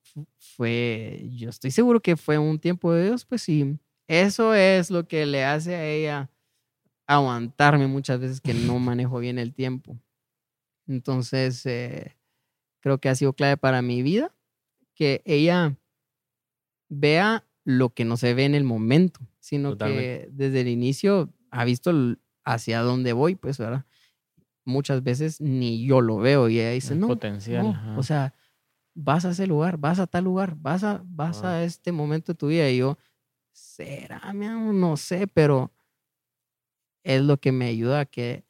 fu- 0.01 0.25
fue, 0.39 1.29
yo 1.35 1.51
estoy 1.51 1.69
seguro 1.69 1.99
que 2.01 2.17
fue 2.17 2.39
un 2.39 2.57
tiempo 2.57 2.91
de 2.91 3.05
Dios, 3.05 3.23
pues, 3.23 3.47
y 3.49 3.77
eso 4.09 4.53
es 4.55 4.91
lo 4.91 5.07
que 5.07 5.25
le 5.25 5.45
hace 5.45 5.75
a 5.75 5.85
ella 5.87 6.29
aguantarme 7.07 7.87
muchas 7.87 8.19
veces 8.19 8.41
que 8.41 8.53
no 8.53 8.79
manejo 8.79 9.19
bien 9.19 9.39
el 9.39 9.53
tiempo. 9.53 9.97
Entonces, 10.87 11.65
eh, 11.65 12.17
creo 12.81 12.97
que 12.99 13.09
ha 13.09 13.15
sido 13.15 13.33
clave 13.33 13.55
para 13.57 13.81
mi 13.81 14.01
vida 14.01 14.35
que 14.95 15.21
ella 15.25 15.77
vea 16.89 17.45
lo 17.63 17.89
que 17.93 18.05
no 18.05 18.17
se 18.17 18.33
ve 18.33 18.45
en 18.45 18.55
el 18.55 18.63
momento, 18.63 19.19
sino 19.39 19.71
Totalmente. 19.71 20.25
que 20.25 20.29
desde 20.31 20.61
el 20.61 20.67
inicio 20.67 21.31
ha 21.51 21.65
visto 21.65 21.91
hacia 22.43 22.81
dónde 22.81 23.13
voy, 23.13 23.35
pues, 23.35 23.57
¿verdad? 23.57 23.85
Muchas 24.65 25.03
veces 25.03 25.39
ni 25.41 25.85
yo 25.85 26.01
lo 26.01 26.17
veo 26.17 26.49
y 26.49 26.59
ella 26.59 26.71
dice, 26.71 26.93
El 26.93 26.99
no, 26.99 27.07
potencial. 27.07 27.63
no, 27.63 27.97
o 27.97 28.03
sea, 28.03 28.33
vas 28.95 29.25
a 29.25 29.31
ese 29.31 29.47
lugar, 29.47 29.77
vas 29.77 29.99
a 29.99 30.07
tal 30.07 30.23
lugar, 30.25 30.55
vas 30.57 30.83
a, 30.83 31.01
vas 31.05 31.43
Ah. 31.43 31.53
a 31.57 31.63
este 31.63 31.91
momento 31.91 32.33
de 32.33 32.37
tu 32.37 32.47
vida. 32.47 32.69
Y 32.69 32.77
yo, 32.77 32.97
será, 33.59 34.33
mi 34.33 34.45
amor? 34.45 34.73
no 34.73 34.97
sé, 34.97 35.27
pero 35.27 35.71
es 37.03 37.21
lo 37.21 37.37
que 37.37 37.51
me 37.51 37.65
ayuda 37.65 38.01
a 38.01 38.05
que, 38.05 38.43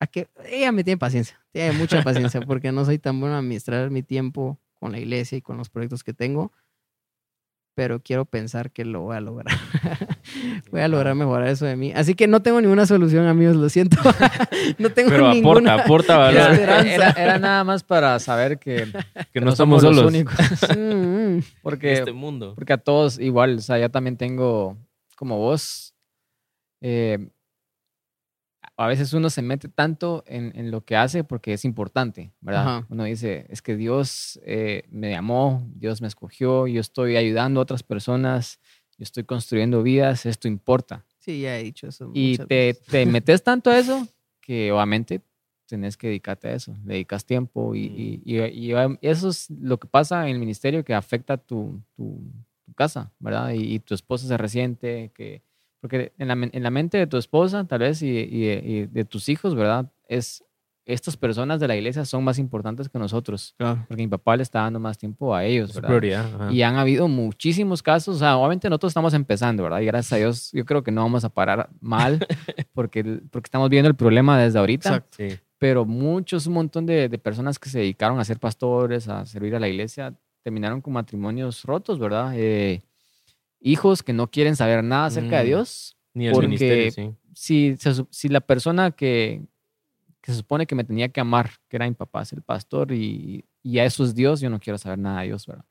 a 0.00 0.06
que 0.06 0.28
ella 0.44 0.72
me 0.72 0.84
tiene 0.84 0.98
paciencia, 0.98 1.40
tiene 1.50 1.72
mucha 1.72 2.02
paciencia, 2.02 2.40
porque 2.46 2.72
no 2.72 2.84
soy 2.84 2.98
tan 2.98 3.20
bueno 3.20 3.36
a 3.36 3.38
administrar 3.38 3.90
mi 3.90 4.02
tiempo 4.02 4.58
con 4.74 4.92
la 4.92 4.98
iglesia 4.98 5.38
y 5.38 5.42
con 5.42 5.56
los 5.56 5.68
proyectos 5.68 6.04
que 6.04 6.14
tengo, 6.14 6.52
pero 7.78 8.00
quiero 8.02 8.24
pensar 8.24 8.72
que 8.72 8.84
lo 8.84 9.02
voy 9.02 9.16
a 9.16 9.20
lograr. 9.20 9.56
voy 10.72 10.80
a 10.80 10.88
lograr 10.88 11.14
mejorar 11.14 11.46
eso 11.46 11.64
de 11.64 11.76
mí. 11.76 11.92
Así 11.94 12.16
que 12.16 12.26
no 12.26 12.42
tengo 12.42 12.60
ninguna 12.60 12.86
solución, 12.86 13.28
amigos, 13.28 13.54
lo 13.54 13.68
siento. 13.68 13.96
no 14.78 14.90
tengo 14.90 15.10
Pero 15.10 15.32
ninguna. 15.32 15.74
aporta, 15.74 16.16
aporta 16.24 16.30
Era, 16.32 16.48
valor. 16.48 16.86
era- 16.88 17.10
era 17.12 17.38
nada 17.38 17.62
más 17.62 17.84
para 17.84 18.18
saber 18.18 18.58
que, 18.58 18.88
que 19.32 19.40
no 19.40 19.50
estamos 19.50 19.82
solos 19.82 19.96
los 19.98 20.06
únicos. 20.06 20.34
Mm, 20.76 21.36
mm. 21.36 21.42
Porque, 21.62 21.92
este 21.92 22.10
mundo. 22.12 22.54
porque 22.56 22.72
a 22.72 22.78
todos 22.78 23.20
igual, 23.20 23.58
o 23.58 23.60
sea, 23.60 23.78
yo 23.78 23.88
también 23.92 24.16
tengo, 24.16 24.76
como 25.14 25.38
vos, 25.38 25.94
eh, 26.80 27.28
a 28.80 28.86
veces 28.86 29.12
uno 29.12 29.28
se 29.28 29.42
mete 29.42 29.68
tanto 29.68 30.22
en, 30.26 30.52
en 30.54 30.70
lo 30.70 30.84
que 30.84 30.96
hace 30.96 31.24
porque 31.24 31.52
es 31.52 31.64
importante, 31.64 32.32
¿verdad? 32.40 32.62
Ajá. 32.62 32.86
Uno 32.88 33.04
dice, 33.04 33.44
es 33.50 33.60
que 33.60 33.76
Dios 33.76 34.40
eh, 34.44 34.84
me 34.90 35.10
llamó, 35.10 35.66
Dios 35.74 36.00
me 36.00 36.08
escogió, 36.08 36.66
yo 36.66 36.80
estoy 36.80 37.16
ayudando 37.16 37.60
a 37.60 37.64
otras 37.64 37.82
personas, 37.82 38.60
yo 38.96 39.02
estoy 39.02 39.24
construyendo 39.24 39.82
vidas, 39.82 40.24
esto 40.26 40.48
importa. 40.48 41.04
Sí, 41.18 41.42
ya 41.42 41.58
he 41.58 41.62
dicho 41.64 41.88
eso. 41.88 42.10
Y 42.14 42.38
te, 42.48 42.74
te 42.74 43.04
metes 43.12 43.42
tanto 43.42 43.70
a 43.70 43.78
eso 43.78 44.06
que 44.40 44.72
obviamente 44.72 45.20
tenés 45.66 45.96
que 45.96 46.06
dedicarte 46.06 46.48
a 46.48 46.54
eso, 46.54 46.74
dedicas 46.84 47.24
tiempo 47.26 47.74
y, 47.74 48.22
y- 48.24 48.38
y- 48.40 48.72
y 48.72 48.98
eso 49.02 49.28
es 49.28 49.50
lo 49.50 49.78
que 49.78 49.86
pasa 49.86 50.26
en 50.28 50.34
el 50.34 50.38
ministerio 50.40 50.82
que 50.84 50.94
afecta 50.94 51.36
tu, 51.36 51.82
tu, 51.94 52.22
tu 52.64 52.72
casa, 52.74 53.12
¿verdad? 53.18 53.50
Y, 53.52 53.74
y 53.74 53.78
tu 53.80 53.94
esposa 53.94 54.26
se 54.26 54.36
resiente, 54.38 55.10
que, 55.14 55.42
porque 55.80 56.12
en 56.18 56.28
la, 56.28 56.34
en 56.34 56.62
la 56.62 56.70
mente 56.70 56.98
de 56.98 57.06
tu 57.06 57.16
esposa 57.16 57.64
tal 57.64 57.80
vez 57.80 58.02
y, 58.02 58.08
y- 58.08 58.50
y 58.50 58.86
de 58.86 59.04
tus 59.04 59.28
hijos, 59.28 59.54
¿verdad? 59.54 59.90
Es, 60.08 60.44
estas 60.86 61.18
personas 61.18 61.60
de 61.60 61.68
la 61.68 61.76
iglesia 61.76 62.04
son 62.06 62.24
más 62.24 62.38
importantes 62.38 62.88
que 62.88 62.98
nosotros, 62.98 63.54
Claro. 63.58 63.84
porque 63.88 64.02
mi 64.02 64.08
papá 64.08 64.36
le 64.36 64.42
está 64.42 64.60
dando 64.62 64.80
más 64.80 64.96
tiempo 64.96 65.34
a 65.34 65.44
ellos, 65.44 65.74
¿verdad? 65.74 65.88
prioridad. 65.88 66.50
Y 66.50 66.62
han 66.62 66.76
habido 66.76 67.08
muchísimos 67.08 67.82
casos, 67.82 68.16
o 68.16 68.18
sea, 68.18 68.38
obviamente 68.38 68.70
nosotros 68.70 68.90
estamos 68.92 69.12
empezando, 69.12 69.62
¿verdad? 69.64 69.80
Y 69.80 69.84
gracias 69.84 70.12
a 70.14 70.16
Dios 70.16 70.50
yo 70.52 70.64
creo 70.64 70.82
que 70.82 70.90
no 70.90 71.02
vamos 71.02 71.24
a 71.24 71.28
parar 71.28 71.68
mal 71.80 72.18
porque, 72.72 73.04
porque 73.30 73.46
estamos 73.48 73.68
viendo 73.68 73.88
el 73.90 73.96
problema 73.96 74.38
desde 74.40 74.58
ahorita, 74.58 74.88
Exacto. 74.88 75.16
Sí. 75.18 75.38
pero 75.58 75.84
muchos, 75.84 76.46
un 76.46 76.54
montón 76.54 76.86
de, 76.86 77.10
de 77.10 77.18
personas 77.18 77.58
que 77.58 77.68
se 77.68 77.80
dedicaron 77.80 78.18
a 78.18 78.24
ser 78.24 78.38
pastores, 78.38 79.08
a 79.08 79.26
servir 79.26 79.54
a 79.56 79.60
la 79.60 79.68
iglesia, 79.68 80.14
terminaron 80.42 80.80
con 80.80 80.94
matrimonios 80.94 81.64
rotos, 81.64 81.98
¿verdad? 81.98 82.32
Eh, 82.34 82.80
hijos 83.60 84.02
que 84.02 84.12
no 84.12 84.30
quieren 84.30 84.56
saber 84.56 84.82
nada 84.84 85.06
acerca 85.06 85.38
de 85.38 85.44
Mm. 85.44 85.46
Dios. 85.46 85.96
Ni 86.14 86.26
el 86.26 86.32
Porque- 86.32 86.48
ministerio, 86.48 86.90
sí. 86.90 87.10
Si, 87.34 87.76
se 87.78 88.04
si 88.10 88.28
la 88.28 88.40
persona 88.40 88.90
que, 88.90 89.42
que 90.20 90.32
se 90.32 90.38
supone 90.38 90.66
que 90.66 90.74
me 90.74 90.82
tenía 90.84 91.08
que 91.08 91.20
amar, 91.20 91.50
que 91.68 91.76
era 91.76 91.86
mi 91.86 91.94
papá, 91.94 92.22
es 92.22 92.32
el 92.32 92.42
pastor, 92.42 92.90
y, 92.92 93.44
y 93.62 93.78
a 93.78 93.84
eso 93.84 94.02
es 94.04 94.14
Dios, 94.14 94.40
yo 94.40 94.50
no 94.50 94.58
quiero 94.58 94.76
saber 94.78 94.98
nada 94.98 95.20
de 95.20 95.26
Dios, 95.28 95.46
¿verdad? 95.46 95.64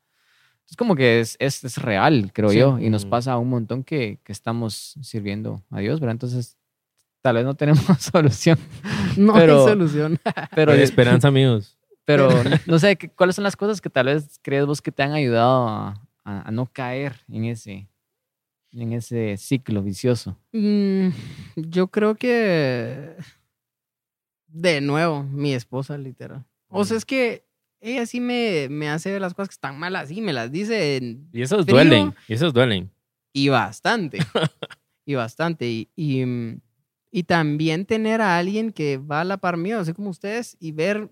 Es 0.70 0.76
como 0.78 0.96
que 0.96 1.20
es, 1.20 1.36
es, 1.40 1.64
es 1.64 1.78
real, 1.78 2.32
creo 2.34 2.50
Sí. 2.50 2.60
yo, 2.60 2.80
y 2.80 2.90
nos 2.90 3.06
Mm. 3.06 3.10
pasa 3.10 3.38
un 3.38 3.50
montón 3.50 3.84
que, 3.84 4.20
que 4.24 4.32
estamos 4.32 4.96
sirviendo 5.02 5.62
a 5.72 5.80
Dios, 5.80 6.00
¿verdad? 6.00 6.14
Entonces, 6.14 6.58
tal 7.22 7.36
vez 7.36 7.44
no 7.46 7.56
tenemos 7.56 7.84
solución, 8.00 8.58
No 9.18 9.34
Pero- 9.34 9.62
hay 9.64 9.68
solución. 9.70 10.20
pero, 10.56 10.72
Hay 10.72 10.82
esperanza, 10.82 11.28
amigos. 11.28 11.78
pero 12.06 12.30
no 12.66 12.80
sé, 12.80 12.96
¿qué- 12.96 13.10
¿cuáles 13.10 13.36
son 13.36 13.44
las 13.44 13.58
cosas 13.58 13.82
que 13.82 13.90
tal 13.90 14.06
vez 14.06 14.40
crees 14.42 14.66
vos 14.66 14.82
que 14.82 14.92
te 14.94 15.04
han 15.04 15.12
ayudado 15.12 15.68
a, 15.68 16.07
a- 16.28 16.48
a 16.48 16.52
no 16.52 16.66
caer 16.66 17.14
en 17.30 17.46
ese, 17.46 17.88
en 18.74 18.94
ese 18.94 19.38
ciclo 19.38 19.82
vicioso? 19.82 20.38
Mm, 20.52 21.10
yo 21.56 21.88
creo 21.88 22.16
que 22.16 23.16
de 24.48 24.82
nuevo, 24.82 25.24
mi 25.24 25.54
esposa, 25.54 25.98
literal. 25.98 26.46
O 26.70 26.84
sea, 26.86 26.98
es 26.98 27.06
que 27.06 27.46
ella 27.80 28.06
sí 28.06 28.20
me, 28.20 28.68
me 28.70 28.90
hace 28.90 29.12
ver 29.12 29.22
las 29.22 29.34
cosas 29.34 29.50
que 29.50 29.54
están 29.54 29.78
malas 29.80 30.10
y 30.12 30.22
me 30.22 30.34
las 30.34 30.52
dice 30.52 30.98
en- 30.98 31.30
Y 31.32 31.42
esos 31.42 31.64
Frío. 31.66 31.76
duelen. 31.76 32.14
Y 32.28 32.34
esos 32.34 32.54
duelen. 32.54 32.92
y 33.34 33.50
bastante. 33.50 34.20
y 35.06 35.16
bastante. 35.16 35.68
Y, 35.70 35.90
y, 35.96 36.24
y 37.12 37.24
también 37.24 37.86
tener 37.86 38.20
a 38.22 38.38
alguien 38.38 38.72
que 38.72 38.98
va 38.98 39.22
a 39.22 39.26
la 39.26 39.38
par 39.38 39.58
mío, 39.58 39.80
así 39.80 39.94
como 39.94 40.10
ustedes, 40.10 40.58
y 40.60 40.72
ver, 40.72 41.10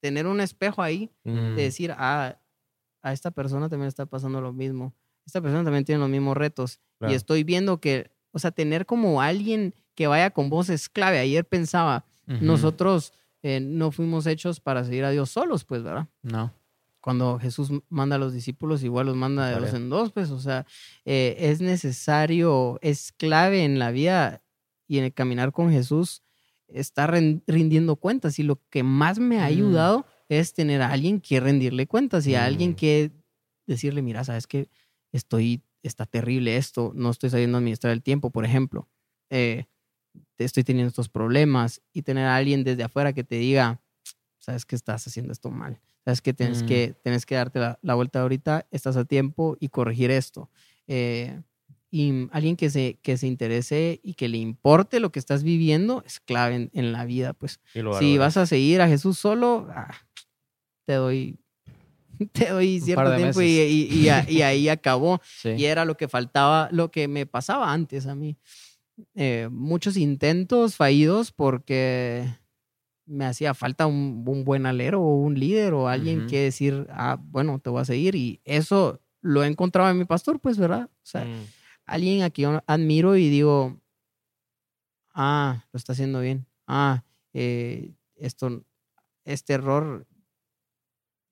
tener 0.00 0.26
un 0.26 0.40
espejo 0.40 0.82
ahí, 0.82 1.10
Mm. 1.24 1.56
de 1.56 1.62
decir, 1.62 1.92
ah, 1.96 2.36
a 3.02 3.12
esta 3.12 3.30
persona 3.30 3.68
también 3.68 3.88
está 3.88 4.06
pasando 4.06 4.40
lo 4.40 4.52
mismo. 4.52 4.94
Esta 5.26 5.40
persona 5.40 5.62
también 5.64 5.84
tiene 5.84 6.00
los 6.00 6.08
mismos 6.10 6.36
retos. 6.36 6.80
Claro. 6.98 7.12
Y 7.12 7.16
estoy 7.16 7.44
viendo 7.44 7.80
que, 7.80 8.10
o 8.32 8.38
sea, 8.38 8.50
tener 8.50 8.86
como 8.86 9.20
alguien 9.22 9.74
que 9.94 10.06
vaya 10.06 10.30
con 10.30 10.48
vos 10.50 10.68
es 10.68 10.88
clave. 10.88 11.18
Ayer 11.18 11.44
pensaba, 11.44 12.04
nosotros 12.26 13.12
eh, 13.42 13.60
no 13.60 13.90
fuimos 13.92 14.26
hechos 14.26 14.60
para 14.60 14.84
seguir 14.84 15.04
a 15.04 15.10
Dios 15.10 15.30
solos, 15.30 15.64
pues, 15.64 15.82
¿verdad? 15.82 16.08
No. 16.22 16.52
Cuando 17.00 17.38
Jesús 17.40 17.70
manda 17.88 18.16
a 18.16 18.18
los 18.18 18.32
discípulos, 18.32 18.84
igual 18.84 19.06
los 19.06 19.16
manda 19.16 19.46
de 19.48 19.54
Vale. 19.54 19.66
dos 19.66 19.74
en 19.74 19.90
dos, 19.90 20.12
pues, 20.12 20.30
o 20.30 20.38
sea, 20.38 20.66
eh, 21.04 21.34
es 21.38 21.60
necesario, 21.60 22.78
es 22.80 23.12
clave 23.12 23.64
en 23.64 23.78
la 23.78 23.90
vida 23.90 24.42
y 24.86 24.98
en 24.98 25.04
el 25.04 25.12
caminar 25.12 25.52
con 25.52 25.70
Jesús, 25.70 26.22
estar 26.68 27.12
rindiendo 27.46 27.96
cuentas. 27.96 28.38
Y 28.38 28.44
lo 28.44 28.60
que 28.70 28.82
más 28.82 29.18
me 29.18 29.38
ha 29.40 29.44
Mm. 29.44 29.46
ayudado 29.52 30.06
es 30.38 30.54
tener 30.54 30.82
a 30.82 30.90
alguien 30.92 31.20
que 31.20 31.40
rendirle 31.40 31.86
cuentas 31.86 32.26
y 32.26 32.34
a 32.34 32.44
alguien 32.44 32.70
Mm. 32.72 32.74
que 32.74 33.10
decirle, 33.66 34.02
mira, 34.02 34.24
sabes 34.24 34.46
que 34.46 34.68
estoy, 35.12 35.62
está 35.82 36.06
terrible 36.06 36.56
esto, 36.56 36.92
no 36.94 37.10
estoy 37.10 37.30
sabiendo 37.30 37.58
administrar 37.58 37.92
el 37.92 38.02
tiempo, 38.02 38.30
por 38.30 38.44
ejemplo. 38.44 38.88
Eh, 39.30 39.64
estoy 40.38 40.64
teniendo 40.64 40.88
estos 40.88 41.08
problemas 41.08 41.80
y 41.92 42.02
tener 42.02 42.26
a 42.26 42.36
alguien 42.36 42.64
desde 42.64 42.82
afuera 42.84 43.12
que 43.12 43.24
te 43.24 43.36
diga, 43.36 43.80
sabes 44.38 44.64
que 44.66 44.74
estás 44.76 45.06
haciendo 45.06 45.32
esto 45.32 45.50
mal, 45.50 45.80
sabes 46.04 46.20
que 46.20 46.34
tienes, 46.34 46.62
Mm. 46.62 46.66
que, 46.66 46.94
tienes 47.02 47.26
que 47.26 47.34
darte 47.36 47.58
la, 47.60 47.78
la 47.82 47.94
vuelta 47.94 48.20
ahorita, 48.22 48.66
estás 48.70 48.96
a 48.96 49.04
tiempo 49.04 49.56
y 49.60 49.68
corregir 49.68 50.10
esto. 50.10 50.50
Eh, 50.88 51.40
y 51.94 52.26
alguien 52.32 52.56
que 52.56 52.70
se, 52.70 52.98
que 53.02 53.18
se 53.18 53.26
interese 53.26 54.00
y 54.02 54.14
que 54.14 54.26
le 54.28 54.38
importe 54.38 54.98
lo 54.98 55.12
que 55.12 55.18
estás 55.18 55.42
viviendo 55.44 56.02
es 56.06 56.20
clave 56.20 56.54
en, 56.56 56.70
en 56.72 56.90
la 56.90 57.04
vida, 57.04 57.34
pues. 57.34 57.60
Si 58.00 58.16
vas 58.18 58.36
a 58.38 58.46
seguir 58.46 58.80
a 58.80 58.88
Jesús 58.88 59.18
solo, 59.18 59.68
ah, 59.70 59.94
te 60.86 60.94
doy, 60.94 61.38
te 62.32 62.48
doy 62.48 62.80
cierto 62.80 63.02
tiempo 63.18 63.42
y, 63.42 63.46
y- 63.60 63.94
y 63.94 64.08
a- 64.08 64.24
y 64.28 64.40
ahí 64.40 64.68
acabó. 64.70 65.20
Sí. 65.42 65.50
Y 65.50 65.66
era 65.66 65.84
lo 65.84 65.96
que 65.98 66.08
faltaba, 66.08 66.68
lo 66.72 66.90
que 66.90 67.08
me 67.08 67.26
pasaba 67.26 67.70
antes 67.72 68.06
a 68.06 68.14
mí. 68.14 68.38
Eh, 69.14 69.48
muchos 69.52 69.96
intentos 69.98 70.76
fallidos 70.76 71.30
porque 71.30 72.26
me 73.04 73.26
hacía 73.26 73.52
falta 73.52 73.86
un, 73.86 74.24
un 74.26 74.44
buen 74.44 74.64
alero 74.64 75.02
o 75.02 75.16
un 75.16 75.38
líder 75.38 75.74
o 75.74 75.88
alguien 75.88 76.20
Ujú. 76.20 76.28
que 76.28 76.38
decir, 76.44 76.86
ah, 76.90 77.18
bueno, 77.20 77.58
te 77.58 77.68
voy 77.68 77.82
a 77.82 77.84
seguir. 77.84 78.14
Y 78.14 78.40
eso 78.44 79.00
lo 79.20 79.44
he 79.44 79.46
encontrado 79.46 79.90
en 79.90 79.98
mi 79.98 80.04
pastor, 80.06 80.40
pues, 80.40 80.56
¿verdad? 80.56 80.84
O 80.90 81.00
sea, 81.04 81.24
Mm. 81.24 81.44
Alguien 81.92 82.22
a 82.22 82.30
quien 82.30 82.60
admiro 82.66 83.16
y 83.16 83.28
digo, 83.28 83.78
ah, 85.14 85.66
lo 85.72 85.76
está 85.76 85.92
haciendo 85.92 86.20
bien. 86.20 86.46
Ah, 86.66 87.04
eh, 87.34 87.92
esto, 88.16 88.64
este 89.24 89.52
error 89.52 90.06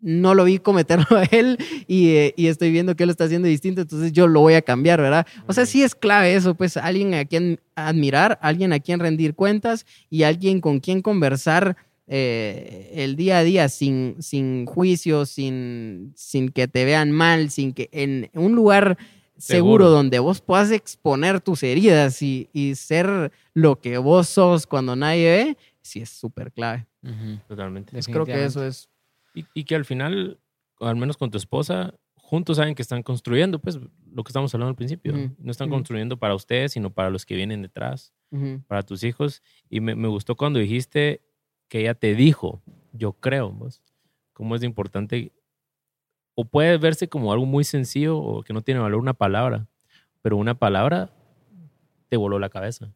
no 0.00 0.34
lo 0.34 0.44
vi 0.44 0.58
cometerlo 0.58 1.16
a 1.16 1.24
él 1.24 1.56
y, 1.86 2.10
eh, 2.10 2.34
y 2.36 2.48
estoy 2.48 2.70
viendo 2.70 2.94
que 2.94 3.04
él 3.04 3.08
lo 3.08 3.12
está 3.12 3.24
haciendo 3.24 3.48
distinto, 3.48 3.80
entonces 3.80 4.12
yo 4.12 4.26
lo 4.26 4.40
voy 4.40 4.54
a 4.54 4.62
cambiar, 4.62 5.00
¿verdad? 5.00 5.26
O 5.46 5.54
sea, 5.54 5.64
sí 5.64 5.82
es 5.82 5.94
clave 5.94 6.34
eso, 6.34 6.54
pues 6.54 6.76
alguien 6.76 7.14
a 7.14 7.24
quien 7.24 7.58
admirar, 7.74 8.38
alguien 8.42 8.74
a 8.74 8.80
quien 8.80 9.00
rendir 9.00 9.34
cuentas 9.34 9.86
y 10.10 10.24
alguien 10.24 10.60
con 10.60 10.80
quien 10.80 11.00
conversar 11.00 11.76
eh, 12.06 12.90
el 12.92 13.16
día 13.16 13.38
a 13.38 13.44
día 13.44 13.68
sin, 13.70 14.16
sin 14.18 14.66
juicio, 14.66 15.24
sin, 15.24 16.12
sin 16.16 16.50
que 16.50 16.68
te 16.68 16.84
vean 16.84 17.12
mal, 17.12 17.50
sin 17.50 17.72
que 17.72 17.88
en 17.92 18.30
un 18.34 18.54
lugar 18.54 18.98
seguro, 19.40 19.84
Seguro. 19.86 19.90
donde 19.90 20.18
vos 20.18 20.40
puedas 20.40 20.70
exponer 20.70 21.40
tus 21.40 21.62
heridas 21.62 22.22
y, 22.22 22.48
y 22.52 22.74
ser 22.74 23.32
lo 23.54 23.80
que 23.80 23.98
vos 23.98 24.28
sos 24.28 24.66
cuando 24.66 24.94
nadie 24.94 25.24
ve, 25.30 25.58
sí 25.80 26.00
es 26.00 26.10
súper 26.10 26.52
clave. 26.52 26.86
Totalmente. 27.48 27.92
Pues 27.92 28.06
creo 28.06 28.24
que 28.26 28.44
eso 28.44 28.64
es... 28.64 28.88
Y, 29.34 29.44
y 29.54 29.64
que 29.64 29.74
al 29.76 29.84
final, 29.84 30.38
al 30.80 30.96
menos 30.96 31.16
con 31.16 31.30
tu 31.30 31.38
esposa, 31.38 31.94
juntos 32.16 32.58
saben 32.58 32.74
que 32.74 32.82
están 32.82 33.02
construyendo, 33.02 33.58
pues 33.58 33.78
lo 34.12 34.22
que 34.24 34.28
estamos 34.28 34.52
hablando 34.54 34.70
al 34.70 34.76
principio. 34.76 35.14
No 35.38 35.50
están 35.50 35.70
construyendo 35.70 36.16
para 36.18 36.34
ustedes, 36.34 36.72
sino 36.72 36.90
para 36.90 37.10
los 37.10 37.24
que 37.26 37.34
vienen 37.34 37.62
detrás, 37.62 38.12
para 38.66 38.82
tus 38.82 39.02
hijos. 39.04 39.42
Y 39.68 39.80
me, 39.80 39.94
me 39.94 40.08
gustó 40.08 40.36
cuando 40.36 40.58
dijiste 40.58 41.22
que 41.68 41.80
ella 41.80 41.94
te 41.94 42.14
dijo, 42.14 42.60
yo 42.92 43.12
creo, 43.14 43.50
vos, 43.50 43.80
cómo 44.32 44.54
es 44.56 44.62
importante. 44.62 45.32
O 46.40 46.44
puede 46.46 46.78
verse 46.78 47.06
como 47.06 47.34
algo 47.34 47.44
muy 47.44 47.64
sencillo 47.64 48.16
o 48.16 48.42
que 48.42 48.54
no 48.54 48.62
tiene 48.62 48.80
valor 48.80 48.98
una 48.98 49.12
palabra, 49.12 49.66
pero 50.22 50.38
una 50.38 50.54
palabra 50.54 51.10
te 52.08 52.16
voló 52.16 52.38
la 52.38 52.48
cabeza. 52.48 52.94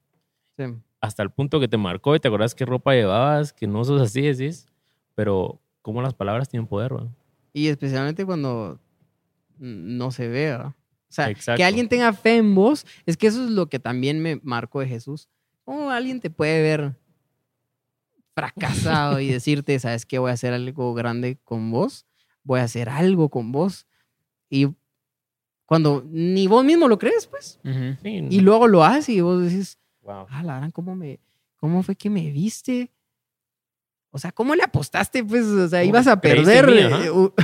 sí. 0.57 0.65
hasta 1.03 1.23
el 1.23 1.29
punto 1.29 1.61
que 1.61 1.69
te 1.69 1.77
marcó 1.77 2.17
y 2.17 2.21
te 2.21 2.29
acordás 2.29 2.55
qué 2.55 2.65
ropa 2.65 2.95
llevabas, 2.95 3.53
que 3.53 3.67
no 3.67 3.85
sos 3.85 4.01
así, 4.01 4.23
decís, 4.23 4.67
pero 5.15 5.61
cómo 5.83 6.01
las 6.01 6.15
palabras 6.15 6.49
tienen 6.49 6.67
poder, 6.67 6.95
¿verdad? 6.95 7.11
Y 7.53 7.69
especialmente 7.69 8.25
cuando 8.25 8.81
no 9.59 10.11
se 10.11 10.29
ve, 10.29 10.47
¿verdad? 10.47 10.69
O 10.69 11.13
sea, 11.13 11.29
Exacto. 11.29 11.59
que 11.59 11.65
alguien 11.65 11.91
tenga 11.91 12.15
fe 12.15 12.39
en 12.39 12.55
vos, 12.55 12.87
es 13.05 13.19
que 13.19 13.27
eso 13.27 13.45
es 13.45 13.51
lo 13.51 13.69
que 13.69 13.79
también 13.79 14.23
me 14.23 14.41
marcó 14.43 14.81
de 14.81 14.87
Jesús. 14.87 15.29
¿Cómo 15.65 15.91
alguien 15.91 16.19
te 16.19 16.31
puede 16.31 16.63
ver 16.63 16.97
fracasado 18.35 19.21
y 19.21 19.29
decirte, 19.29 19.79
sabes 19.79 20.07
qué, 20.07 20.19
voy 20.19 20.31
a 20.31 20.35
hacer 20.35 20.55
algo 20.55 20.95
grande 20.95 21.37
con 21.45 21.71
vos, 21.71 22.07
voy 22.45 22.61
a 22.61 22.65
hacer 22.65 22.89
algo 22.89 23.29
con 23.29 23.51
vos? 23.53 23.87
Y 24.49 24.69
cuando 25.67 26.05
ni 26.09 26.47
vos 26.47 26.65
mismo 26.65 26.87
lo 26.89 26.99
crees, 26.99 27.27
pues. 27.27 27.59
Sí, 28.03 28.27
y 28.31 28.41
luego 28.41 28.69
lo 28.69 28.85
haces 28.85 29.09
y 29.11 29.21
vos 29.21 29.43
decís, 29.43 29.79
wow. 30.03 30.27
ah, 30.31 30.43
la 30.45 30.57
gran, 30.59 30.71
¿cómo, 30.71 30.95
me, 30.95 31.19
¿cómo 31.57 31.83
fue 31.83 31.97
que 31.97 32.09
me 32.11 32.31
viste? 32.31 32.91
O 34.11 34.19
sea, 34.19 34.31
¿cómo 34.31 34.55
le 34.55 34.63
apostaste? 34.63 35.25
Pues, 35.25 35.45
o 35.47 35.69
sea, 35.69 35.81
¿Cómo 35.81 35.89
ibas 35.89 36.07
a 36.07 36.21
perder. 36.21 36.67
mí? 36.69 36.79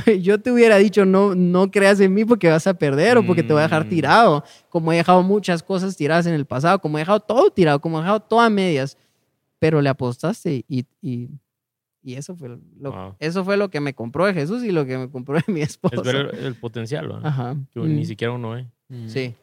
Eh, 0.05 0.21
Yo 0.21 0.39
te 0.39 0.51
hubiera 0.53 0.77
dicho, 0.77 1.03
no, 1.03 1.35
no 1.35 1.69
creas 1.69 1.99
en 1.99 2.13
mí 2.13 2.23
porque 2.23 2.47
vas 2.47 2.65
a 2.65 2.73
perder 2.75 3.17
o 3.17 3.25
porque 3.25 3.43
te 3.43 3.51
voy 3.51 3.59
a 3.59 3.63
dejar 3.63 3.85
Mm. 3.87 3.89
tirado. 3.89 4.43
Como 4.69 4.93
he 4.93 4.95
dejado 4.95 5.21
muchas 5.21 5.63
cosas 5.63 5.97
tiradas 5.97 6.27
en 6.27 6.33
el 6.33 6.45
pasado, 6.45 6.79
como 6.79 6.97
he 6.97 7.01
dejado 7.01 7.19
todo 7.19 7.49
tirado, 7.51 7.81
como 7.81 7.97
he 7.97 8.01
dejado 8.03 8.21
todo 8.21 8.39
a 8.39 8.49
medias. 8.49 8.97
Pero 9.59 9.81
le 9.81 9.89
apostaste 9.89 10.63
y, 10.69 10.85
y, 11.01 11.27
y 12.03 12.15
eso, 12.15 12.35
fue 12.35 12.49
lo, 12.49 12.91
Wow. 12.91 13.15
eso 13.19 13.43
fue 13.45 13.57
lo 13.57 13.69
que 13.69 13.79
me 13.79 13.93
compró 13.93 14.25
de 14.25 14.33
Jesús 14.33 14.63
y 14.63 14.71
lo 14.71 14.85
que 14.85 14.97
me 14.97 15.09
compró 15.09 15.35
de 15.45 15.53
mi 15.53 15.61
esposa. 15.61 15.95
Es 15.97 16.01
ver 16.03 16.15
el, 16.33 16.45
el 16.45 16.55
potencial, 16.55 17.07
¿verdad? 17.07 17.25
Ajá. 17.25 17.55
Que 17.73 17.79
ni 17.81 18.01
Mm. 18.01 18.05
siquiera 18.05 18.33
uno 18.33 18.51
ve. 18.51 18.65
Ujú. 18.89 19.09
Sí. 19.09 19.35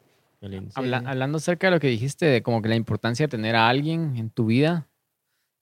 Habla- 0.75 1.03
hablando 1.05 1.37
acerca 1.37 1.67
de 1.67 1.71
lo 1.71 1.79
que 1.79 1.87
dijiste, 1.87 2.25
de 2.25 2.41
como 2.41 2.61
que 2.61 2.69
la 2.69 2.75
importancia 2.75 3.25
de 3.27 3.29
tener 3.31 3.55
a 3.55 3.67
alguien 3.67 4.15
en 4.15 4.29
tu 4.29 4.45
vida. 4.45 4.87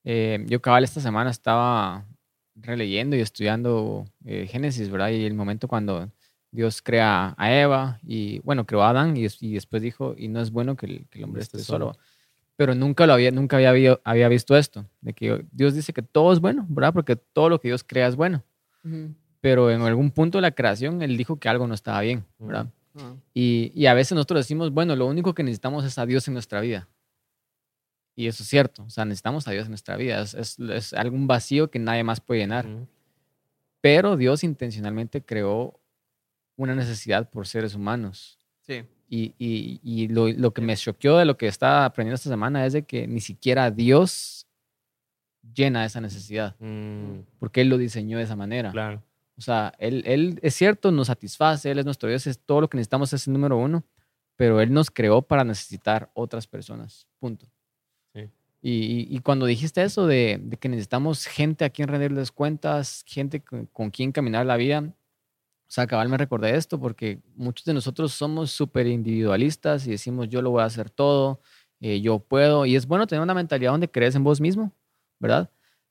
eh, 0.09 0.45
yo 0.47 0.61
cabal 0.61 0.83
esta 0.85 1.01
semana 1.01 1.29
estaba 1.31 2.05
releyendo 2.55 3.15
y 3.15 3.19
estudiando 3.19 4.05
eh, 4.25 4.47
Génesis, 4.47 4.89
¿verdad? 4.89 5.09
Y 5.09 5.25
el 5.25 5.33
momento 5.33 5.67
cuando 5.67 6.09
Dios 6.51 6.81
crea 6.81 7.35
a 7.37 7.53
Eva 7.53 7.99
y, 8.03 8.39
bueno, 8.39 8.65
creó 8.65 8.83
a 8.83 8.91
Adán 8.91 9.17
y, 9.17 9.25
y 9.41 9.53
después 9.55 9.81
dijo, 9.81 10.15
y 10.17 10.29
no 10.29 10.39
es 10.39 10.51
bueno 10.51 10.75
que 10.77 10.85
el, 10.85 11.07
que 11.09 11.17
el 11.19 11.25
hombre 11.25 11.41
Esté 11.41 11.57
esté 11.57 11.65
solo. 11.71 11.93
solo. 11.93 11.99
Pero 12.57 12.75
nunca 12.75 13.05
lo 13.07 13.13
había, 13.13 13.31
nunca 13.31 13.57
había, 13.57 13.99
había 14.03 14.27
visto 14.27 14.57
esto, 14.57 14.85
de 14.99 15.13
que 15.13 15.45
Dios 15.51 15.73
dice 15.75 15.93
que 15.93 16.01
todo 16.01 16.33
es 16.33 16.39
bueno, 16.39 16.65
¿verdad? 16.67 16.91
Porque 16.91 17.15
todo 17.15 17.49
lo 17.49 17.61
que 17.61 17.69
Dios 17.69 17.83
crea 17.83 18.07
es 18.07 18.15
bueno. 18.15 18.43
Pero 19.41 19.71
en 19.71 19.81
algún 19.81 20.11
punto 20.11 20.39
de 20.39 20.41
la 20.41 20.51
creación, 20.51 21.01
Él 21.01 21.17
dijo 21.17 21.39
que 21.39 21.49
algo 21.49 21.67
no 21.67 21.73
estaba 21.73 22.01
bien, 22.01 22.25
¿verdad? 22.39 22.67
Ah. 22.95 23.13
Y, 23.33 23.71
y 23.75 23.85
a 23.85 23.93
veces 23.93 24.13
nosotros 24.13 24.39
decimos, 24.39 24.71
bueno, 24.71 24.95
lo 24.95 25.05
único 25.05 25.33
que 25.33 25.43
necesitamos 25.43 25.85
es 25.85 25.97
a 25.97 26.05
Dios 26.05 26.27
en 26.27 26.33
nuestra 26.33 26.59
vida. 26.59 26.87
Y 28.15 28.25
eso 28.25 28.41
es 28.41 28.49
cierto, 28.49 28.83
o 28.83 28.89
sea, 28.89 29.05
necesitamos 29.05 29.47
a 29.47 29.51
Dios 29.51 29.65
en 29.65 29.71
nuestra 29.71 29.95
vida. 29.95 30.21
Es, 30.21 30.33
es, 30.33 30.57
es 30.57 30.93
algún 30.93 31.27
vacío 31.27 31.69
que 31.69 31.77
nadie 31.77 32.03
más 32.03 32.19
puede 32.19 32.41
llenar. 32.41 32.65
Pero 33.81 34.17
Dios 34.17 34.43
intencionalmente 34.43 35.23
creó 35.23 35.79
una 36.55 36.73
necesidad 36.73 37.29
por 37.29 37.45
seres 37.45 37.75
humanos. 37.75 38.39
Sí. 38.61 38.83
Y, 39.09 39.33
y, 39.37 39.79
y 39.83 40.07
lo, 40.09 40.27
lo 40.29 40.51
que 40.53 40.61
me 40.61 40.75
choqueó 40.75 41.17
de 41.17 41.25
lo 41.25 41.37
que 41.37 41.47
estaba 41.47 41.85
aprendiendo 41.85 42.15
esta 42.15 42.29
semana 42.29 42.65
es 42.65 42.73
de 42.73 42.83
que 42.83 43.07
ni 43.07 43.21
siquiera 43.21 43.71
Dios 43.71 44.45
llena 45.55 45.85
esa 45.85 46.01
necesidad, 46.01 46.55
Mm, 46.59 47.21
porque 47.39 47.61
Él 47.61 47.69
lo 47.69 47.77
diseñó 47.77 48.17
de 48.17 48.23
esa 48.25 48.35
manera. 48.35 48.71
claro. 48.71 49.01
O 49.37 49.41
sea, 49.41 49.71
él, 49.77 50.01
él 50.07 50.39
es 50.41 50.55
cierto, 50.55 50.91
nos 50.91 51.07
satisface, 51.07 51.69
Él 51.69 51.77
es 51.77 51.85
nuestro 51.85 52.09
Dios, 52.09 52.25
es 52.25 52.39
todo 52.39 52.59
lo 52.59 52.69
que 52.69 52.75
necesitamos 52.77 53.13
es 53.13 53.27
el 53.27 53.33
número 53.33 53.55
uno, 53.55 53.83
pero 54.35 54.59
Él 54.61 54.73
nos 54.73 54.89
creó 54.89 55.21
para 55.21 55.43
necesitar 55.43 56.09
otras 56.15 56.47
personas, 56.47 57.07
punto. 57.19 57.45
Sí. 58.15 58.21
Y, 58.63 58.71
y- 58.71 59.07
y 59.15 59.19
cuando 59.19 59.45
dijiste 59.45 59.83
eso 59.83 60.07
de, 60.07 60.39
de 60.41 60.57
que 60.57 60.69
necesitamos 60.69 61.27
gente 61.27 61.65
a 61.65 61.69
quien 61.69 61.87
rendirles 61.87 62.31
cuentas, 62.31 63.03
gente 63.05 63.41
con, 63.41 63.67
con 63.67 63.91
quien 63.91 64.11
caminar 64.11 64.43
la 64.47 64.57
vida, 64.57 64.91
o 65.67 65.69
sea, 65.69 65.85
cabal 65.85 66.07
me 66.07 66.17
recordé 66.17 66.55
esto 66.55 66.79
porque 66.79 67.19
muchos 67.35 67.65
de 67.65 67.73
nosotros 67.73 68.13
somos 68.13 68.51
súper 68.51 68.87
individualistas 68.87 69.85
y 69.85 69.91
decimos 69.91 70.29
yo 70.29 70.41
lo 70.41 70.49
voy 70.51 70.61
a 70.61 70.65
hacer 70.65 70.89
todo, 70.89 71.41
eh, 71.81 71.99
yo 72.01 72.19
puedo, 72.19 72.65
y 72.65 72.75
es 72.75 72.87
bueno 72.87 73.05
tener 73.05 73.21
una 73.21 73.33
mentalidad 73.33 73.71
donde 73.71 73.91
crees 73.91 74.15
en 74.15 74.23
vos 74.23 74.39
mismo, 74.39 74.71
¿verdad? 75.19 75.49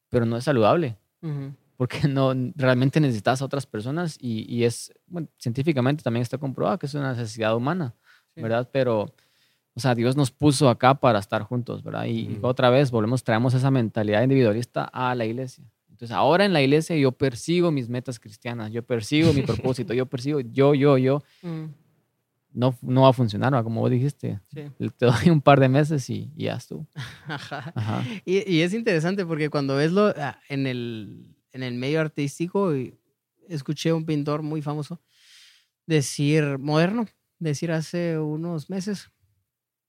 Pero 0.09 0.25
no 0.25 0.37
es 0.37 0.45
saludable 0.45 0.97
porque 1.77 2.09
no 2.09 2.33
realmente 2.55 3.01
necesitas 3.01 3.43
a 3.43 3.45
otras 3.45 3.67
personas 3.67 4.17
y, 4.21 4.47
y 4.53 4.65
es, 4.65 4.93
bueno, 5.07 5.29
científicamente 5.39 6.03
también 6.03 6.23
está 6.23 6.39
comprobado 6.39 6.79
que 6.79 6.87
es 6.87 6.95
una 6.95 7.13
necesidad 7.13 7.55
humana, 7.55 7.95
Sí. 8.35 8.43
¿verdad? 8.43 8.69
Pero 8.73 9.15
o 9.75 9.81
sea, 9.81 9.95
Dios 9.95 10.17
nos 10.17 10.31
puso 10.31 10.71
acá 10.71 10.95
para 10.95 11.19
estar 11.19 11.43
juntos, 11.43 11.83
¿verdad? 11.83 12.05
Y, 12.07 12.21
y 12.21 12.39
otra 12.41 12.71
vez 12.71 12.91
volvemos, 12.91 13.23
traemos 13.25 13.53
esa 13.53 13.71
mentalidad 13.71 14.23
individualista 14.23 14.85
a 14.85 15.15
la 15.15 15.27
iglesia. 15.27 15.65
Entonces, 15.97 16.15
ahora 16.15 16.45
en 16.45 16.53
la 16.53 16.61
iglesia 16.61 16.95
yo 16.95 17.11
persigo 17.11 17.71
mis 17.71 17.89
metas 17.89 18.21
cristianas, 18.21 18.71
yo 18.71 18.83
persigo 18.83 19.33
mi 19.33 19.41
propósito, 19.41 19.95
yo 19.95 20.05
persigo 20.05 20.41
yo, 20.41 20.75
yo, 20.75 20.99
yo. 20.99 21.23
No, 22.53 22.75
no 22.81 23.03
va 23.03 23.11
a 23.11 23.13
funcionar, 23.13 23.51
¿verdad? 23.51 23.65
como 23.65 23.83
vos 23.83 23.91
dijiste. 23.91 24.41
Sí. 24.51 24.63
Te 24.97 25.05
doy 25.05 25.29
un 25.29 25.43
par 25.43 25.61
de 25.61 25.69
meses 25.69 26.09
y, 26.09 26.33
y 26.35 26.45
ya 26.45 26.55
estuvo. 26.55 26.87
Ajá. 27.27 27.71
Ajá. 27.75 28.03
Y, 28.25 28.51
y 28.51 28.63
es 28.63 28.73
interesante 28.73 29.27
porque 29.27 29.51
cuando 29.51 29.77
ves 29.77 29.93
lo 29.93 30.07
ah, 30.17 30.41
en 30.49 30.67
el, 30.67 31.37
en 31.53 31.63
el 31.63 31.75
medio 31.75 32.01
artístico, 32.01 32.75
y 32.75 32.95
escuché 33.47 33.93
un 33.93 34.07
pintor 34.07 34.41
muy 34.41 34.63
famoso 34.63 35.03
decir, 35.85 36.57
moderno, 36.59 37.07
decir 37.39 37.73
hace 37.73 38.19
unos 38.19 38.71
meses, 38.71 39.11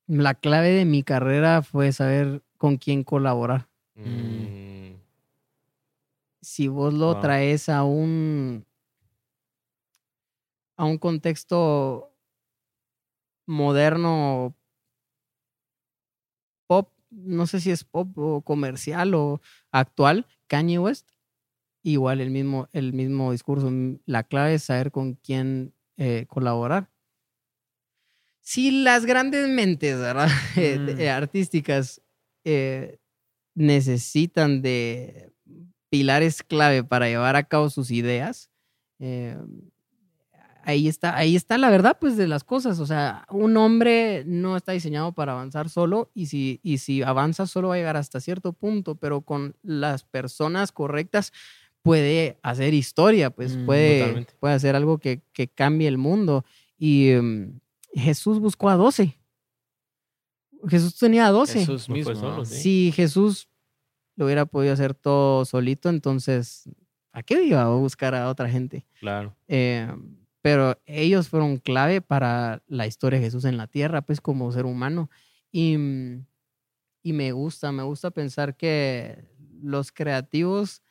la 0.06 0.34
clave 0.34 0.72
de 0.72 0.84
mi 0.84 1.04
carrera 1.04 1.62
fue 1.62 1.94
saber 1.94 2.44
con 2.58 2.76
quién 2.76 3.06
colaborar. 3.06 3.70
Mm, 3.96 4.97
Si 6.48 6.70
vos 6.70 6.94
lo 6.94 7.12
Wow. 7.12 7.22
traes 7.22 7.68
a 7.68 7.84
un, 7.84 8.66
a 10.78 10.86
un 10.86 10.98
contexto 10.98 12.16
moderno 13.48 14.56
pop, 16.68 16.94
no 17.10 17.48
sé 17.48 17.60
si 17.60 17.72
es 17.72 17.84
pop 17.84 18.18
o 18.18 18.42
comercial 18.44 19.14
o 19.14 19.42
actual, 19.74 20.26
Kanye 20.48 20.80
West, 20.80 21.10
igual 21.84 22.22
el 22.22 22.30
mismo, 22.32 22.70
el 22.72 22.94
mismo 22.94 23.34
discurso. 23.34 23.70
Mm, 23.70 24.00
La 24.06 24.24
clave 24.24 24.54
es 24.54 24.64
saber 24.64 24.92
con 24.92 25.16
quién 25.16 25.74
eh, 25.98 26.28
colaborar. 26.30 26.90
Si 28.40 28.72
las 28.72 29.06
grandes 29.06 29.50
mentes 29.50 29.98
Mm. 30.56 31.02
eh, 31.02 31.10
artísticas 31.10 32.02
eh, 32.46 33.00
necesitan 33.54 34.62
de 34.62 35.34
pilares 35.90 36.44
clave 36.44 36.84
para 36.84 37.08
llevar 37.08 37.36
a 37.36 37.44
cabo 37.44 37.70
sus 37.70 37.92
ideas, 37.92 38.50
eh, 39.00 39.38
ahí 40.64 40.88
está, 40.88 41.16
ahí 41.16 41.36
está 41.36 41.58
la 41.58 41.70
verdad 41.70 41.98
pues 42.00 42.18
de 42.18 42.28
las 42.28 42.44
cosas. 42.44 42.80
O 42.80 42.86
sea, 42.86 43.26
un 43.30 43.56
hombre 43.58 44.24
no 44.26 44.58
está 44.58 44.74
diseñado 44.74 45.14
para 45.14 45.32
avanzar 45.34 45.70
solo 45.70 46.12
y 46.14 46.26
si, 46.28 46.60
y 46.64 46.80
si 46.80 47.04
avanza 47.04 47.48
solo 47.48 47.70
va 47.70 47.76
a 47.76 47.78
llegar 47.78 47.98
hasta 47.98 48.20
cierto 48.20 48.54
punto, 48.54 48.96
pero 48.96 49.22
con 49.22 49.56
las 49.64 50.04
personas 50.04 50.72
correctas 50.72 51.32
puede 51.82 52.38
hacer 52.44 52.74
historia, 52.74 53.30
pues 53.30 53.56
Mm, 53.56 53.66
puede, 53.66 54.26
puede 54.40 54.54
hacer 54.56 54.76
algo 54.76 54.98
que, 54.98 55.22
que 55.32 55.48
cambie 55.48 55.88
el 55.88 55.98
mundo. 55.98 56.44
Y 56.78 57.12
mm, 57.14 57.60
Jesús 57.94 58.40
buscó 58.40 58.70
a 58.70 58.76
12. 58.76 59.18
Jesús 60.68 60.98
tenía 60.98 61.30
12. 61.30 61.60
Jesús 61.60 61.88
No 61.88 61.96
mismo. 61.96 62.46
sí. 62.46 62.56
Si 62.62 62.92
Jesús 62.94 63.48
lo 64.18 64.26
hubiera 64.26 64.46
podido 64.46 64.74
hacer 64.74 64.94
todo 64.94 65.46
solito, 65.46 65.88
entonces, 65.90 66.70
¿a 67.14 67.24
qué 67.24 67.42
iba 67.44 67.62
a 67.62 67.70
buscar 67.70 68.16
a 68.16 68.28
otra 68.30 68.50
gente? 68.50 68.86
Claro. 69.00 69.34
Eh, 69.48 69.88
pero 70.42 70.80
ellos 70.86 71.30
fueron 71.30 71.58
clave 71.58 72.02
para 72.02 72.64
la 72.68 72.88
historia 72.88 73.20
de 73.20 73.26
Jesús 73.26 73.46
en 73.46 73.58
la 73.58 73.68
tierra, 73.68 74.02
pues 74.02 74.20
como 74.20 74.52
ser 74.52 74.66
humano. 74.66 75.10
Y, 75.52 75.78
mm, 75.78 76.26
y 77.04 77.14
me 77.14 77.32
gusta, 77.32 77.72
me 77.72 77.84
gusta 77.84 78.12
pensar 78.12 78.58
que 78.58 79.24
los 79.62 79.92
creativos, 79.92 80.82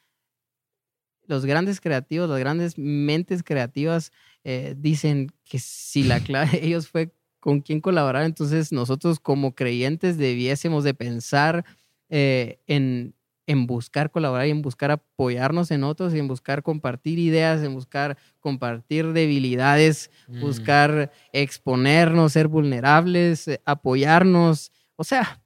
los 1.26 1.44
grandes 1.44 1.80
creativos, 1.80 2.28
las 2.28 2.38
grandes 2.38 2.78
mentes 2.78 3.42
creativas 3.42 4.12
eh, 4.44 4.76
dicen 4.78 5.32
que 5.44 5.58
si 5.58 6.04
la 6.04 6.20
clave 6.20 6.52
de 6.52 6.66
ellos 6.66 6.88
fue 6.88 7.12
con 7.40 7.60
quién 7.60 7.80
colaborar, 7.80 8.22
entonces 8.22 8.70
nosotros 8.70 9.18
como 9.18 9.54
creyentes 9.54 10.16
debiésemos 10.16 10.84
de 10.84 10.94
pensar 10.94 11.64
eh, 12.08 12.60
en, 12.68 13.15
en 13.46 13.66
buscar 13.66 14.10
colaborar 14.10 14.46
y 14.46 14.50
en 14.50 14.62
buscar 14.62 14.90
apoyarnos 14.90 15.70
en 15.70 15.84
otros 15.84 16.14
y 16.14 16.18
en 16.18 16.28
buscar 16.28 16.62
compartir 16.62 17.18
ideas, 17.18 17.62
en 17.62 17.74
buscar 17.74 18.16
compartir 18.40 19.12
debilidades, 19.12 20.10
Mm. 20.28 20.40
buscar 20.40 21.12
exponernos, 21.32 22.32
ser 22.32 22.48
vulnerables, 22.48 23.48
eh, 23.48 23.60
apoyarnos. 23.64 24.72
O 24.96 25.04
sea, 25.04 25.40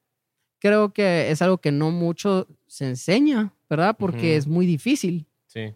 creo 0.60 0.92
que 0.92 1.30
es 1.30 1.42
algo 1.42 1.58
que 1.58 1.72
no 1.72 1.90
mucho 1.90 2.46
se 2.66 2.86
enseña, 2.88 3.54
¿verdad? 3.68 3.96
Porque 3.98 4.36
es 4.36 4.46
muy 4.46 4.66
difícil. 4.66 5.26
Sí. 5.46 5.74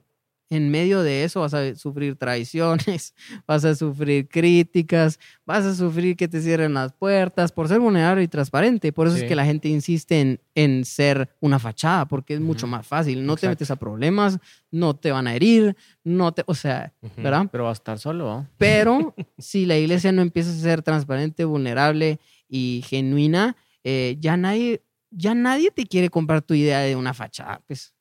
En 0.51 0.70
medio 0.70 1.03
de 1.03 1.24
eso 1.24 1.40
vas 1.40 1.55
a 1.55 1.74
sufrir 1.74 2.16
traiciones, 2.16 3.14
vas 3.47 3.64
a 3.64 3.74
sufrir 3.74 4.28
críticas, 4.28 5.18
vas 5.47 5.64
a 5.64 5.74
sufrir 5.74 6.16
que 6.16 6.28
te 6.28 6.40
cierren 6.42 6.74
las 6.74 6.92
puertas 6.92 7.51
por 7.51 7.66
ser 7.66 7.80
vulnerable 7.80 8.22
y 8.22 8.28
transparente. 8.28 8.92
Por 8.92 9.07
eso 9.07 9.16
Sí. 9.16 9.22
es 9.22 9.28
que 9.28 9.34
la 9.34 9.45
gente 9.47 9.68
insiste 9.68 10.20
en, 10.20 10.40
en 10.55 10.84
ser 10.84 11.30
una 11.40 11.59
fachada, 11.59 12.07
porque 12.07 12.34
es 12.34 12.40
mucho 12.40 12.66
más 12.66 12.86
fácil. 12.86 13.24
No 13.24 13.36
te 13.36 13.49
metes 13.49 13.70
a 13.70 13.76
problemas, 13.76 14.38
no 14.70 14.95
te 14.95 15.11
van 15.11 15.26
a 15.26 15.34
herir, 15.34 15.76
no 16.05 16.32
te, 16.32 16.42
o 16.47 16.55
sea. 16.55 16.92
¿verdad? 17.16 17.49
Pero 17.51 17.64
va 17.64 17.70
a 17.70 17.72
estar 17.72 17.99
solo. 17.99 18.47
Pero 18.59 19.14
si 19.38 19.64
la 19.66 19.78
iglesia 19.78 20.12
no 20.12 20.20
empieza 20.22 20.51
a 20.51 20.55
ser 20.55 20.82
transparente, 20.82 21.45
vulnerable 21.45 22.20
y 22.49 22.84
genuina, 22.86 23.57
eh, 23.82 24.16
ya 24.20 24.36
nadie, 24.36 24.82
ya 25.11 25.34
nadie 25.34 25.70
te 25.70 25.86
quiere 25.86 26.11
comprar 26.11 26.42
tu 26.42 26.55
idea 26.55 26.80
de 26.80 26.97
una 26.97 27.14
fachada, 27.14 27.62
pues. 27.66 27.92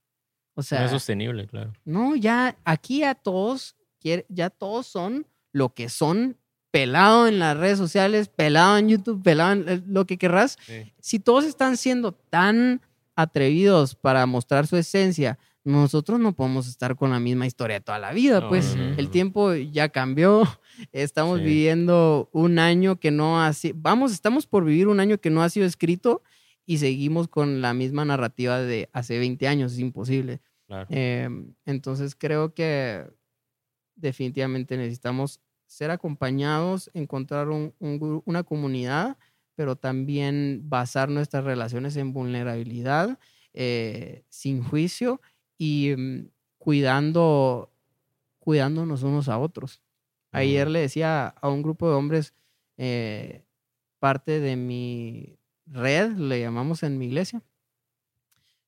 O 0.55 0.59
No 0.59 0.63
sea, 0.63 0.85
es 0.85 0.91
sostenible, 0.91 1.47
claro. 1.47 1.73
no, 1.85 2.15
ya 2.15 2.55
aquí 2.63 3.03
a 3.03 3.15
todos, 3.15 3.75
ya 4.29 4.49
todos 4.51 4.85
son 4.87 5.25
lo 5.51 5.73
que 5.73 5.89
son, 5.89 6.37
pelado 6.71 7.27
en 7.27 7.39
las 7.39 7.55
redes 7.57 7.77
sociales, 7.77 8.27
pelado 8.29 8.77
en 8.77 8.89
YouTube, 8.89 9.21
pelado 9.23 9.51
en 9.53 9.69
eh, 9.69 9.81
lo 9.87 10.05
que 10.05 10.17
querrás. 10.17 10.57
Sí. 10.65 10.91
Si 10.99 11.19
todos 11.19 11.45
están 11.45 11.77
siendo 11.77 12.11
tan 12.13 12.81
atrevidos 13.15 13.95
para 13.95 14.25
mostrar 14.25 14.67
su 14.67 14.75
esencia, 14.77 15.37
nosotros 15.63 16.19
no 16.19 16.33
podemos 16.33 16.67
estar 16.67 16.95
con 16.95 17.11
la 17.11 17.19
misma 17.19 17.45
historia 17.47 17.79
toda 17.79 17.97
la 17.99 18.11
vida, 18.11 18.41
No, 18.41 18.49
pues 18.49 18.75
no, 18.75 18.89
no, 18.89 18.95
el 18.97 19.05
no. 19.05 19.11
tiempo 19.11 19.53
ya 19.53 19.89
cambió, 19.89 20.43
estamos 20.91 21.39
Sí. 21.39 21.45
viviendo 21.45 22.29
un 22.33 22.59
año 22.59 22.99
que 22.99 23.11
no 23.11 23.41
ha 23.41 23.53
sido, 23.53 23.75
vamos, 23.79 24.11
estamos 24.11 24.45
por 24.45 24.65
vivir 24.65 24.87
un 24.87 24.99
año 24.99 25.17
que 25.19 25.29
no 25.29 25.41
ha 25.41 25.49
sido 25.49 25.65
escrito 25.65 26.21
y 26.65 26.77
seguimos 26.79 27.27
con 27.27 27.61
la 27.61 27.73
misma 27.73 28.05
narrativa 28.05 28.59
de 28.59 28.89
hace 28.93 29.19
20 29.19 29.47
años, 29.47 29.73
es 29.73 29.79
imposible. 29.79 30.41
Claro. 30.67 30.87
Eh, 30.91 31.29
entonces 31.65 32.15
creo 32.15 32.53
que 32.53 33.07
definitivamente 33.95 34.77
necesitamos 34.77 35.39
ser 35.67 35.91
acompañados, 35.91 36.89
encontrar 36.93 37.49
un- 37.49 37.73
una 38.25 38.43
comunidad, 38.43 39.17
pero 39.55 39.75
también 39.75 40.61
basar 40.65 41.09
nuestras 41.09 41.43
relaciones 41.43 41.95
en 41.97 42.13
vulnerabilidad, 42.13 43.19
eh, 43.53 44.25
sin 44.29 44.63
juicio 44.63 45.21
y 45.57 45.93
mm, 45.97 46.29
cuidando, 46.57 47.71
cuidándonos 48.39 49.03
unos 49.03 49.29
a 49.29 49.37
otros. 49.39 49.81
Ayer 50.31 50.69
le 50.69 50.79
decía 50.79 51.27
a 51.27 51.49
un 51.49 51.61
grupo 51.63 51.89
de 51.89 51.95
hombres, 51.95 52.33
eh, 52.77 53.45
parte 53.99 54.39
de 54.39 54.55
mi 54.57 55.39
red, 55.65 56.11
le 56.17 56.39
llamamos 56.41 56.83
en 56.83 56.97
mi 56.97 57.05
iglesia, 57.07 57.41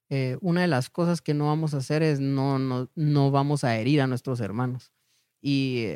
eh, 0.10 0.38
una 0.42 0.62
de 0.62 0.68
las 0.68 0.90
cosas 0.90 1.22
que 1.22 1.34
no 1.34 1.48
vamos 1.48 1.74
a 1.74 1.78
hacer 1.78 2.04
es 2.04 2.20
no, 2.20 2.60
no, 2.60 2.90
no 2.96 3.32
vamos 3.32 3.64
a 3.64 3.78
herir 3.78 4.02
a 4.02 4.08
nuestros 4.08 4.40
hermanos. 4.40 4.94
Y, 5.42 5.88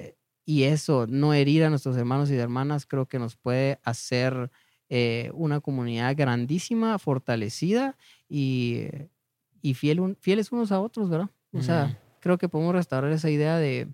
y 0.45 0.63
eso, 0.63 1.05
no 1.07 1.33
herir 1.33 1.63
a 1.63 1.69
nuestros 1.69 1.95
hermanos 1.95 2.31
y 2.31 2.35
hermanas, 2.35 2.85
creo 2.85 3.05
que 3.07 3.19
nos 3.19 3.35
puede 3.35 3.79
hacer 3.83 4.51
eh, 4.89 5.29
una 5.35 5.59
comunidad 5.59 6.15
grandísima, 6.17 6.97
fortalecida 6.97 7.95
y, 8.27 8.85
y 9.61 9.75
fiel 9.75 9.99
un- 9.99 10.15
fieles 10.19 10.51
unos 10.51 10.71
a 10.71 10.79
otros, 10.79 11.09
¿verdad? 11.09 11.29
O 11.53 11.61
sea, 11.61 11.85
Ujú. 11.85 11.95
creo 12.19 12.37
que 12.39 12.49
podemos 12.49 12.73
restaurar 12.73 13.11
esa 13.11 13.29
idea 13.29 13.57
de 13.57 13.87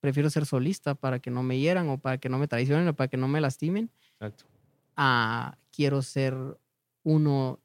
prefiero 0.00 0.30
ser 0.30 0.46
solista 0.46 0.94
para 0.94 1.18
que 1.20 1.30
no 1.30 1.42
me 1.42 1.58
hieran 1.58 1.88
o 1.88 1.98
para 1.98 2.18
que 2.18 2.28
no 2.28 2.38
me 2.38 2.48
traicionen 2.48 2.88
o 2.88 2.94
para 2.94 3.08
que 3.08 3.16
no 3.16 3.26
me 3.28 3.40
lastimen 3.40 3.90
Exacto. 4.14 4.44
A 4.98 5.56
quiero 5.72 6.02
ser 6.02 6.34
uno 7.04 7.62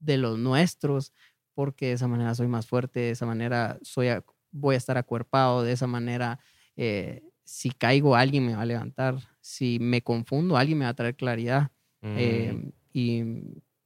de 0.00 0.16
los 0.16 0.38
nuestros 0.38 1.12
porque 1.54 1.88
de 1.88 1.92
esa 1.92 2.08
manera 2.08 2.34
soy 2.34 2.48
más 2.48 2.66
fuerte, 2.66 3.00
de 3.00 3.10
esa 3.10 3.26
manera 3.26 3.78
soy 3.82 4.08
a- 4.08 4.24
voy 4.50 4.74
a 4.74 4.78
estar 4.78 4.98
acuerpado, 4.98 5.62
de 5.62 5.72
esa 5.72 5.86
manera 5.86 6.40
eh, 6.76 7.22
si 7.44 7.70
caigo 7.70 8.16
alguien 8.16 8.46
me 8.46 8.56
va 8.56 8.62
a 8.62 8.66
levantar, 8.66 9.16
si 9.40 9.78
me 9.78 10.00
confundo 10.02 10.56
alguien 10.56 10.78
me 10.78 10.84
va 10.86 10.90
a 10.90 10.94
traer 10.94 11.14
claridad. 11.16 11.70
Mm, 12.00 12.14
Eh, 12.16 12.72
y 12.94 13.24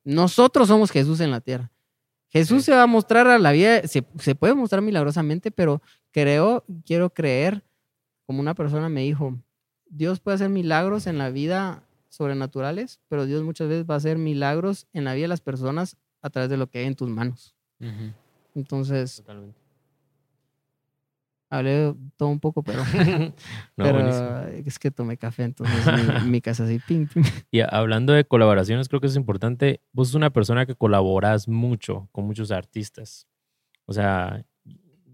nosotros 0.05 0.69
somos 0.69 0.91
Jesús 0.91 1.21
en 1.21 1.31
la 1.33 1.41
tierra. 1.41 1.71
Jesús 2.29 2.59
Sí. 2.65 2.67
se 2.67 2.77
va 2.77 2.83
a 2.85 2.87
mostrar 2.87 3.27
a 3.29 3.39
la 3.39 3.53
vida, 3.53 3.87
se, 3.89 4.05
se 4.19 4.35
puede 4.35 4.55
mostrar 4.55 4.83
milagrosamente, 4.83 5.51
pero 5.51 5.83
creo, 6.13 6.65
quiero 6.85 7.11
creer, 7.11 7.65
como 8.27 8.41
una 8.41 8.55
persona 8.55 8.89
me 8.89 9.03
dijo, 9.03 9.37
Dios 9.87 10.21
puede 10.21 10.37
hacer 10.37 10.49
milagros 10.51 11.07
en 11.07 11.19
la 11.19 11.31
vida 11.31 11.86
sobrenaturales, 12.17 13.01
pero 13.09 13.27
Dios 13.27 13.43
muchas 13.43 13.69
veces 13.69 13.87
va 13.89 13.95
a 13.95 13.99
hacer 13.99 14.19
milagros 14.19 14.87
en 14.93 15.05
la 15.05 15.15
vida 15.15 15.25
de 15.25 15.29
las 15.29 15.41
personas 15.41 15.97
a 16.23 16.31
través 16.31 16.51
de 16.51 16.57
lo 16.57 16.69
que 16.69 16.79
hay 16.81 16.87
en 16.87 16.97
tus 16.97 17.09
manos. 17.09 17.55
Ujú. 17.81 18.13
Entonces, 18.55 19.17
Totalmente. 19.17 19.67
Hablé 21.49 21.95
todo 22.17 22.29
un 22.29 22.41
poco, 22.41 22.65
pero, 22.65 22.83
No, 23.77 23.85
pero 23.85 24.49
es 24.49 24.79
que 24.81 24.91
tomé 24.91 25.17
café, 25.17 25.45
entonces 25.45 25.77
mi, 26.25 26.31
mi 26.31 26.41
casa 26.41 26.65
así, 26.65 26.81
ping, 26.81 27.07
ping. 27.07 27.23
Y 27.53 27.61
hablando 27.61 28.13
de 28.13 28.25
colaboraciones, 28.25 28.89
creo 28.89 29.01
que 29.01 29.07
es 29.07 29.15
importante. 29.15 29.81
Vos 29.93 30.09
sos 30.09 30.17
una 30.17 30.31
persona 30.31 30.67
que 30.67 30.75
colaboras 30.75 31.47
mucho 31.47 32.09
con 32.11 32.25
muchos 32.25 32.51
artistas. 32.51 33.29
O 33.85 33.93
sea, 33.93 34.45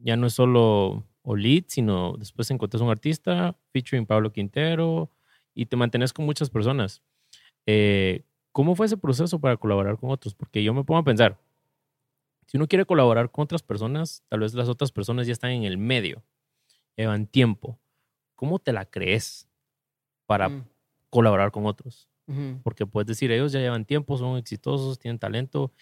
ya 0.02 0.16
no 0.16 0.26
es 0.26 0.32
solo 0.32 1.04
o 1.22 1.36
lead, 1.36 1.64
sino 1.68 2.16
después 2.16 2.50
encuentras 2.50 2.82
un 2.82 2.90
artista 2.90 3.56
featuring 3.72 4.06
Pablo 4.06 4.32
Quintero 4.32 5.10
y 5.54 5.66
te 5.66 5.76
mantienes 5.76 6.12
con 6.12 6.24
muchas 6.24 6.50
personas. 6.50 7.02
Eh, 7.66 8.24
¿Cómo 8.52 8.74
fue 8.74 8.86
ese 8.86 8.96
proceso 8.96 9.38
para 9.40 9.56
colaborar 9.56 9.98
con 9.98 10.10
otros? 10.10 10.34
Porque 10.34 10.62
yo 10.62 10.74
me 10.74 10.84
pongo 10.84 11.00
a 11.00 11.04
pensar, 11.04 11.38
si 12.46 12.56
uno 12.58 12.66
quiere 12.66 12.84
colaborar 12.84 13.30
con 13.30 13.44
otras 13.44 13.62
personas, 13.62 14.22
tal 14.28 14.40
vez 14.40 14.52
las 14.54 14.68
otras 14.68 14.92
personas 14.92 15.26
ya 15.26 15.32
están 15.32 15.52
en 15.52 15.64
el 15.64 15.78
medio, 15.78 16.22
llevan 16.96 17.26
tiempo. 17.26 17.78
¿Cómo 18.34 18.58
te 18.58 18.72
la 18.72 18.84
crees 18.84 19.48
para 20.26 20.48
Mm, 20.48 20.64
colaborar 21.10 21.50
con 21.52 21.66
otros? 21.66 22.08
porque 22.62 22.86
puedes 22.86 23.06
decir, 23.08 23.30
ellos 23.32 23.52
ya 23.52 23.58
llevan 23.60 23.84
tiempo, 23.84 24.16
son 24.16 24.36
exitosos, 24.38 24.98
tienen 24.98 25.18
talento. 25.18 25.72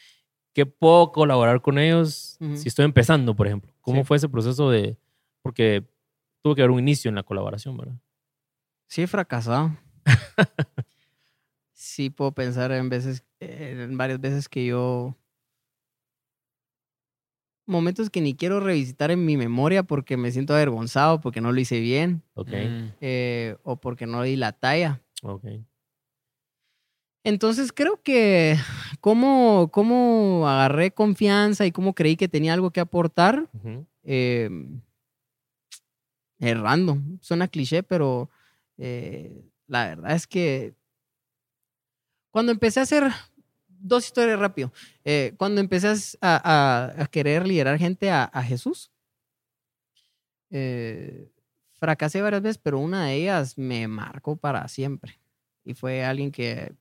¿Qué 0.54 0.66
puedo 0.66 1.12
colaborar 1.12 1.60
con 1.60 1.78
ellos 1.78 2.38
si 2.54 2.68
estoy 2.68 2.84
empezando, 2.86 3.36
por 3.36 3.46
ejemplo? 3.46 3.72
¿Cómo 3.82 4.00
Sí. 4.00 4.04
fue 4.06 4.16
ese 4.16 4.28
proceso 4.28 4.70
de...? 4.70 4.96
Porque 5.42 5.84
tuvo 6.42 6.54
que 6.54 6.62
haber 6.62 6.70
un 6.72 6.80
inicio 6.80 7.08
en 7.08 7.14
la 7.14 7.22
colaboración, 7.22 7.76
¿verdad? 7.76 7.94
Sí, 8.90 9.02
he 9.02 9.06
fracasado. 9.06 9.70
sí, 11.72 12.10
puedo 12.10 12.32
pensar 12.32 12.72
en 12.72 12.88
veces, 12.88 13.24
en 13.38 13.96
varias 13.96 14.20
veces 14.20 14.48
que 14.48 14.66
yo. 14.66 15.14
Momentos 17.66 18.10
que 18.10 18.20
ni 18.20 18.34
quiero 18.34 18.58
revisitar 18.58 19.12
en 19.12 19.24
mi 19.24 19.36
memoria 19.36 19.84
porque 19.84 20.16
me 20.16 20.32
siento 20.32 20.54
avergonzado, 20.54 21.20
porque 21.20 21.40
no 21.40 21.52
lo 21.52 21.60
hice 21.60 21.78
bien, 21.78 22.24
Ok, 22.34 22.48
Mm, 22.50 22.88
eh, 23.00 23.56
o 23.62 23.76
porque 23.76 24.06
no 24.06 24.22
di 24.24 24.34
la 24.34 24.50
talla. 24.50 25.00
ok. 25.22 25.44
Entonces 27.22 27.72
creo 27.72 28.02
que 28.02 28.56
cómo, 29.00 29.68
cómo 29.70 30.48
agarré 30.48 30.90
confianza 30.90 31.64
y 31.64 31.70
cómo 31.70 31.94
creí 31.94 32.16
que 32.16 32.26
tenía 32.26 32.54
algo 32.54 32.72
que 32.72 32.80
aportar, 32.80 33.46
Ujú. 33.52 33.86
eh, 34.02 34.50
errando. 36.40 36.98
Suena 37.20 37.46
cliché, 37.46 37.84
pero 37.84 38.30
eh, 38.80 39.44
la 39.68 39.86
verdad 39.88 40.12
es 40.16 40.26
que 40.26 40.74
cuando 42.32 42.50
empecé 42.52 42.80
a 42.80 42.84
hacer 42.84 43.04
dos 43.68 44.06
historias 44.06 44.38
rápido, 44.38 44.72
eh, 45.04 45.34
cuando 45.36 45.60
empecé 45.60 45.88
a, 45.88 46.40
a- 47.00 47.02
a 47.02 47.06
querer 47.06 47.46
liderar 47.46 47.78
gente 47.78 48.10
a, 48.10 48.24
a 48.24 48.42
Jesús, 48.42 48.90
eh, 50.50 51.30
fracasé 51.74 52.20
varias 52.22 52.42
veces, 52.42 52.58
pero 52.58 52.78
una 52.78 53.06
de 53.06 53.14
ellas 53.14 53.56
me 53.56 53.86
marcó 53.88 54.36
para 54.36 54.66
siempre. 54.68 55.18
Y 55.64 55.74
fue 55.74 56.04
alguien 56.04 56.30
que 56.32 56.74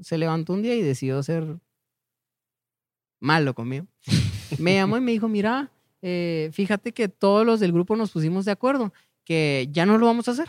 se 0.00 0.16
levantó 0.18 0.52
un 0.52 0.62
día 0.62 0.74
y 0.74 0.82
decidió 0.82 1.22
ser 1.22 1.58
malo 3.20 3.54
conmigo. 3.54 3.86
Me 4.58 4.74
llamó 4.74 4.96
y 4.96 5.00
me 5.02 5.12
dijo, 5.12 5.28
mira, 5.28 5.70
eh, 6.00 6.48
fíjate 6.52 6.92
que 6.92 7.08
todos 7.08 7.44
los 7.44 7.60
del 7.60 7.72
grupo 7.72 7.96
nos 7.96 8.10
pusimos 8.12 8.44
de 8.46 8.52
acuerdo 8.52 8.92
que 9.28 9.68
ya 9.70 9.84
no 9.84 9.98
lo 9.98 10.06
vamos 10.06 10.26
a 10.28 10.30
hacer. 10.30 10.48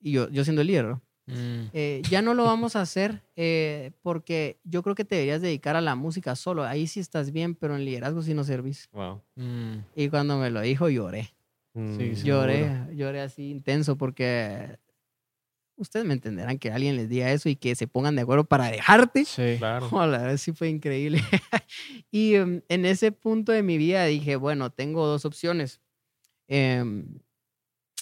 Y 0.00 0.12
yo, 0.12 0.28
yo 0.30 0.44
siendo 0.44 0.62
el 0.62 0.68
líder, 0.68 0.84
¿no? 0.84 1.02
mm, 1.26 1.70
Eh, 1.72 2.00
ya 2.08 2.22
no 2.22 2.32
lo 2.32 2.44
vamos 2.44 2.76
a 2.76 2.80
hacer 2.80 3.22
eh, 3.34 3.90
porque 4.02 4.60
yo 4.62 4.84
creo 4.84 4.94
que 4.94 5.04
te 5.04 5.16
deberías 5.16 5.42
dedicar 5.42 5.74
a 5.74 5.80
la 5.80 5.96
música 5.96 6.36
solo. 6.36 6.62
Ahí 6.62 6.86
sí 6.86 7.00
estás 7.00 7.32
bien, 7.32 7.56
pero 7.56 7.74
en 7.74 7.84
liderazgo 7.84 8.22
sí 8.22 8.32
no 8.32 8.44
servís. 8.44 8.88
Wow. 8.92 9.20
mm. 9.34 9.72
Y 9.96 10.08
cuando 10.10 10.38
me 10.38 10.48
lo 10.50 10.60
dijo, 10.60 10.88
lloré. 10.88 11.34
Mm, 11.74 11.96
sí. 11.98 12.14
Lloré, 12.24 12.86
lloré 12.94 13.20
así 13.20 13.50
intenso 13.50 13.96
porque 13.96 14.78
ustedes 15.76 16.06
me 16.06 16.14
entenderán 16.14 16.58
que 16.58 16.70
alguien 16.70 16.96
les 16.96 17.08
diga 17.08 17.32
eso 17.32 17.48
y 17.48 17.56
que 17.56 17.74
se 17.74 17.88
pongan 17.88 18.14
de 18.14 18.22
acuerdo 18.22 18.44
para 18.44 18.70
dejarte. 18.70 19.24
Sí. 19.24 19.56
Claro. 19.58 19.88
Oh, 19.90 20.06
la 20.06 20.18
verdad 20.18 20.36
sí 20.36 20.52
fue 20.52 20.68
increíble. 20.68 21.20
y 22.12 22.34
em, 22.34 22.62
en 22.68 22.84
ese 22.84 23.10
punto 23.10 23.50
de 23.50 23.64
mi 23.64 23.76
vida 23.76 24.04
dije, 24.04 24.36
bueno, 24.36 24.70
tengo 24.70 25.04
dos 25.06 25.24
opciones. 25.24 25.80
Em, 26.48 27.18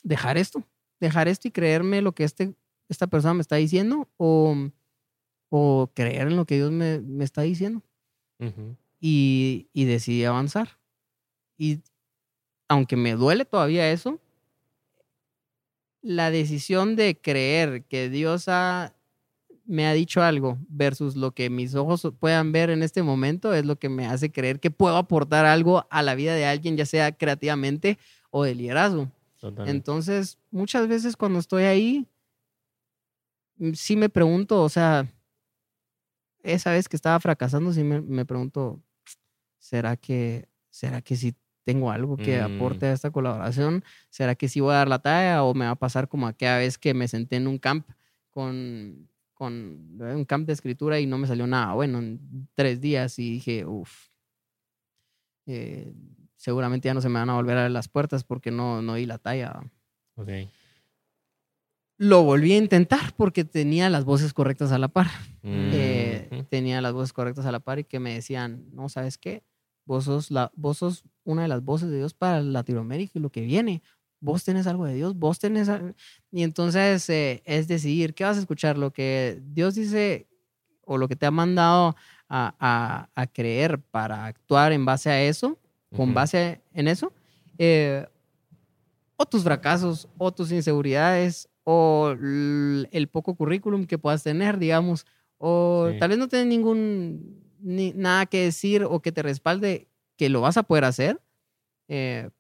dejar 0.02 0.38
esto, 0.38 0.64
dejar 1.00 1.28
esto 1.28 1.48
y 1.48 1.50
creerme 1.50 2.02
lo 2.02 2.12
que 2.12 2.24
este, 2.24 2.54
esta 2.88 3.06
persona 3.06 3.34
me 3.34 3.42
está 3.42 3.56
diciendo 3.56 4.08
o, 4.16 4.54
o 5.50 5.90
creer 5.94 6.28
en 6.28 6.36
lo 6.36 6.44
que 6.44 6.56
Dios 6.56 6.70
me, 6.70 7.00
me 7.00 7.24
está 7.24 7.42
diciendo. 7.42 7.82
Y, 9.00 9.68
y 9.72 9.84
decidí 9.84 10.24
avanzar. 10.24 10.78
Y 11.56 11.80
aunque 12.68 12.96
me 12.96 13.14
duele 13.14 13.44
todavía 13.44 13.90
eso, 13.90 14.20
la 16.02 16.30
decisión 16.30 16.96
de 16.96 17.20
creer 17.20 17.84
que 17.84 18.08
Dios 18.08 18.48
ha, 18.48 18.94
me 19.64 19.86
ha 19.86 19.92
dicho 19.92 20.22
algo 20.22 20.58
versus 20.68 21.16
lo 21.16 21.32
que 21.32 21.50
mis 21.50 21.74
ojos 21.74 22.06
puedan 22.18 22.52
ver 22.52 22.70
en 22.70 22.82
este 22.82 23.02
momento 23.02 23.52
es 23.52 23.64
lo 23.66 23.78
que 23.78 23.88
me 23.88 24.06
hace 24.06 24.30
creer 24.30 24.60
que 24.60 24.70
puedo 24.70 24.96
aportar 24.96 25.44
algo 25.44 25.86
a 25.90 26.02
la 26.02 26.14
vida 26.14 26.34
de 26.34 26.46
alguien, 26.46 26.76
ya 26.76 26.86
sea 26.86 27.12
creativamente 27.12 27.98
o 28.30 28.44
de 28.44 28.54
liderazgo. 28.54 29.10
Totalmente. 29.38 29.76
Entonces, 29.76 30.38
muchas 30.50 30.88
veces 30.88 31.16
cuando 31.16 31.38
estoy 31.38 31.64
ahí, 31.64 32.06
mm, 33.56 33.72
sí 33.74 33.96
me 33.96 34.08
pregunto, 34.08 34.62
o 34.62 34.68
sea, 34.68 35.06
esa 36.42 36.72
vez 36.72 36.88
que 36.88 36.96
estaba 36.96 37.18
fracasando, 37.20 37.72
sí 37.72 37.82
me, 37.84 38.00
me 38.00 38.24
pregunto, 38.24 38.82
¿será 39.58 39.96
que, 39.96 40.48
¿será 40.70 41.02
que 41.02 41.16
sí 41.16 41.34
tengo 41.64 41.90
algo 41.90 42.16
que 42.16 42.38
Mm. 42.38 42.42
aporte 42.42 42.86
a 42.86 42.92
esta 42.92 43.10
colaboración? 43.10 43.84
¿Será 44.10 44.34
que 44.34 44.48
sí 44.48 44.60
voy 44.60 44.72
a 44.72 44.78
dar 44.78 44.88
la 44.88 45.00
talla 45.00 45.42
o 45.44 45.54
me 45.54 45.66
va 45.66 45.72
a 45.72 45.76
pasar 45.76 46.08
como 46.08 46.26
aquella 46.26 46.58
vez 46.58 46.78
que 46.78 46.94
me 46.94 47.08
senté 47.08 47.36
en 47.36 47.46
un 47.46 47.58
camp 47.58 47.86
con, 48.30 49.08
con 49.34 49.98
un 50.00 50.24
camp 50.24 50.46
de 50.46 50.52
escritura 50.54 50.98
y 51.00 51.06
no 51.06 51.18
me 51.18 51.26
salió 51.26 51.46
nada 51.46 51.74
bueno 51.74 51.98
en 51.98 52.48
tres 52.54 52.80
días 52.80 53.18
y 53.18 53.32
dije, 53.32 53.66
uff, 53.66 54.08
seguramente 56.38 56.86
ya 56.88 56.94
no 56.94 57.02
se 57.02 57.10
me 57.10 57.18
van 57.18 57.28
a 57.28 57.34
volver 57.34 57.58
a 57.58 57.62
ver 57.64 57.70
las 57.72 57.88
puertas 57.88 58.24
porque 58.24 58.50
no, 58.50 58.80
no 58.80 58.94
di 58.94 59.04
la 59.04 59.18
talla. 59.18 59.60
Ok. 60.16 60.28
Lo 61.98 62.22
volví 62.22 62.52
a 62.52 62.58
intentar 62.58 63.12
porque 63.16 63.44
tenía 63.44 63.90
las 63.90 64.04
voces 64.04 64.32
correctas 64.32 64.70
a 64.72 64.78
la 64.78 64.88
par. 64.88 65.08
Mm, 65.42 65.70
Eh, 65.72 66.28
tenía 66.48 66.80
las 66.80 66.92
voces 66.92 67.12
correctas 67.12 67.44
a 67.46 67.52
la 67.52 67.60
par 67.60 67.78
y 67.80 67.84
que 67.84 67.98
me 68.00 68.14
decían, 68.14 68.64
no, 68.72 68.88
¿sabes 68.88 69.18
qué? 69.18 69.42
Vos 69.84 70.04
sos, 70.04 70.30
la, 70.30 70.52
vos 70.54 70.78
sos 70.78 71.02
una 71.24 71.42
de 71.42 71.48
las 71.48 71.62
voces 71.64 71.90
de 71.90 71.96
Dios 71.96 72.14
para 72.14 72.40
Latinoamérica 72.42 73.12
y 73.14 73.20
lo 73.20 73.30
que 73.30 73.40
viene. 73.40 73.82
Vos 74.20 74.44
tenés 74.44 74.66
algo 74.66 74.84
de 74.84 74.94
Dios, 74.94 75.14
vos 75.16 75.38
tenés... 75.38 75.68
al-". 75.68 75.94
Y 76.30 76.42
entonces 76.42 77.08
eh, 77.10 77.42
es 77.44 77.66
decidir, 77.68 78.14
¿qué 78.14 78.24
vas 78.24 78.36
a 78.36 78.40
escuchar? 78.40 78.78
Lo 78.78 78.92
que 78.92 79.40
Dios 79.44 79.74
dice 79.74 80.28
o 80.82 80.98
lo 80.98 81.08
que 81.08 81.16
te 81.16 81.26
ha 81.26 81.30
mandado 81.30 81.96
a, 82.28 82.54
a- 82.60 83.08
a 83.14 83.26
creer 83.26 83.80
para 83.80 84.26
actuar 84.26 84.72
en 84.72 84.84
base 84.84 85.10
a 85.10 85.22
eso, 85.22 85.58
con 85.94 86.14
base 86.14 86.60
en 86.74 86.88
eso, 86.88 87.12
eh, 87.58 88.06
o 89.16 89.26
tus 89.26 89.42
fracasos, 89.42 90.08
o 90.18 90.32
tus 90.32 90.52
inseguridades, 90.52 91.48
o 91.64 92.10
el 92.10 93.08
poco 93.10 93.34
currículum 93.34 93.84
que 93.86 93.98
puedas 93.98 94.22
tener, 94.22 94.58
digamos, 94.58 95.06
o 95.38 95.88
Sí. 95.92 95.98
tal 95.98 96.10
vez 96.10 96.18
no 96.18 96.28
tienes 96.28 96.48
ningún, 96.48 97.42
ni, 97.60 97.92
nada 97.92 98.26
que 98.26 98.44
decir 98.44 98.84
o 98.84 99.00
que 99.00 99.12
te 99.12 99.22
respalde 99.22 99.88
que 100.16 100.28
lo 100.28 100.40
vas 100.40 100.56
a 100.56 100.62
poder 100.62 100.84
hacer, 100.84 101.20
eh, 101.88 102.30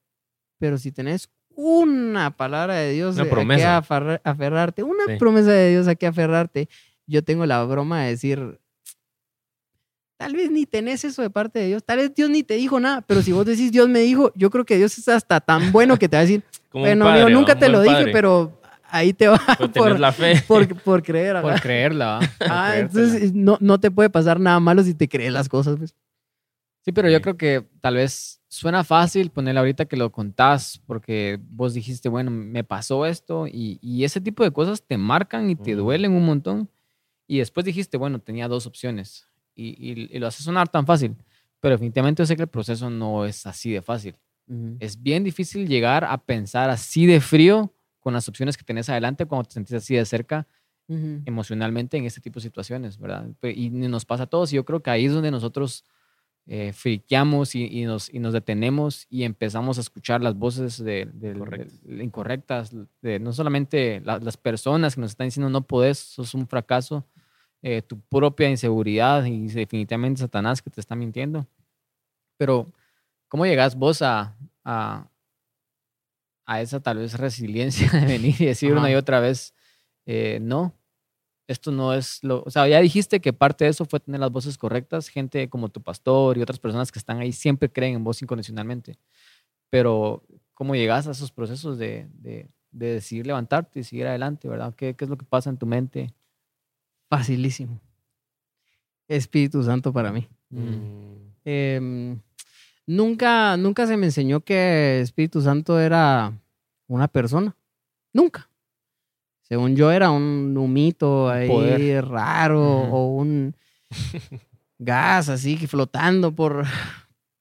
pero 0.58 0.78
si 0.78 0.92
tenés 0.92 1.30
una 1.50 2.36
palabra 2.36 2.74
de 2.76 2.92
Dios 2.92 3.16
Una 3.16 3.24
a 3.24 3.26
que 3.56 4.20
aferrarte, 4.24 4.82
una 4.82 5.04
Sí. 5.06 5.16
promesa 5.18 5.50
de 5.50 5.70
Dios 5.70 5.88
a 5.88 5.94
que 5.94 6.06
aferrarte, 6.06 6.68
yo 7.06 7.22
tengo 7.24 7.46
la 7.46 7.64
broma 7.64 8.02
de 8.04 8.10
decir, 8.10 8.60
tal 10.18 10.34
vez 10.34 10.50
ni 10.50 10.66
tenés 10.66 11.04
eso 11.04 11.22
de 11.22 11.30
parte 11.30 11.58
de 11.60 11.68
Dios, 11.68 11.82
tal 11.84 11.98
vez 11.98 12.14
Dios 12.14 12.28
ni 12.28 12.42
te 12.42 12.54
dijo 12.54 12.78
nada, 12.78 13.00
pero 13.00 13.22
si 13.22 13.32
vos 13.32 13.46
decís 13.46 13.72
Dios 13.72 13.88
me 13.88 14.00
dijo, 14.00 14.32
yo 14.34 14.50
creo 14.50 14.66
que 14.66 14.76
Dios 14.76 14.98
es 14.98 15.08
hasta 15.08 15.40
tan 15.40 15.72
bueno 15.72 15.96
que 15.96 16.08
te 16.08 16.16
va 16.16 16.20
a 16.20 16.22
decir, 16.26 16.42
Como 16.68 16.84
bueno, 16.84 17.06
padre, 17.06 17.32
nunca 17.32 17.54
Un 17.54 17.58
te 17.58 17.68
lo 17.70 17.78
buen 17.78 17.88
dije, 17.88 18.00
padre. 18.00 18.12
pero 18.12 18.60
ahí 18.90 19.12
te 19.14 19.28
va 19.28 19.38
por, 19.74 19.98
la 19.98 20.12
fe. 20.12 20.42
por, 20.46 20.82
por 20.82 21.02
creer. 21.02 21.40
Por 21.40 21.58
creerla. 21.60 22.20
Ah, 22.40 22.74
entonces 22.76 23.32
no, 23.32 23.56
no 23.60 23.80
te 23.80 23.90
puede 23.90 24.10
pasar 24.10 24.38
nada 24.38 24.60
malo 24.60 24.82
si 24.82 24.92
te 24.92 25.08
crees 25.08 25.32
las 25.32 25.48
cosas. 25.48 25.76
pues. 25.78 25.94
Sí, 26.84 26.92
pero 26.92 27.08
yo 27.10 27.20
creo 27.22 27.36
que 27.36 27.66
tal 27.80 27.94
vez 27.94 28.40
suena 28.48 28.82
fácil 28.82 29.30
ponerle 29.30 29.60
ahorita 29.60 29.84
que 29.84 29.96
lo 29.96 30.10
contás, 30.10 30.80
porque 30.86 31.38
vos 31.50 31.74
dijiste, 31.74 32.08
bueno, 32.08 32.30
me 32.30 32.64
pasó 32.64 33.04
esto, 33.06 33.46
y, 33.46 33.78
y 33.82 34.04
ese 34.04 34.20
tipo 34.20 34.42
de 34.42 34.50
cosas 34.52 34.82
te 34.82 34.96
marcan 34.96 35.50
y 35.50 35.54
te 35.54 35.74
duelen 35.74 36.12
un 36.12 36.24
montón. 36.24 36.70
Y 37.26 37.38
después 37.38 37.66
dijiste, 37.66 37.98
bueno, 37.98 38.20
tenía 38.20 38.48
dos 38.48 38.66
opciones, 38.66 39.27
y, 39.58 39.70
y- 39.90 40.08
y 40.14 40.18
lo 40.18 40.26
hace 40.28 40.42
sonar 40.42 40.68
tan 40.68 40.86
fácil, 40.86 41.16
pero 41.60 41.72
definitivamente 41.74 42.22
yo 42.22 42.26
sé 42.26 42.36
que 42.36 42.42
el 42.42 42.48
proceso 42.48 42.88
no 42.90 43.24
es 43.24 43.46
así 43.46 43.70
de 43.72 43.82
fácil. 43.82 44.14
Es 44.80 45.02
bien 45.02 45.24
difícil 45.24 45.66
llegar 45.68 46.04
a 46.04 46.16
pensar 46.16 46.70
así 46.70 47.04
de 47.06 47.20
frío 47.20 47.72
con 48.00 48.14
las 48.14 48.28
opciones 48.28 48.56
que 48.56 48.64
tenés 48.64 48.88
adelante 48.88 49.26
cuando 49.26 49.48
te 49.48 49.54
sentís 49.54 49.74
así 49.74 49.94
de 49.96 50.04
cerca 50.06 50.46
Ujú. 50.86 51.20
emocionalmente 51.26 51.98
en 51.98 52.06
este 52.06 52.20
tipo 52.22 52.36
de 52.40 52.44
situaciones, 52.44 52.96
¿verdad? 52.98 53.28
Pe- 53.40 53.52
Y 53.52 53.68
nos 53.70 54.04
pasa 54.06 54.22
a 54.22 54.26
todos 54.26 54.50
y 54.52 54.56
yo 54.56 54.64
creo 54.64 54.80
que 54.82 54.88
ahí 54.90 55.04
es 55.04 55.12
donde 55.12 55.30
nosotros 55.30 55.84
eh, 56.46 56.72
friqueamos 56.72 57.54
y, 57.54 57.64
y 57.66 57.84
nos, 57.84 58.08
y 58.14 58.20
nos 58.20 58.32
detenemos 58.32 59.06
y 59.10 59.24
empezamos 59.24 59.76
a 59.76 59.82
escuchar 59.82 60.22
las 60.22 60.34
voces 60.34 60.78
de, 60.82 61.06
de- 61.12 61.34
de- 61.34 62.02
incorrectas, 62.04 62.74
de 63.02 63.18
no 63.18 63.34
solamente 63.34 64.00
la- 64.02 64.18
las 64.18 64.38
personas 64.38 64.94
que 64.94 65.02
nos 65.02 65.10
están 65.10 65.26
diciendo 65.26 65.50
no 65.50 65.60
podés, 65.66 65.98
sos 65.98 66.32
un 66.32 66.46
fracaso, 66.48 67.04
eh, 67.62 67.82
tu 67.82 68.00
propia 68.00 68.48
inseguridad 68.48 69.24
y 69.24 69.48
definitivamente 69.48 70.20
Satanás 70.20 70.62
que 70.62 70.70
te 70.70 70.80
está 70.80 70.94
mintiendo. 70.94 71.46
Pero, 72.36 72.72
¿cómo 73.28 73.46
llegas 73.46 73.74
vos 73.74 74.02
a, 74.02 74.36
a, 74.64 75.08
a 76.46 76.60
esa 76.60 76.80
tal 76.80 76.98
vez 76.98 77.14
resiliencia 77.18 77.90
de 77.92 78.06
venir 78.06 78.34
y 78.40 78.46
decir 78.46 78.72
una 78.72 78.90
y 78.90 78.94
otra 78.94 79.20
vez, 79.20 79.54
eh, 80.06 80.38
no, 80.40 80.74
esto 81.48 81.72
no 81.72 81.94
es 81.94 82.22
lo, 82.22 82.42
o 82.44 82.50
sea, 82.50 82.68
ya 82.68 82.80
dijiste 82.80 83.20
que 83.20 83.32
parte 83.32 83.64
de 83.64 83.70
eso 83.70 83.84
fue 83.84 84.00
tener 84.00 84.20
las 84.20 84.30
voces 84.30 84.56
correctas, 84.56 85.08
gente 85.08 85.48
como 85.48 85.68
tu 85.68 85.82
pastor 85.82 86.38
y 86.38 86.42
otras 86.42 86.58
personas 86.60 86.92
que 86.92 86.98
están 86.98 87.18
ahí 87.20 87.32
siempre 87.32 87.70
creen 87.70 87.96
en 87.96 88.04
vos 88.04 88.22
incondicionalmente, 88.22 88.98
pero 89.70 90.24
¿cómo 90.54 90.74
llegas 90.76 91.06
a 91.08 91.10
esos 91.12 91.32
procesos 91.32 91.78
de, 91.78 92.08
de, 92.14 92.48
de 92.70 92.94
decidir 92.94 93.26
levantarte 93.26 93.80
y 93.80 93.84
seguir 93.84 94.06
adelante, 94.06 94.48
verdad? 94.48 94.74
¿Qué, 94.74 94.94
¿Qué 94.94 95.04
es 95.04 95.10
lo 95.10 95.18
que 95.18 95.26
pasa 95.26 95.50
en 95.50 95.56
tu 95.56 95.66
mente? 95.66 96.14
Facilísimo. 97.08 97.80
Espíritu 99.08 99.62
Santo 99.62 99.92
para 99.92 100.12
mí. 100.12 100.28
Mm, 100.50 101.08
Em, 101.50 102.20
nunca, 102.86 103.56
nunca 103.56 103.86
se 103.86 103.96
me 103.96 104.04
enseñó 104.06 104.40
que 104.40 105.00
Espíritu 105.00 105.40
Santo 105.40 105.80
era 105.80 106.38
una 106.86 107.08
persona. 107.08 107.56
Nunca. 108.12 108.50
Según 109.42 109.74
yo 109.74 109.90
era 109.90 110.10
un 110.10 110.54
humito 110.58 111.30
ahí 111.30 111.48
poder. 111.48 112.06
raro 112.06 112.60
o 112.62 113.06
un 113.16 113.56
gas 114.78 115.30
así 115.30 115.56
que 115.56 115.66
flotando 115.66 116.34
por, 116.34 116.66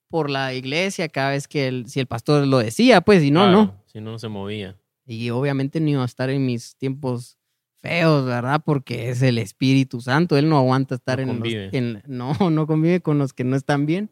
por 0.08 0.30
la 0.30 0.54
iglesia 0.54 1.10
cada 1.10 1.32
vez 1.32 1.50
que 1.50 1.68
el, 1.68 1.90
si 1.90 2.00
el 2.00 2.08
pastor 2.08 2.48
lo 2.48 2.60
decía, 2.60 3.02
pues, 3.02 3.22
y 3.24 3.32
no, 3.32 3.42
claro, 3.42 3.52
no. 3.52 3.84
Si 3.88 4.00
no, 4.00 4.12
no 4.12 4.20
se 4.20 4.30
movía. 4.30 4.80
Y 5.06 5.30
obviamente 5.32 5.82
ni 5.82 5.92
iba 5.92 6.02
a 6.02 6.06
estar 6.06 6.30
en 6.30 6.46
mis 6.46 6.78
tiempos 6.78 7.37
feos, 7.82 8.26
¿verdad? 8.26 8.62
Porque 8.66 9.10
es 9.10 9.22
el 9.22 9.38
Espíritu 9.38 10.02
Santo. 10.02 10.38
Él 10.38 10.50
no 10.50 10.58
aguanta 10.58 10.96
estar 10.96 11.18
No 11.26 11.32
en, 11.32 11.40
los- 11.40 11.48
en- 11.74 12.04
No, 12.08 12.34
no 12.52 12.68
convive 12.68 13.02
con 13.02 13.18
los 13.18 13.34
que 13.34 13.44
no 13.44 13.56
están 13.56 13.86
bien. 13.86 14.10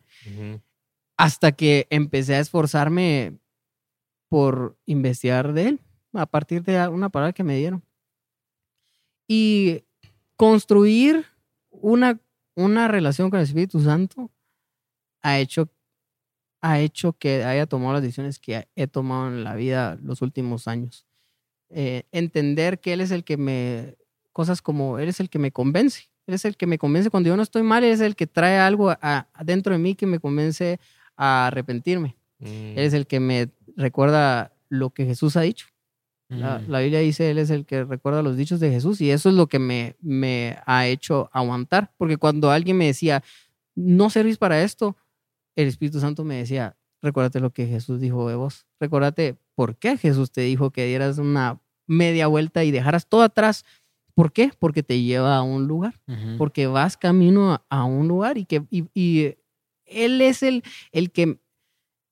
Hasta 1.17 1.51
que 1.53 1.87
empecé 1.89 2.35
a 2.35 2.39
esforzarme 2.39 3.37
por 4.29 4.77
investigar 4.85 5.53
de 5.53 5.67
él, 5.69 5.79
a 6.13 6.25
partir 6.25 6.63
de 6.63 6.87
una 6.89 7.09
palabra 7.09 7.33
que 7.33 7.43
me 7.43 7.57
dieron. 7.57 7.83
Y 9.27 9.83
construir 10.35 11.25
una, 11.71 12.19
una 12.55 12.87
relación 12.87 13.29
con 13.29 13.39
el 13.39 13.45
Espíritu 13.45 13.79
Santo 13.81 14.31
ha 15.23 15.39
hecho, 15.39 15.69
ha 16.61 16.79
hecho 16.79 17.13
que 17.13 17.43
haya 17.43 17.65
tomado 17.65 17.93
las 17.93 18.01
decisiones 18.01 18.39
que 18.39 18.67
he 18.75 18.87
tomado 18.87 19.27
en 19.29 19.43
la 19.43 19.55
vida 19.55 19.97
los 20.03 20.21
últimos 20.21 20.67
años. 20.67 21.05
Eh, 21.69 22.03
entender 22.11 22.79
que 22.79 22.93
Él 22.93 23.01
es 23.01 23.11
el 23.11 23.23
que 23.23 23.37
me, 23.37 23.95
cosas 24.31 24.61
como, 24.61 24.99
Él 24.99 25.09
es 25.09 25.19
el 25.19 25.29
que 25.29 25.39
me 25.39 25.51
convence. 25.51 26.09
Él 26.27 26.35
es 26.35 26.45
el 26.45 26.57
que 26.57 26.65
me 26.67 26.77
convence 26.77 27.09
cuando 27.09 27.27
yo 27.29 27.35
no 27.37 27.43
estoy 27.43 27.63
mal, 27.63 27.83
Él 27.83 27.91
es 27.91 28.01
el 28.01 28.15
que 28.15 28.27
trae 28.27 28.57
algo 28.57 28.89
a- 28.91 29.27
adentro 29.33 29.73
de 29.73 29.79
mí 29.79 29.95
que 29.95 30.05
me 30.07 30.19
convence 30.19 30.79
a 31.15 31.47
arrepentirme. 31.47 32.15
Mm, 32.39 32.45
Él 32.47 32.79
es 32.79 32.93
el 32.93 33.07
que 33.07 33.19
me 33.19 33.49
recuerda 33.75 34.53
lo 34.69 34.89
que 34.91 35.05
Jesús 35.05 35.35
ha 35.37 35.41
dicho. 35.41 35.67
La, 36.27 36.57
Mm. 36.57 36.71
la 36.71 36.79
Biblia 36.79 36.99
dice, 36.99 37.29
Él 37.29 37.37
es 37.37 37.51
el 37.51 37.65
que 37.65 37.83
recuerda 37.83 38.23
los 38.23 38.35
dichos 38.35 38.59
de 38.59 38.71
Jesús 38.71 38.99
y 39.01 39.11
eso 39.11 39.29
es 39.29 39.35
lo 39.35 39.45
que 39.47 39.59
me, 39.59 39.95
me 40.01 40.57
ha 40.65 40.87
hecho 40.87 41.29
aguantar. 41.31 41.93
Porque 41.97 42.17
cuando 42.17 42.49
alguien 42.49 42.77
me 42.77 42.87
decía, 42.87 43.23
no 43.75 44.09
servís 44.09 44.37
para 44.37 44.63
esto, 44.63 44.95
el 45.55 45.67
Espíritu 45.67 45.99
Santo 45.99 46.23
me 46.23 46.35
decía, 46.37 46.75
recuérdate 47.03 47.39
lo 47.39 47.51
que 47.51 47.67
Jesús 47.67 47.99
dijo 48.01 48.27
de 48.27 48.35
vos. 48.35 48.65
Recuérdate 48.79 49.35
por 49.55 49.77
qué 49.77 49.97
Jesús 49.97 50.31
te 50.31 50.41
dijo 50.41 50.71
que 50.71 50.85
dieras 50.85 51.17
una 51.17 51.59
media 51.87 52.27
vuelta 52.27 52.63
y 52.63 52.71
dejaras 52.71 53.07
todo 53.07 53.21
atrás. 53.23 53.65
¿Por 54.13 54.31
qué? 54.31 54.51
Porque 54.59 54.83
te 54.83 55.01
lleva 55.01 55.35
a 55.37 55.41
un 55.41 55.67
lugar 55.67 55.99
Ujú. 56.07 56.37
porque 56.37 56.67
vas 56.67 56.95
camino 56.97 57.53
a, 57.53 57.65
a 57.69 57.83
un 57.85 58.07
lugar 58.07 58.37
y 58.37 58.45
que 58.45 58.63
y, 58.69 58.85
y 58.93 59.35
él 59.85 60.21
es 60.21 60.41
el, 60.43 60.63
el 60.91 61.11
que 61.11 61.39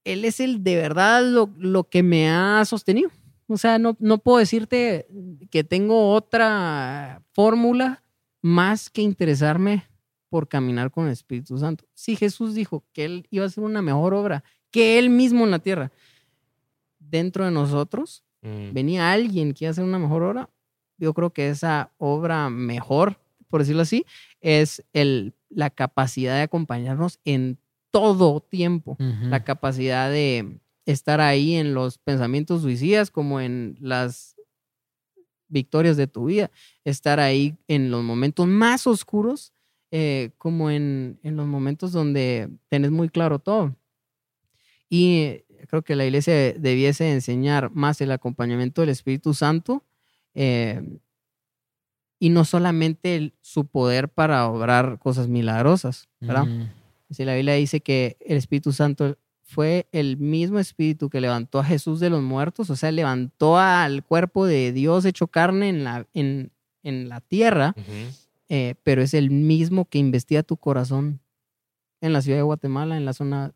él 0.04 0.26
es 0.26 0.40
el 0.40 0.64
de 0.64 0.76
verdad 0.76 1.24
lo, 1.24 1.50
lo 1.58 1.86
que 1.90 2.04
me 2.04 2.30
ha 2.30 2.64
sostenido. 2.66 3.10
O 3.48 3.58
sea, 3.58 3.78
no, 3.80 3.96
no 4.00 4.18
puedo 4.18 4.38
decirte 4.40 5.08
que 5.50 5.64
tengo 5.64 6.12
otra 6.14 7.22
fórmula 7.34 8.04
más 8.42 8.90
que 8.90 9.02
interesarme 9.02 9.86
por 10.30 10.48
caminar 10.48 10.92
con 10.92 11.06
el 11.06 11.12
Espíritu 11.14 11.58
Santo. 11.58 11.86
Si 11.94 12.16
Jesús 12.16 12.54
dijo 12.56 12.84
que 12.94 13.06
él 13.06 13.28
iba 13.30 13.46
a 13.46 13.48
hacer 13.48 13.64
una 13.64 13.82
mejor 13.82 14.14
obra 14.14 14.44
que 14.72 14.98
él 14.98 15.10
mismo 15.10 15.46
en 15.46 15.52
la 15.52 15.60
tierra, 15.60 15.92
dentro 17.14 17.46
de 17.46 17.52
nosotros, 17.52 18.24
mm, 18.42 18.74
venía 18.74 19.12
alguien 19.12 19.54
que 19.54 19.66
iba 19.66 19.70
a 19.70 19.72
hacer 19.72 19.84
una 19.84 20.00
mejor 20.00 20.24
obra, 20.24 20.50
yo 20.98 21.14
creo 21.14 21.32
que 21.32 21.50
esa 21.50 21.92
obra 22.00 22.50
mejor, 22.50 23.20
por 23.50 23.62
decirlo 23.62 23.84
así, 23.84 24.06
es 24.42 24.84
el, 24.94 25.36
la 25.50 25.70
capacidad 25.70 26.36
de 26.36 26.42
acompañarnos 26.42 27.20
en 27.24 27.60
todo 27.92 28.42
tiempo, 28.42 28.98
la 28.98 29.44
capacidad 29.44 30.10
de 30.10 30.58
estar 30.88 31.22
ahí 31.22 31.54
en 31.54 31.76
los 31.76 32.00
pensamientos 32.00 32.64
suicidas 32.64 33.12
como 33.12 33.40
en 33.40 33.78
las 33.80 34.36
victorias 35.48 35.96
de 35.96 36.08
tu 36.08 36.26
vida, 36.26 36.50
estar 36.84 37.20
ahí 37.20 37.56
en 37.68 37.92
los 37.92 38.04
momentos 38.04 38.48
más 38.48 38.88
oscuros 38.88 39.54
eh, 39.92 40.32
como 40.40 40.72
en, 40.72 41.20
en 41.22 41.36
los 41.36 41.46
momentos 41.46 41.92
donde 41.92 42.50
tenés 42.70 42.90
muy 42.90 43.10
claro 43.10 43.38
todo. 43.38 43.76
Y 44.90 45.44
creo 45.68 45.82
que 45.82 45.96
la 45.96 46.06
iglesia 46.06 46.34
debiese 46.54 47.12
enseñar 47.12 47.72
más 47.72 48.02
el 48.02 48.12
acompañamiento 48.12 48.82
del 48.82 48.90
Espíritu 48.90 49.34
Santo 49.34 49.84
eh, 50.36 50.82
y 52.20 52.30
no 52.30 52.46
solamente 52.46 53.16
el- 53.16 53.34
su 53.42 53.66
poder 53.66 54.10
para 54.10 54.48
obrar 54.48 54.98
cosas 55.00 55.28
milagrosas, 55.28 56.08
¿verdad? 56.22 56.46
Mm. 56.46 56.70
Si 57.14 57.26
la 57.26 57.36
Biblia 57.36 57.54
dice 57.56 57.82
que 57.82 58.18
el 58.22 58.38
Espíritu 58.38 58.72
Santo 58.72 59.18
fue 59.44 59.88
el 59.92 60.18
mismo 60.18 60.58
Espíritu 60.58 61.10
que 61.10 61.22
levantó 61.22 61.60
a 61.60 61.64
Jesús 61.66 62.00
de 62.00 62.10
los 62.10 62.22
muertos, 62.24 62.70
o 62.70 62.76
sea, 62.76 62.92
levantó 62.92 63.58
al 63.60 64.04
cuerpo 64.04 64.46
de 64.46 64.72
Dios 64.72 65.06
hecho 65.06 65.28
carne 65.28 65.70
en 65.70 65.84
la, 65.84 66.08
en, 66.14 66.52
en 66.82 67.10
la 67.10 67.20
tierra, 67.22 67.76
eh, 68.50 68.76
pero 68.84 69.02
es 69.02 69.14
el 69.14 69.30
mismo 69.30 69.86
que 69.86 70.00
investiga 70.00 70.44
tu 70.44 70.58
corazón 70.58 71.20
en 72.02 72.14
la 72.14 72.22
ciudad 72.22 72.38
de 72.40 72.44
Guatemala, 72.44 72.98
en 72.98 73.06
la 73.06 73.14
zona 73.14 73.54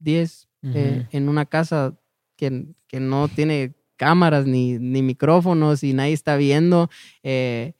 10, 0.00 0.48
eh, 0.74 0.98
Ujú. 1.00 1.08
en 1.16 1.28
una 1.28 1.46
casa 1.46 1.94
que, 2.36 2.66
que 2.88 3.00
no 3.00 3.28
tiene 3.28 3.74
cámaras 3.96 4.46
ni, 4.46 4.78
ni 4.78 5.02
micrófonos 5.02 5.82
y 5.84 5.92
nadie 5.92 6.12
está 6.14 6.36
viendo. 6.36 6.90
eh, 7.22 7.74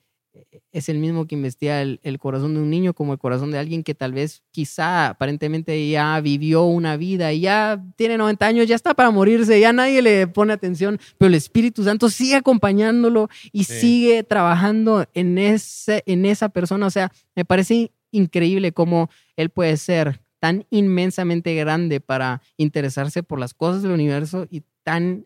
es 0.73 0.89
el 0.89 0.99
mismo 0.99 1.29
que 1.29 1.37
investiga 1.37 1.81
el, 1.81 2.01
el 2.03 2.19
corazón 2.19 2.55
de 2.55 2.61
un 2.61 2.69
niño 2.69 2.93
como 2.93 3.13
el 3.13 3.21
corazón 3.21 3.53
de 3.53 3.59
alguien 3.59 3.85
que 3.85 3.95
tal 3.95 4.13
vez 4.13 4.43
quizá 4.51 5.11
aparentemente 5.11 5.89
ya 5.89 6.21
vivió 6.21 6.65
una 6.65 6.97
vida 6.97 7.33
y 7.33 7.41
ya 7.43 7.81
tiene 7.97 8.19
90 8.19 8.45
años, 8.47 8.67
ya 8.67 8.75
está 8.75 8.95
para 8.95 9.13
morirse, 9.13 9.61
ya 9.61 9.73
nadie 9.73 10.03
le 10.03 10.27
pone 10.27 10.53
atención, 10.53 10.99
pero 11.19 11.29
el 11.29 11.37
Espíritu 11.37 11.85
Santo 11.85 12.09
sigue 12.11 12.35
acompañándolo 12.35 13.29
y 13.53 13.63
Sí. 13.63 13.75
sigue 13.79 14.25
trabajando 14.25 15.07
en, 15.15 15.39
ese, 15.39 16.03
en 16.07 16.27
esa 16.27 16.49
persona. 16.49 16.87
O 16.87 16.91
sea, 16.91 17.13
me 17.37 17.45
parece 17.45 17.93
increíble 18.11 18.73
cómo 18.73 19.11
él 19.37 19.51
puede 19.51 19.77
ser 19.77 20.21
tan 20.45 20.67
inmensamente 20.69 21.55
grande 21.55 22.01
para 22.01 22.43
interesarse 22.59 23.23
por 23.23 23.41
las 23.41 23.55
cosas 23.55 23.81
del 23.83 23.93
universo 23.93 24.47
y 24.51 24.63
tan 24.83 25.25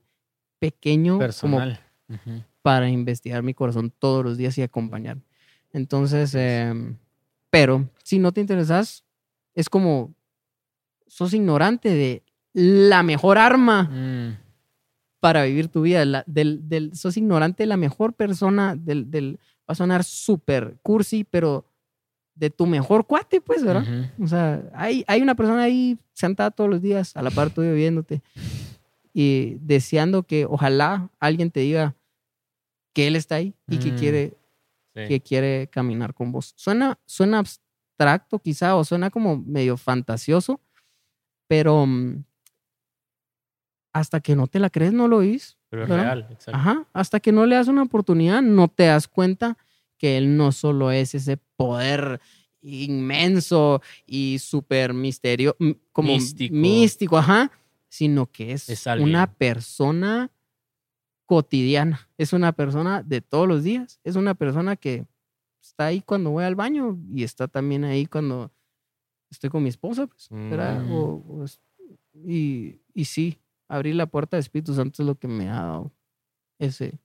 pequeño 0.60 1.14
como 1.14 1.18
Personal. 1.18 1.80
Ujú. 2.08 2.44
para 2.62 2.88
investigar 2.88 3.42
mi 3.42 3.52
corazón 3.52 3.92
todos 3.98 4.24
los 4.24 4.36
días 4.38 4.56
y 4.58 4.62
acompañarme. 4.62 5.22
Entonces, 5.72 6.36
em, 6.36 6.96
pero 7.50 7.88
si 8.04 8.20
no 8.20 8.30
te 8.30 8.40
interesas, 8.40 9.02
es 9.56 9.68
como 9.68 10.14
sos 11.08 11.34
ignorante 11.34 11.88
de 11.88 12.22
la 12.52 13.02
mejor 13.02 13.38
arma 13.38 13.84
Mm. 13.90 14.36
para 15.18 15.42
vivir 15.42 15.66
tu 15.66 15.82
vida. 15.82 16.04
la- 16.04 16.22
del, 16.28 16.68
del- 16.68 16.94
sos 16.94 17.16
ignorante 17.16 17.64
de 17.64 17.66
la 17.66 17.76
mejor 17.76 18.12
persona, 18.12 18.76
del, 18.76 19.10
del, 19.10 19.40
va 19.68 19.72
a 19.72 19.74
sonar 19.74 20.04
súper 20.04 20.76
cursi, 20.82 21.24
pero 21.24 21.64
de 22.38 22.50
tu 22.50 22.66
mejor 22.66 23.06
cuate, 23.06 23.40
pues, 23.40 23.64
¿verdad? 23.64 23.82
Ujú. 23.82 24.24
O 24.24 24.28
sea, 24.28 24.62
hay, 24.74 25.04
hay 25.08 25.20
una 25.22 25.34
persona 25.34 25.62
ahí 25.62 25.98
sentada 26.12 26.50
todos 26.50 26.70
los 26.70 26.80
días 26.80 27.16
a 27.16 27.22
la 27.22 27.30
par 27.30 27.50
tuyo 27.50 27.74
viéndote 27.74 28.22
y 29.12 29.56
deseando 29.60 30.22
que 30.22 30.44
ojalá 30.46 31.10
alguien 31.18 31.50
te 31.50 31.60
diga 31.60 31.96
que 32.94 33.06
él 33.08 33.16
está 33.16 33.36
ahí 33.36 33.54
y 33.68 33.78
que 33.78 33.92
Mm. 33.92 33.96
quiere 33.96 34.38
Sí. 34.94 35.04
que 35.06 35.20
quiere 35.20 35.68
caminar 35.68 36.12
con 36.14 36.32
vos. 36.32 36.54
Suena, 36.56 36.98
suena 37.06 37.38
abstracto 37.38 38.38
quizá 38.40 38.74
o 38.74 38.82
suena 38.84 39.10
como 39.10 39.36
medio 39.36 39.76
fantasioso, 39.76 40.60
pero 41.46 41.86
mm, 41.86 42.24
hasta 43.92 44.20
que 44.20 44.34
no 44.36 44.46
te 44.46 44.58
la 44.58 44.70
crees 44.70 44.92
no 44.92 45.08
lo 45.08 45.18
oís. 45.18 45.56
Pero 45.70 45.84
es 45.84 45.88
¿verdad? 45.88 46.04
real, 46.04 46.28
exacto. 46.30 46.52
Ajá, 46.58 46.86
hasta 46.92 47.20
que 47.20 47.32
no 47.32 47.46
le 47.46 47.54
das 47.56 47.68
una 47.68 47.82
oportunidad 47.82 48.42
no 48.42 48.68
te 48.68 48.84
das 48.86 49.06
cuenta 49.08 49.56
que 49.98 50.16
él 50.16 50.36
no 50.36 50.52
solo 50.52 50.90
es 50.90 51.14
ese 51.14 51.36
poder 51.56 52.20
inmenso 52.62 53.82
y 54.06 54.38
súper 54.38 54.94
misterio, 54.94 55.56
como 55.92 56.12
Místico. 56.14 56.54
místico, 56.54 57.18
ajá, 57.18 57.50
sino 57.88 58.26
que 58.26 58.52
es, 58.52 58.68
una 59.04 59.32
persona 59.32 60.30
cotidiana, 61.26 62.08
es 62.16 62.32
una 62.32 62.52
persona 62.52 63.02
de 63.02 63.20
todos 63.20 63.46
los 63.46 63.62
días, 63.62 64.00
es 64.04 64.16
una 64.16 64.34
persona 64.34 64.76
que 64.76 65.06
está 65.62 65.86
ahí 65.86 66.00
cuando 66.00 66.30
voy 66.30 66.44
al 66.44 66.54
baño 66.54 66.98
y 67.14 67.22
está 67.22 67.48
también 67.48 67.84
ahí 67.84 68.06
cuando 68.06 68.50
estoy 69.30 69.50
con 69.50 69.62
mi 69.62 69.68
esposa, 69.68 70.06
pues. 70.06 70.28
Mm. 70.30 70.48
O- 70.92 71.24
o 71.28 71.44
es- 71.44 71.60
y, 72.26 72.80
y 72.94 73.04
sí, 73.04 73.38
abrir 73.68 73.94
la 73.94 74.06
puerta 74.06 74.36
del 74.36 74.40
Espíritu 74.42 74.74
Santo 74.74 75.02
es 75.02 75.06
lo 75.06 75.14
que 75.16 75.28
me 75.28 75.48
ha 75.48 75.62
dado 75.62 75.92
ese 76.58 76.98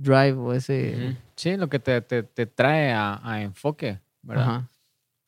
drive 0.00 0.32
o 0.32 0.52
ese... 0.52 0.96
Ujú. 0.96 1.16
Sí, 1.36 1.56
lo 1.56 1.68
que 1.68 1.78
te, 1.78 2.00
te, 2.02 2.22
te 2.22 2.46
trae 2.46 2.92
a, 2.92 3.20
a 3.22 3.42
enfoque, 3.42 3.98
¿verdad? 4.22 4.44
Ajá. 4.44 4.68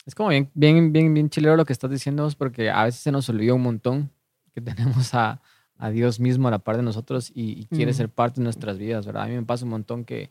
Es 0.05 0.14
como 0.14 0.31
bien, 0.31 0.51
bien, 0.55 0.93
bien, 0.93 1.14
bien 1.14 1.31
chilero 1.31 1.57
lo 1.57 1.64
que 1.64 1.73
estás 1.73 1.91
diciendo, 1.91 2.29
porque 2.37 2.70
a 2.70 2.85
veces 2.85 3.01
se 3.01 3.12
nos 3.12 3.29
olvida 3.29 3.55
un 3.55 3.62
montón 3.62 4.11
que 4.53 4.61
tenemos 4.61 5.14
a, 5.14 5.41
a 5.79 5.91
Dios 5.91 6.20
mismo 6.20 6.49
a 6.49 6.51
la 6.51 6.59
par 6.59 6.77
de 6.77 6.83
nosotros 6.83 7.31
y, 7.35 7.61
y 7.61 7.66
quiere 7.66 7.93
ser 7.95 8.09
parte 8.09 8.41
de 8.41 8.45
nuestras 8.45 8.79
vidas, 8.79 9.07
¿verdad? 9.07 9.25
A 9.25 9.27
mí 9.27 9.35
me 9.35 9.45
pasa 9.45 9.64
un 9.64 9.70
montón 9.70 10.05
que, 10.05 10.31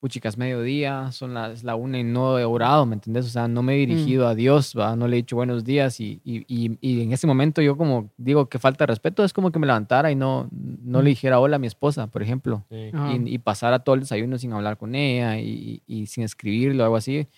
puchicas, 0.00 0.38
mediodía, 0.38 1.12
son 1.12 1.34
las 1.34 1.62
la 1.62 1.76
una 1.76 1.98
y 1.98 2.04
no 2.04 2.38
he 2.38 2.44
orado, 2.44 2.86
¿me 2.86 2.94
entendés? 2.94 3.26
O 3.26 3.28
sea, 3.28 3.46
no 3.48 3.62
me 3.62 3.74
he 3.74 3.78
dirigido 3.86 4.26
a 4.26 4.34
Dios, 4.34 4.74
¿verdad? 4.74 4.96
No 4.96 5.06
le 5.06 5.16
he 5.16 5.22
dicho 5.22 5.36
buenos 5.36 5.62
días 5.62 6.00
y, 6.00 6.20
y, 6.24 6.44
y, 6.48 6.78
y 6.80 7.02
en 7.02 7.12
ese 7.12 7.26
momento 7.26 7.60
yo 7.60 7.76
como 7.76 8.10
digo 8.16 8.48
que 8.48 8.58
falta 8.58 8.84
de 8.84 8.88
respeto, 8.88 9.22
es 9.22 9.32
como 9.32 9.52
que 9.52 9.58
me 9.58 9.66
levantara 9.66 10.10
y 10.10 10.16
no, 10.16 10.48
no 10.50 11.02
le 11.02 11.10
dijera 11.10 11.38
hola 11.38 11.56
a 11.56 11.58
mi 11.58 11.66
esposa, 11.66 12.06
por 12.06 12.22
ejemplo 12.22 12.64
Sí. 12.70 12.90
Y, 12.92 13.34
y 13.34 13.38
pasar 13.38 13.74
a 13.74 13.80
todo 13.80 13.94
el 13.94 14.00
desayuno 14.00 14.38
sin 14.38 14.52
hablar 14.52 14.78
con 14.78 14.94
ella 14.94 15.38
y, 15.38 15.82
y 15.86 16.06
sin 16.06 16.24
escribirlo 16.24 16.82
o 16.82 16.86
algo 16.86 16.96
así. 16.96 17.28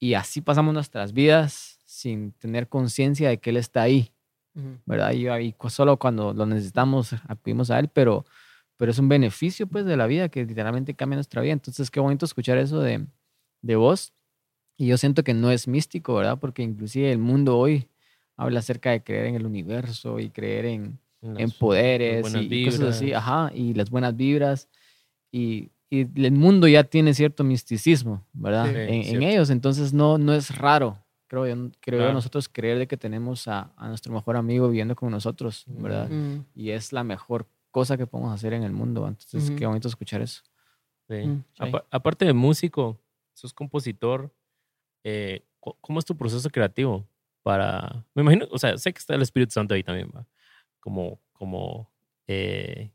Y 0.00 0.14
así 0.14 0.40
pasamos 0.40 0.72
nuestras 0.72 1.12
vidas 1.12 1.78
sin 1.84 2.32
tener 2.32 2.68
conciencia 2.68 3.30
de 3.30 3.38
que 3.38 3.50
Él 3.50 3.56
está 3.56 3.82
ahí, 3.82 4.12
Ujú. 4.54 4.78
¿verdad? 4.86 5.12
Y, 5.12 5.54
solo 5.68 5.96
cuando 5.96 6.32
lo 6.32 6.46
necesitamos 6.46 7.14
acudimos 7.26 7.70
a 7.70 7.78
Él, 7.78 7.88
pero, 7.88 8.24
pero 8.78 8.90
es 8.92 8.98
un 8.98 9.08
beneficio 9.10 9.66
pues 9.66 9.84
de 9.84 9.96
la 9.96 10.06
vida 10.06 10.30
que 10.30 10.46
literalmente 10.46 10.94
cambia 10.94 11.16
nuestra 11.16 11.42
vida. 11.42 11.52
Entonces, 11.52 11.90
qué 11.90 12.00
bonito 12.00 12.24
escuchar 12.24 12.56
eso 12.56 12.80
de, 12.80 13.04
de 13.60 13.76
vos. 13.76 14.14
Y 14.78 14.86
yo 14.86 14.96
siento 14.96 15.24
que 15.24 15.34
no 15.34 15.50
es 15.50 15.66
místico, 15.68 16.14
¿verdad? 16.14 16.38
Porque 16.38 16.62
inclusive 16.62 17.10
el 17.12 17.18
mundo 17.18 17.58
hoy 17.58 17.88
habla 18.36 18.60
acerca 18.60 18.90
de 18.92 19.02
creer 19.02 19.26
en 19.26 19.34
el 19.34 19.44
universo 19.44 20.20
y 20.20 20.30
creer 20.30 20.64
en, 20.66 20.98
en 21.20 21.50
poderes 21.50 22.32
y, 22.34 22.54
y 22.54 22.64
cosas 22.64 22.82
así, 22.96 23.12
ajá, 23.12 23.50
y 23.52 23.74
las 23.74 23.90
buenas 23.90 24.16
vibras. 24.16 24.68
Y, 25.32 25.70
y 25.90 26.06
el 26.24 26.32
mundo 26.32 26.68
ya 26.68 26.84
tiene 26.84 27.12
cierto 27.14 27.42
misticismo, 27.42 28.24
¿verdad? 28.32 28.66
Sí, 28.66 29.10
en, 29.16 29.22
ellos, 29.22 29.50
entonces 29.50 29.92
no, 29.92 30.18
no 30.18 30.32
es 30.32 30.56
raro, 30.56 30.98
creo 31.26 31.48
yo, 31.48 31.70
creo 31.80 31.98
Claro. 31.98 32.12
nosotros 32.12 32.48
creer 32.48 32.78
de 32.78 32.86
que 32.86 32.96
tenemos 32.96 33.48
a, 33.48 33.72
a 33.76 33.88
nuestro 33.88 34.12
mejor 34.12 34.36
amigo 34.36 34.68
viviendo 34.68 34.94
con 34.94 35.10
nosotros, 35.10 35.64
¿verdad? 35.66 36.08
Mm, 36.08 36.44
Y 36.54 36.70
es 36.70 36.92
la 36.92 37.02
mejor 37.02 37.46
cosa 37.70 37.96
que 37.96 38.06
podemos 38.06 38.32
hacer 38.34 38.52
en 38.52 38.62
el 38.62 38.72
mundo, 38.72 39.06
entonces 39.06 39.50
qué 39.52 39.66
bonito 39.66 39.88
escuchar 39.88 40.22
eso. 40.22 40.42
Sí. 41.08 41.26
Mm. 41.26 41.44
Apa- 41.58 41.84
aparte 41.90 42.24
de 42.24 42.32
músico, 42.32 43.00
sos 43.34 43.52
compositor, 43.54 44.34
eh, 45.04 45.44
¿cómo 45.80 45.98
es 45.98 46.04
tu 46.04 46.16
proceso 46.16 46.48
creativo? 46.50 47.06
Para, 47.42 48.04
me 48.14 48.22
imagino, 48.22 48.46
o 48.50 48.58
sea, 48.58 48.76
sé 48.78 48.92
que 48.92 48.98
está 48.98 49.14
el 49.14 49.22
Espíritu 49.22 49.52
Santo 49.52 49.74
ahí 49.74 49.82
también, 49.82 50.10
¿va? 50.14 50.26
como, 50.80 51.20
como 51.32 51.90
eh, 52.26 52.92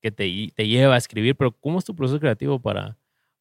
que 0.00 0.10
te, 0.10 0.26
lle- 0.26 0.54
te 0.54 0.66
lleva 0.66 0.94
a 0.94 0.98
escribir, 0.98 1.36
pero 1.36 1.52
¿cómo 1.52 1.78
es 1.78 1.84
tu 1.84 1.94
proceso 1.94 2.18
creativo 2.20 2.60
para, 2.60 2.96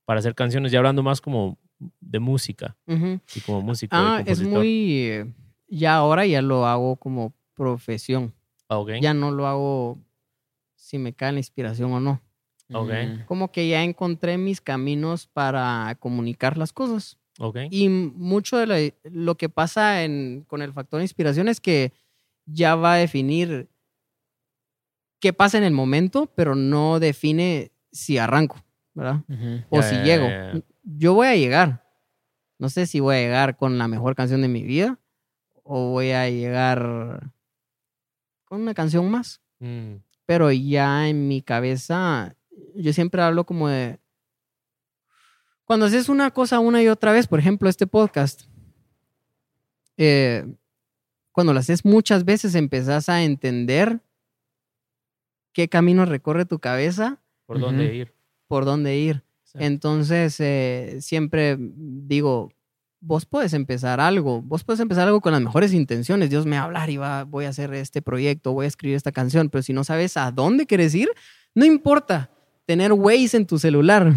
para 0.05 0.19
hacer 0.19 0.35
canciones? 0.35 0.71
Ya 0.71 0.79
hablando 0.79 1.01
más 1.03 1.21
como 1.21 1.57
de 2.01 2.19
música, 2.19 2.75
y 2.87 3.39
como 3.45 3.61
músico. 3.61 3.95
y 3.95 3.99
Ah, 3.99 4.17
es 4.25 4.25
compositor. 4.39 4.57
muy... 4.57 5.01
eh, 5.05 5.33
Ya 5.69 5.95
ahora 5.95 6.25
ya 6.25 6.41
lo 6.41 6.65
hago 6.65 6.97
como 6.97 7.33
profesión. 7.53 8.33
Ah, 8.67 8.79
ok, 8.79 8.91
Ya 9.01 9.13
no 9.13 9.31
lo 9.31 9.47
hago 9.47 9.97
si 10.89 10.97
me 10.97 11.13
cae 11.13 11.31
la 11.31 11.37
inspiración 11.39 11.91
o 11.93 11.99
no. 11.99 12.19
Ok. 12.73 12.89
Mm, 12.89 13.25
Como 13.25 13.51
que 13.51 13.67
ya 13.69 13.83
encontré 13.83 14.37
mis 14.39 14.59
caminos 14.59 15.27
para 15.27 15.95
comunicar 15.99 16.57
las 16.57 16.73
cosas. 16.73 17.17
ok. 17.39 17.57
Y 17.69 17.89
mucho 17.89 18.57
de 18.57 18.95
lo 19.03 19.35
que 19.35 19.49
pasa 19.49 20.03
en- 20.03 20.43
con 20.47 20.61
el 20.63 20.73
factor 20.73 20.99
inspiración 21.01 21.47
es 21.47 21.61
que 21.61 21.93
ya 22.45 22.75
va 22.75 22.93
a 22.93 22.97
definir 22.97 23.69
qué 25.19 25.31
pasa 25.33 25.57
en 25.57 25.63
el 25.63 25.73
momento, 25.73 26.31
pero 26.35 26.55
no 26.55 26.99
define 26.99 27.71
si 27.91 28.17
arranco, 28.17 28.57
¿verdad? 28.93 29.23
O 29.69 29.81
si 29.81 29.95
llego. 30.03 30.27
Yo 30.83 31.13
voy 31.13 31.27
a 31.27 31.35
llegar. 31.35 31.85
No 32.57 32.69
sé 32.69 32.87
si 32.87 32.99
voy 32.99 33.15
a 33.15 33.19
llegar 33.19 33.57
con 33.57 33.77
la 33.77 33.87
mejor 33.87 34.15
canción 34.15 34.41
de 34.41 34.47
mi 34.47 34.63
vida 34.63 34.99
o 35.63 35.91
voy 35.91 36.11
a 36.11 36.29
llegar 36.29 37.31
con 38.45 38.61
una 38.61 38.73
canción 38.73 39.09
más. 39.09 39.39
Mm, 39.59 39.95
Pero 40.29 40.51
ya 40.51 41.09
en 41.09 41.27
mi 41.27 41.41
cabeza, 41.41 42.35
yo 42.75 42.93
siempre 42.93 43.19
hablo 43.19 43.45
como 43.45 43.67
de... 43.67 43.99
Cuando 45.65 45.87
haces 45.87 46.07
una 46.07 46.29
cosa 46.29 46.59
una 46.59 46.83
y 46.83 46.87
otra 46.87 47.11
vez, 47.11 47.25
por 47.25 47.39
ejemplo, 47.39 47.67
este 47.67 47.87
podcast, 47.87 48.43
eh, 49.97 50.45
cuando 51.31 51.51
lo 51.51 51.59
haces 51.59 51.83
muchas 51.83 52.25
veces 52.25 52.53
empezás 52.53 53.09
a 53.09 53.23
entender 53.23 54.01
qué 55.51 55.67
camino 55.67 56.05
recorre 56.05 56.45
tu 56.45 56.59
cabeza, 56.59 57.19
¿Por 57.47 57.59
dónde 57.59 57.95
ir? 57.95 58.13
por 58.47 58.65
dónde 58.65 58.99
ir. 58.99 59.23
Sí. 59.45 59.57
Entonces, 59.61 60.39
eh, 60.39 60.97
siempre 61.01 61.57
digo, 61.59 62.51
vos 63.01 63.25
puedes 63.25 63.53
empezar 63.53 63.99
algo, 63.99 64.41
vos 64.41 64.63
puedes 64.63 64.79
empezar 64.79 65.07
algo 65.07 65.21
con 65.21 65.31
las 65.31 65.41
mejores 65.41 65.73
intenciones. 65.73 66.29
Dios 66.29 66.45
me 66.45 66.57
va 66.57 66.63
a 66.63 66.65
hablar 66.65 66.89
y 66.89 66.97
va, 66.97 67.23
voy 67.23 67.45
a 67.45 67.49
hacer 67.49 67.73
este 67.73 68.01
proyecto, 68.01 68.53
voy 68.53 68.65
a 68.65 68.67
escribir 68.67 68.95
esta 68.95 69.11
canción, 69.11 69.49
pero 69.49 69.61
si 69.61 69.73
no 69.73 69.83
sabes 69.83 70.17
a 70.17 70.31
dónde 70.31 70.65
quieres 70.65 70.93
ir, 70.95 71.09
no 71.55 71.65
importa 71.65 72.29
tener 72.65 72.93
Waze 72.93 73.37
en 73.37 73.45
tu 73.47 73.57
celular, 73.57 74.13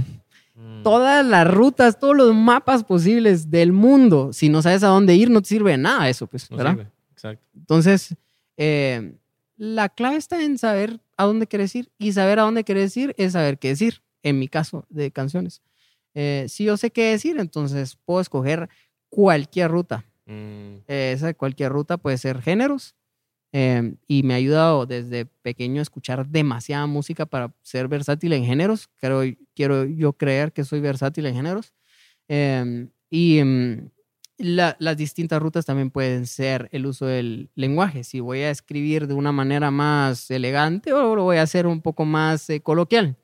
Mm, 0.54 0.82
todas 0.82 1.24
las 1.24 1.50
rutas, 1.50 1.98
todos 1.98 2.16
los 2.16 2.34
mapas 2.34 2.84
posibles 2.84 3.50
del 3.50 3.72
mundo. 3.72 4.32
Si 4.32 4.48
no 4.48 4.60
sabes 4.62 4.82
a 4.82 4.88
dónde 4.88 5.14
ir, 5.14 5.30
no 5.30 5.40
te 5.40 5.48
sirve 5.48 5.72
de 5.72 5.78
nada 5.78 6.08
eso, 6.08 6.26
pues, 6.26 6.50
no 6.50 6.56
¿verdad? 6.56 6.72
sirve, 6.72 6.90
Exacto. 7.12 7.46
Entonces, 7.56 8.14
eh, 8.56 9.14
la 9.56 9.88
clave 9.88 10.16
está 10.16 10.42
en 10.42 10.58
saber 10.58 11.00
a 11.16 11.24
dónde 11.24 11.46
quieres 11.46 11.74
ir 11.74 11.90
y 11.98 12.12
saber 12.12 12.38
a 12.38 12.42
dónde 12.42 12.64
quieres 12.64 12.96
ir 12.96 13.14
es 13.16 13.32
saber 13.32 13.58
qué 13.58 13.68
decir, 13.68 14.02
en 14.22 14.38
mi 14.38 14.48
caso 14.48 14.84
de 14.90 15.10
canciones. 15.10 15.62
Eh, 16.14 16.46
si 16.48 16.64
yo 16.64 16.76
sé 16.76 16.90
qué 16.90 17.10
decir, 17.12 17.38
entonces 17.38 17.96
puedo 18.04 18.20
escoger 18.20 18.68
cualquier 19.08 19.70
ruta. 19.70 20.04
Mm, 20.26 20.76
Eh, 20.88 21.12
esa 21.14 21.34
cualquier 21.34 21.72
ruta 21.72 21.96
puede 21.98 22.18
ser 22.18 22.40
géneros 22.42 22.94
eh, 23.52 23.94
y 24.08 24.22
me 24.24 24.34
ha 24.34 24.36
ayudado 24.38 24.86
desde 24.86 25.26
pequeño 25.26 25.80
a 25.80 25.82
escuchar 25.82 26.26
demasiada 26.28 26.86
música 26.86 27.26
para 27.26 27.54
ser 27.62 27.88
versátil 27.88 28.32
en 28.34 28.44
géneros. 28.46 28.88
Creo, 28.98 29.22
quiero 29.54 29.84
yo 29.86 30.14
creer 30.14 30.52
que 30.52 30.64
soy 30.64 30.80
versátil 30.80 31.26
en 31.26 31.34
géneros. 31.36 31.72
Eh, 32.28 32.88
y 33.10 33.42
mm, 33.44 33.90
la- 34.38 34.76
las 34.80 34.96
distintas 34.96 35.40
rutas 35.42 35.66
también 35.66 35.90
pueden 35.90 36.26
ser 36.26 36.68
el 36.72 36.86
uso 36.86 37.06
del 37.06 37.50
lenguaje. 37.54 38.04
Si 38.04 38.20
voy 38.20 38.40
a 38.40 38.50
escribir 38.50 39.06
de 39.06 39.14
una 39.14 39.32
manera 39.32 39.70
más 39.70 40.30
elegante 40.30 40.92
o 40.92 41.14
lo 41.16 41.24
voy 41.24 41.36
a 41.38 41.42
hacer 41.42 41.66
un 41.66 41.80
poco 41.82 42.04
más 42.04 42.48
eh, 42.50 42.60
coloquial. 42.62 43.16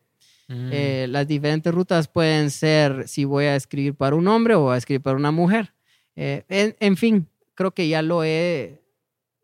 Mm. 0.49 0.69
Eh, 0.73 1.07
las 1.11 1.27
diferentes 1.29 1.73
rutas 1.75 2.09
pueden 2.09 2.51
ser 2.51 3.07
si 3.07 3.25
voy 3.25 3.45
a 3.45 3.55
escribir 3.57 3.95
para 3.95 4.17
un 4.17 4.27
hombre 4.29 4.55
o 4.55 4.71
a 4.71 4.77
escribir 4.79 5.03
para 5.03 5.17
una 5.17 5.31
mujer. 5.31 5.75
Eh, 6.17 6.45
en, 6.49 6.75
en 6.81 6.97
fin, 6.97 7.29
creo 7.55 7.73
que 7.73 7.87
ya 7.87 8.01
lo 8.03 8.25
he 8.25 8.81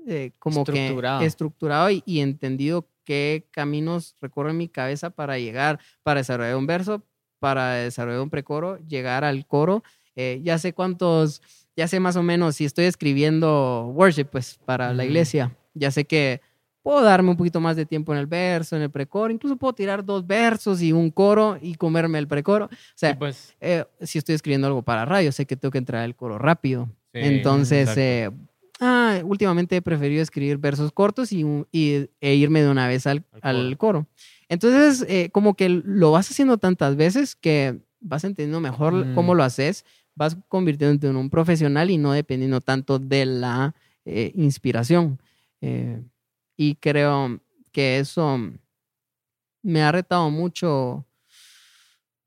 eh, 0.07 0.33
como 0.39 0.61
Estructurado. 0.63 1.21
que 1.21 1.27
estructurado 1.27 1.91
y, 1.91 2.03
y 2.07 2.21
entendido 2.21 2.89
qué 3.05 3.47
caminos 3.51 4.17
recorre 4.21 4.53
mi 4.55 4.69
cabeza 4.69 5.11
para 5.11 5.39
llegar, 5.39 5.79
para 6.03 6.21
desarrollar 6.21 6.57
un 6.57 6.67
verso, 6.67 7.03
para 7.39 7.75
desarrollar 7.75 8.23
un 8.23 8.31
precoro, 8.31 8.79
llegar 8.89 9.25
al 9.25 9.47
coro. 9.47 9.85
Eh, 10.17 10.41
ya 10.43 10.57
sé 10.59 10.73
cuántos, 10.73 11.43
ya 11.77 11.87
sé 11.87 12.01
más 12.01 12.17
o 12.17 12.23
menos 12.23 12.57
si 12.57 12.65
estoy 12.65 12.87
escribiendo 12.87 13.91
worship, 13.95 14.25
pues 14.27 14.59
para 14.65 14.95
la 14.95 15.03
Ujú. 15.03 15.11
iglesia, 15.11 15.55
ya 15.75 15.91
sé 15.91 16.07
que 16.07 16.41
puedo 16.85 17.03
darme 17.03 17.31
un 17.31 17.37
poquito 17.37 17.61
más 17.61 17.77
de 17.77 17.87
tiempo 17.87 18.13
en 18.13 18.19
el 18.19 18.27
verso, 18.27 18.77
en 18.77 18.83
el 18.83 18.91
precoro, 18.91 19.33
incluso 19.33 19.57
puedo 19.57 19.73
tirar 19.73 20.05
dos 20.05 20.25
versos 20.27 20.83
y 20.83 20.93
un 20.93 21.11
coro 21.11 21.59
y 21.61 21.75
comerme 21.77 22.19
el 22.19 22.29
precoro. 22.29 22.67
O 22.67 22.69
sea, 22.95 23.19
pues, 23.19 23.55
eh, 23.61 23.85
si 24.03 24.19
estoy 24.19 24.35
escribiendo 24.35 24.67
algo 24.67 24.83
para 24.83 25.07
radio, 25.07 25.33
sé 25.33 25.47
que 25.47 25.57
tengo 25.57 25.73
que 25.73 25.79
entrar 25.79 26.05
el 26.05 26.15
coro 26.15 26.39
rápido. 26.39 26.91
sí, 27.13 27.21
Entonces, 27.23 27.89
eh, 27.97 28.31
ah, 28.81 29.19
últimamente 29.25 29.77
he 29.77 29.81
preferido 29.83 30.23
escribir 30.23 30.59
versos 30.59 30.93
cortos 30.93 31.33
y, 31.33 31.43
y- 31.73 32.11
e 32.21 32.35
irme 32.35 32.61
de 32.63 32.69
una 32.71 32.87
vez 32.87 33.07
al, 33.07 33.25
Al 33.41 33.57
al 33.57 33.79
coro. 33.79 34.07
Entonces, 34.51 35.07
eh, 35.09 35.31
como 35.33 35.55
que 35.55 35.71
lo 35.71 36.13
vas 36.13 36.31
haciendo 36.31 36.59
tantas 36.59 36.97
veces 36.97 37.35
que 37.35 37.81
vas 38.01 38.25
entendiendo 38.25 38.61
mejor 38.61 38.93
Mm. 39.07 39.15
cómo 39.15 39.35
lo 39.35 39.43
haces, 39.43 39.87
vas 40.15 40.37
convirtiéndote 40.49 41.07
en 41.07 41.17
un 41.17 41.31
profesional 41.31 41.91
y 41.91 41.97
no 41.97 42.13
dependiendo 42.13 42.61
tanto 42.61 42.99
de 42.99 43.25
la 43.25 43.75
eh, 44.05 44.33
inspiración. 44.35 45.19
Eh, 45.63 46.03
y 46.57 46.77
creo 46.77 47.41
que 47.73 47.99
eso 47.99 48.39
me 49.63 49.83
ha 49.83 49.93
retado 49.93 50.31
mucho. 50.31 51.07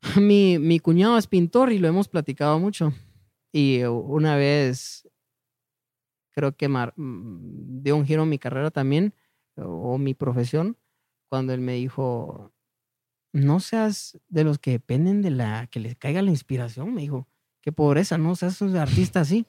Mi, 0.22 0.60
mi 0.60 0.80
cuñado 0.80 1.18
es 1.18 1.28
pintor 1.28 1.72
y 1.72 1.80
lo 1.80 1.88
hemos 1.88 2.08
platicado 2.08 2.60
mucho. 2.60 2.94
Y 3.52 3.84
una 3.84 4.36
vez 4.36 5.08
creo 6.32 6.56
que 6.56 6.68
mar- 6.68 6.94
mm, 6.98 7.82
dio 7.82 7.96
un 7.96 8.06
giro 8.06 8.24
en 8.24 8.30
mi 8.30 8.38
carrera 8.38 8.70
también, 8.72 9.14
o 9.56 9.98
mi 9.98 10.14
profesión, 10.14 10.78
cuando 11.30 11.54
él 11.54 11.62
me 11.62 11.74
dijo, 11.74 12.52
no 13.34 13.60
seas 13.60 14.20
de 14.30 14.44
los 14.44 14.60
que 14.60 14.72
dependen 14.72 15.22
de 15.24 15.32
la 15.32 15.66
que 15.68 15.80
les 15.80 15.96
caiga 15.96 16.22
la 16.22 16.30
inspiración, 16.30 16.94
me 16.94 17.02
dijo, 17.02 17.28
qué 17.62 17.72
pobreza, 17.72 18.18
no 18.20 18.36
seas 18.36 18.62
un 18.62 18.76
artista 18.78 19.22
así, 19.22 19.46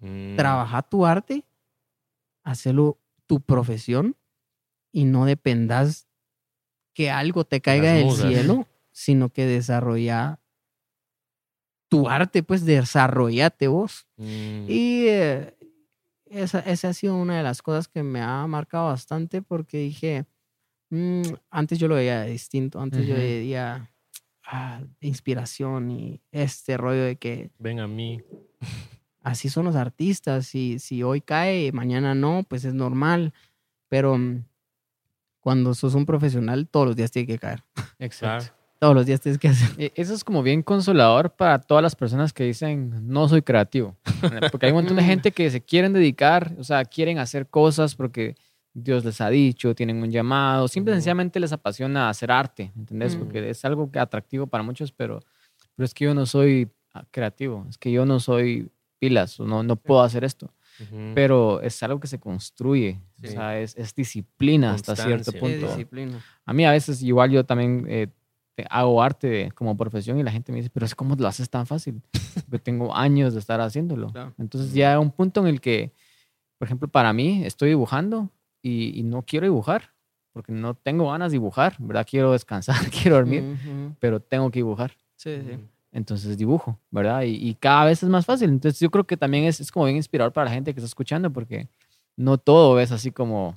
Mm. 0.00 0.34
trabaja 0.34 0.82
tu 0.82 1.06
arte, 1.06 1.44
hacelo 2.42 2.98
tu 3.28 3.40
profesión 3.40 4.16
y 4.92 5.04
no 5.04 5.24
dependas 5.24 6.06
que 6.94 7.10
algo 7.10 7.44
te 7.44 7.60
caiga 7.60 7.92
del 7.92 8.10
cielo, 8.12 8.68
sino 8.92 9.30
que 9.30 9.46
desarrolla 9.46 10.38
tu 11.88 12.08
arte, 12.08 12.42
pues 12.42 12.64
desarrollate 12.64 13.68
vos. 13.68 14.06
Mm. 14.16 14.64
Y 14.68 15.06
eh, 15.08 15.54
esa, 16.26 16.60
esa 16.60 16.88
ha 16.88 16.94
sido 16.94 17.16
una 17.16 17.36
de 17.36 17.42
las 17.42 17.62
cosas 17.62 17.88
que 17.88 18.02
me 18.02 18.20
ha 18.20 18.46
marcado 18.46 18.86
bastante 18.86 19.42
porque 19.42 19.78
dije, 19.78 20.26
mm, 20.90 21.22
antes 21.50 21.78
yo 21.78 21.88
lo 21.88 21.96
veía 21.96 22.24
distinto, 22.24 22.80
antes 22.80 23.06
yo 23.06 23.14
veía 23.14 23.90
ah, 24.46 24.82
inspiración 25.00 25.90
y 25.90 26.20
este 26.30 26.76
rollo 26.76 27.02
de 27.02 27.16
que 27.16 27.50
Ven 27.58 27.80
a 27.80 27.88
mí. 27.88 28.22
así 29.20 29.48
son 29.48 29.66
los 29.66 29.76
artistas, 29.76 30.46
si, 30.46 30.78
si 30.78 31.02
hoy 31.02 31.20
cae, 31.20 31.72
mañana 31.72 32.14
no, 32.14 32.44
pues 32.48 32.64
es 32.64 32.74
normal, 32.74 33.34
pero 33.88 34.16
mm, 34.16 34.44
cuando 35.42 35.74
sos 35.74 35.94
un 35.94 36.06
profesional, 36.06 36.68
todos 36.68 36.86
los 36.86 36.96
días 36.96 37.10
tiene 37.10 37.26
que 37.26 37.38
caer, 37.38 37.64
Exacto. 37.98 38.52
todos 38.78 38.94
los 38.94 39.04
días 39.06 39.20
tienes 39.20 39.38
que 39.40 39.48
hacer. 39.48 39.68
E- 39.76 39.92
Eso 39.96 40.14
es 40.14 40.22
como 40.22 40.42
bien 40.42 40.62
consolador 40.62 41.32
para 41.34 41.58
todas 41.60 41.82
las 41.82 41.96
personas 41.96 42.32
que 42.32 42.44
dicen 42.44 43.08
no 43.08 43.28
soy 43.28 43.42
creativo. 43.42 43.96
Porque 44.52 44.66
hay 44.66 44.72
un 44.72 44.78
montón 44.78 44.96
de 44.96 45.02
gente 45.02 45.32
que 45.32 45.50
se 45.50 45.60
quieren 45.60 45.92
dedicar, 45.92 46.52
o 46.58 46.64
sea, 46.64 46.84
quieren 46.84 47.18
hacer 47.18 47.48
cosas 47.48 47.96
porque 47.96 48.36
Dios 48.72 49.04
les 49.04 49.20
ha 49.20 49.28
dicho, 49.30 49.74
tienen 49.74 50.00
un 50.00 50.10
llamado, 50.12 50.68
simple 50.68 50.92
sencillamente 50.94 51.40
les 51.40 51.52
apasiona 51.52 52.08
hacer 52.08 52.30
arte, 52.30 52.72
¿entendés? 52.76 53.16
Mm. 53.16 53.18
Porque 53.18 53.50
es 53.50 53.64
algo 53.64 53.90
que 53.90 53.98
atractivo 53.98 54.46
para 54.46 54.62
muchos, 54.62 54.92
pero, 54.92 55.20
pero 55.74 55.84
es 55.84 55.92
que 55.92 56.04
yo 56.04 56.14
no 56.14 56.24
soy 56.24 56.70
ah, 56.94 57.04
creativo, 57.10 57.66
es 57.68 57.76
que 57.78 57.90
yo 57.90 58.06
no 58.06 58.20
soy 58.20 58.70
pilas, 59.00 59.38
o 59.40 59.44
no, 59.44 59.62
no 59.64 59.74
puedo 59.74 60.02
hacer 60.02 60.22
esto. 60.22 60.52
Ujú. 60.80 61.12
Pero 61.14 61.60
es 61.60 61.82
algo 61.82 62.00
que 62.00 62.06
se 62.06 62.18
construye, 62.18 62.98
Sí. 63.20 63.26
o 63.28 63.30
sea, 63.30 63.60
es, 63.60 63.76
es 63.76 63.94
disciplina 63.94 64.72
hasta 64.74 64.96
cierto 64.96 65.32
Constancia. 65.32 65.40
punto. 65.40 65.66
disciplina. 65.68 66.24
A 66.44 66.52
mí 66.52 66.64
a 66.64 66.70
veces 66.72 67.02
igual 67.02 67.30
yo 67.30 67.44
también 67.44 67.86
eh, 67.88 68.08
hago 68.70 69.02
arte 69.02 69.50
como 69.54 69.76
profesión 69.76 70.18
y 70.18 70.22
la 70.22 70.30
gente 70.32 70.50
me 70.52 70.58
dice, 70.58 70.70
pero 70.70 70.86
es 70.86 70.94
cómo 70.94 71.14
lo 71.16 71.28
haces 71.28 71.48
tan 71.50 71.66
fácil. 71.66 72.00
Porque 72.46 72.58
tengo 72.58 72.94
años 72.94 73.34
de 73.34 73.40
estar 73.40 73.60
haciéndolo. 73.60 74.08
Claro. 74.12 74.34
Entonces 74.38 74.72
ya 74.72 74.98
un 74.98 75.10
punto 75.10 75.40
en 75.40 75.46
el 75.48 75.60
que, 75.60 75.92
por 76.58 76.66
ejemplo, 76.66 76.88
para 76.88 77.12
mí 77.12 77.44
estoy 77.44 77.70
dibujando 77.70 78.30
y, 78.62 78.98
y 78.98 79.02
no 79.02 79.22
quiero 79.22 79.46
dibujar 79.46 79.90
porque 80.32 80.50
no 80.52 80.74
tengo 80.74 81.10
ganas 81.10 81.30
de 81.30 81.34
dibujar, 81.36 81.76
¿verdad? 81.78 82.06
Quiero 82.08 82.32
descansar, 82.32 82.76
quiero 82.90 83.16
dormir, 83.16 83.42
Ujú. 83.42 83.94
pero 84.00 84.20
tengo 84.20 84.50
que 84.50 84.60
dibujar. 84.60 84.92
Sí, 85.16 85.36
sí. 85.46 85.58
Entonces 85.92 86.38
dibujo, 86.38 86.78
¿verdad? 86.90 87.22
Y, 87.22 87.34
y 87.36 87.54
cada 87.54 87.84
vez 87.84 88.02
es 88.02 88.08
más 88.08 88.24
fácil. 88.24 88.48
Entonces 88.48 88.80
yo 88.80 88.90
creo 88.90 89.04
que 89.04 89.16
también 89.16 89.44
es, 89.44 89.60
es 89.60 89.70
como 89.70 89.84
bien 89.84 89.96
inspirador 89.98 90.32
para 90.32 90.46
la 90.46 90.54
gente 90.54 90.72
que 90.72 90.80
está 90.80 90.86
escuchando 90.86 91.30
porque 91.30 91.68
no 92.16 92.38
todo 92.38 92.80
es 92.80 92.90
así 92.92 93.12
como, 93.12 93.54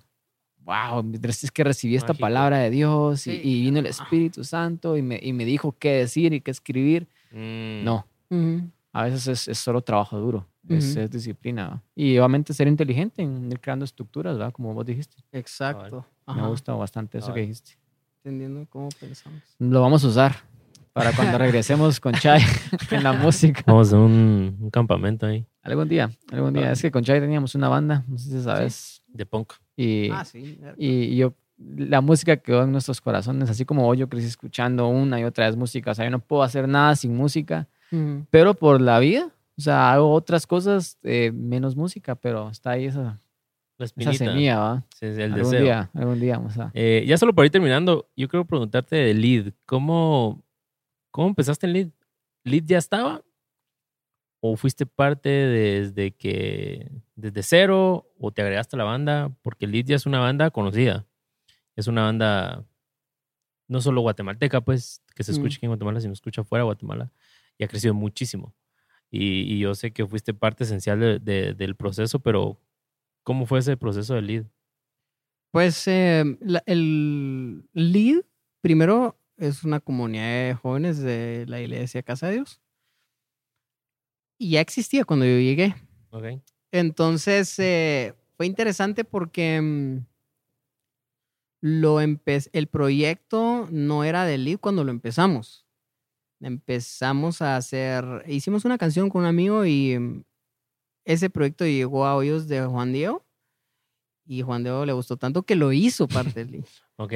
wow, 0.65 1.03
es 1.23 1.51
que 1.51 1.63
recibí 1.63 1.95
esta 1.95 2.09
Mágico. 2.09 2.21
palabra 2.21 2.57
de 2.59 2.69
Dios 2.69 3.25
y, 3.27 3.31
Sí. 3.31 3.41
y 3.43 3.61
vino 3.61 3.79
el 3.79 3.85
Espíritu 3.85 4.43
Santo 4.43 4.97
y 4.97 5.01
me, 5.01 5.17
y 5.21 5.31
me 5.31 5.45
dijo 5.45 5.75
qué 5.79 5.91
decir 5.93 6.33
y 6.33 6.41
qué 6.41 6.51
escribir. 6.51 7.07
Mm. 7.31 7.83
No, 7.85 8.05
Ujú. 8.29 8.69
a 8.91 9.03
veces 9.03 9.27
es, 9.27 9.47
es 9.47 9.57
solo 9.57 9.81
trabajo 9.81 10.19
duro, 10.19 10.45
es, 10.67 11.09
disciplina. 11.09 11.67
¿va? 11.69 11.83
Y 11.95 12.17
obviamente 12.17 12.53
ser 12.53 12.67
inteligente 12.67 13.21
en 13.21 13.49
ir 13.51 13.59
creando 13.61 13.85
estructuras, 13.85 14.37
¿verdad? 14.37 14.51
Como 14.51 14.73
vos 14.73 14.85
dijiste. 14.85 15.17
Exacto. 15.31 16.05
Me 16.27 16.45
gusta 16.47 16.73
bastante 16.73 17.19
eso 17.19 17.33
que 17.33 17.41
dijiste. 17.41 17.77
Entendiendo 18.23 18.65
cómo 18.69 18.89
pensamos. 18.99 19.41
Lo 19.59 19.79
vamos 19.81 20.03
a 20.03 20.07
usar 20.07 20.35
para 20.95 21.11
cuando 21.11 21.37
regresemos 21.37 21.99
con 21.99 22.13
Chai 22.13 22.41
en 22.91 23.03
la 23.03 23.11
música. 23.11 23.61
Vamos 23.67 23.91
a 23.91 23.97
un, 23.99 24.57
un 24.61 24.69
campamento 24.69 25.25
ahí 25.25 25.45
Algún 25.61 25.89
día, 25.89 26.09
algún 26.31 26.53
día. 26.53 26.69
Ah. 26.69 26.71
Es 26.71 26.81
que 26.81 26.89
con 26.89 27.03
Chai 27.03 27.19
teníamos 27.19 27.53
una 27.53 27.67
banda, 27.67 28.05
no 28.07 28.17
sé 28.17 28.29
si 28.31 28.41
sabes. 28.41 29.01
de 29.07 29.25
punk. 29.25 29.53
Y, 29.75 30.09
Ah, 30.11 30.23
sí. 30.23 30.57
y, 30.77 30.87
y 30.87 31.15
yo, 31.17 31.33
la 31.57 31.99
música 32.01 32.37
quedó 32.37 32.63
en 32.63 32.71
nuestros 32.71 33.01
corazones, 33.01 33.49
así 33.49 33.65
como 33.65 33.85
hoy 33.87 33.97
yo 33.97 34.07
crecí 34.07 34.27
escuchando 34.27 34.87
una 34.87 35.19
y 35.19 35.25
otra 35.25 35.47
vez 35.47 35.55
música. 35.57 35.91
O 35.91 35.95
sea, 35.95 36.05
yo 36.05 36.11
no 36.11 36.19
puedo 36.19 36.43
hacer 36.43 36.67
nada 36.69 36.95
sin 36.95 37.13
música, 37.15 37.67
Ujú. 37.91 38.25
pero 38.29 38.53
por 38.53 38.79
la 38.79 38.99
vida, 38.99 39.29
o 39.57 39.61
sea, 39.61 39.91
hago 39.91 40.13
otras 40.13 40.47
cosas 40.47 40.97
eh, 41.03 41.31
menos 41.33 41.75
música, 41.75 42.15
pero 42.15 42.49
está 42.49 42.71
ahí 42.71 42.85
esa, 42.85 43.19
La 43.77 43.85
esa 43.85 44.13
semilla, 44.13 44.59
¿va? 44.59 44.83
Sí, 44.97 45.13
sí, 45.13 45.21
el 45.21 45.33
algún 45.33 45.51
deseo. 45.51 45.63
día, 45.63 45.89
algún 45.93 46.19
día 46.21 46.37
vamos 46.37 46.57
a... 46.57 46.71
Eh, 46.73 47.03
ya 47.07 47.17
solo 47.17 47.33
por 47.33 47.43
ir 47.43 47.51
terminando, 47.51 48.07
yo 48.15 48.29
quiero 48.29 48.45
preguntarte 48.45 48.95
de 48.97 49.13
Lead. 49.13 49.51
¿Cómo, 49.65 50.41
cómo 51.15 51.29
empezaste 51.29 51.65
en 51.65 51.73
Lead? 51.73 51.89
¿Lead 52.43 52.63
ya 52.65 52.77
estaba? 52.77 53.23
¿O 54.41 54.57
fuiste 54.57 54.85
parte 54.85 55.29
desde 55.29 56.11
que, 56.11 56.91
desde 57.15 57.41
cero? 57.41 58.11
¿O 58.19 58.31
te 58.31 58.41
agregaste 58.41 58.75
a 58.75 58.79
la 58.79 58.83
banda? 58.83 59.31
Porque 59.41 59.65
Lead 59.65 59.85
ya 59.85 59.95
es 59.95 60.05
una 60.05 60.19
banda 60.19 60.51
conocida. 60.51 61.07
Es 61.77 61.87
una 61.87 62.03
banda 62.03 62.65
no 63.67 63.79
solo 63.81 64.01
guatemalteca, 64.01 64.59
pues, 64.61 65.01
que 65.15 65.23
se 65.23 65.31
escucha 65.31 65.55
Mm. 65.55 65.57
aquí 65.57 65.65
en 65.65 65.69
Guatemala, 65.71 65.99
sino 66.01 66.13
escucha 66.13 66.43
fuera 66.43 66.63
de 66.63 66.65
Guatemala. 66.65 67.11
Y 67.57 67.63
ha 67.63 67.67
crecido 67.69 67.93
muchísimo. 67.93 68.53
Y, 69.09 69.53
y 69.53 69.59
yo 69.59 69.73
sé 69.73 69.91
que 69.91 70.05
fuiste 70.05 70.33
parte 70.33 70.65
esencial 70.65 70.99
de- 70.99 71.19
de- 71.19 71.53
del 71.53 71.75
proceso, 71.75 72.19
pero 72.19 72.59
¿cómo 73.23 73.45
fue 73.45 73.59
ese 73.59 73.77
proceso 73.77 74.13
de 74.15 74.21
Lead? 74.21 74.45
Pues 75.51 75.87
eh, 75.87 76.23
la- 76.41 76.63
el 76.65 77.63
LEAD, 77.73 78.21
primero, 78.61 79.17
es 79.37 79.63
una 79.63 79.79
comunidad 79.79 80.47
de 80.47 80.53
jóvenes 80.55 80.99
de 80.99 81.45
la 81.47 81.61
iglesia 81.61 82.03
Casa 82.03 82.27
de 82.27 82.33
Dios. 82.33 82.61
Y 84.37 84.51
ya 84.51 84.61
existía 84.61 85.05
cuando 85.05 85.25
yo 85.25 85.39
llegué. 85.39 85.75
Ok. 86.11 86.25
Entonces, 86.71 87.57
eh, 87.59 88.13
fue 88.35 88.45
interesante 88.45 89.05
porque 89.05 89.61
mm, 89.61 90.05
lo 91.61 91.99
el 92.01 92.67
proyecto 92.67 93.67
no 93.71 94.03
era 94.03 94.25
de 94.25 94.37
Lead 94.37 94.59
cuando 94.59 94.83
lo 94.83 94.91
empezamos. 94.91 95.65
Empezamos 96.41 97.41
a 97.41 97.55
hacer, 97.55 98.23
hicimos 98.27 98.65
una 98.65 98.77
canción 98.77 99.09
con 99.09 99.21
un 99.21 99.27
amigo 99.27 99.65
y 99.65 99.97
mm, 99.97 100.23
ese 101.05 101.29
proyecto 101.29 101.65
llegó 101.65 102.05
a 102.05 102.15
oídos 102.15 102.47
de 102.47 102.65
Juan 102.65 102.91
Diego 102.91 103.25
y 104.25 104.41
Juan 104.41 104.63
Diego 104.63 104.85
le 104.85 104.93
gustó 104.93 105.17
tanto 105.17 105.43
que 105.43 105.55
lo 105.55 105.71
hizo 105.71 106.07
parte 106.07 106.43
de 106.43 106.51
Lead. 106.51 106.65
Ok. 106.97 107.13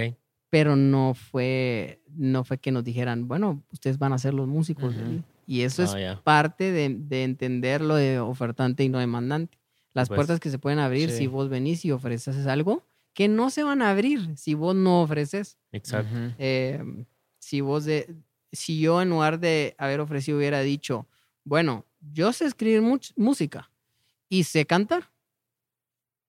Pero 0.49 0.75
no 0.75 1.13
fue, 1.13 2.01
no 2.09 2.43
fue 2.43 2.57
que 2.57 2.71
nos 2.71 2.83
dijeran, 2.83 3.27
bueno, 3.27 3.61
ustedes 3.71 3.97
van 3.99 4.13
a 4.13 4.17
ser 4.17 4.33
los 4.33 4.47
músicos. 4.47 4.95
Y 5.45 5.61
eso 5.61 5.83
es 5.83 5.93
ya. 5.93 6.21
parte 6.23 6.71
de, 6.71 6.95
de 6.97 7.23
entender 7.23 7.81
lo 7.81 7.95
de 7.95 8.19
ofertante 8.19 8.83
y 8.83 8.89
no 8.89 8.99
demandante. 8.99 9.57
Las 9.93 10.07
Pues, 10.07 10.17
puertas 10.17 10.39
que 10.39 10.49
se 10.49 10.59
pueden 10.59 10.79
abrir 10.79 11.09
sí. 11.11 11.17
si 11.17 11.27
vos 11.27 11.49
venís 11.49 11.83
y 11.85 11.91
ofreces 11.91 12.45
algo 12.47 12.83
que 13.13 13.27
no 13.27 13.49
se 13.49 13.63
van 13.63 13.81
a 13.81 13.89
abrir 13.89 14.37
si 14.37 14.53
vos 14.53 14.75
no 14.75 15.01
ofreces. 15.01 15.57
Exacto. 15.71 16.15
Eh, 16.37 17.05
si 17.39 17.61
vos 17.61 17.85
de, 17.85 18.15
si 18.51 18.79
yo 18.79 19.01
en 19.01 19.09
lugar 19.09 19.39
de 19.39 19.75
haber 19.77 19.99
ofrecido 19.99 20.37
hubiera 20.37 20.61
dicho, 20.61 21.07
bueno, 21.43 21.85
yo 22.13 22.31
sé 22.33 22.45
escribir 22.45 22.81
much- 22.81 23.13
música 23.15 23.69
y 24.29 24.43
sé 24.43 24.65
cantar, 24.65 25.09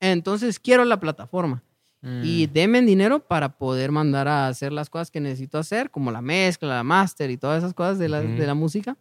entonces 0.00 0.58
quiero 0.58 0.84
la 0.84 0.98
plataforma 1.00 1.62
y 2.02 2.46
Mm. 2.48 2.52
denme 2.52 2.82
dinero 2.82 3.26
para 3.26 3.58
poder 3.58 3.92
mandar 3.92 4.26
a 4.26 4.48
hacer 4.48 4.72
las 4.72 4.88
cosas 4.88 5.10
que 5.10 5.20
necesito 5.20 5.58
hacer, 5.58 5.90
como 5.90 6.10
la 6.10 6.22
mezcla, 6.22 6.68
la 6.76 6.82
master 6.84 7.30
y 7.30 7.36
todas 7.36 7.58
esas 7.58 7.74
cosas 7.74 7.98
de 7.98 8.08
la, 8.08 8.20
de 8.22 8.46
la 8.46 8.54
música, 8.54 8.96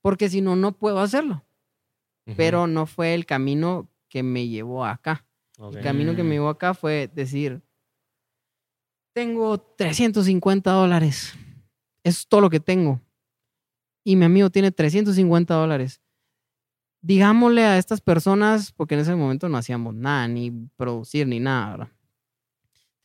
porque 0.00 0.28
si 0.28 0.40
no, 0.40 0.54
no 0.56 0.72
puedo 0.72 1.00
hacerlo. 1.00 1.44
Ujú. 2.26 2.36
Pero 2.36 2.66
no 2.66 2.86
fue 2.86 3.14
el 3.14 3.26
camino 3.26 3.88
que 4.08 4.22
me 4.22 4.46
llevó 4.46 4.84
acá. 4.84 5.24
Ok. 5.58 5.76
El 5.76 5.82
camino 5.82 6.14
que 6.14 6.22
Mm. 6.22 6.26
me 6.28 6.34
llevó 6.36 6.48
acá 6.48 6.74
fue 6.74 7.10
decir, 7.14 7.62
tengo 9.14 9.58
350 9.58 10.70
dólares, 10.72 11.32
eso 12.04 12.18
es 12.20 12.28
todo 12.28 12.40
lo 12.42 12.50
que 12.50 12.60
tengo. 12.60 13.00
Y 14.04 14.14
mi 14.16 14.24
amigo 14.24 14.50
tiene 14.50 14.70
350 14.70 15.54
dólares. 15.54 16.00
Digámosle 17.02 17.64
a 17.64 17.78
estas 17.78 18.00
personas, 18.00 18.72
porque 18.72 18.94
en 18.94 19.00
ese 19.00 19.14
momento 19.14 19.48
no 19.48 19.56
hacíamos 19.58 19.94
nada, 19.94 20.28
ni 20.28 20.50
producir, 20.76 21.26
ni 21.26 21.40
nada, 21.40 21.70
¿verdad? 21.70 21.88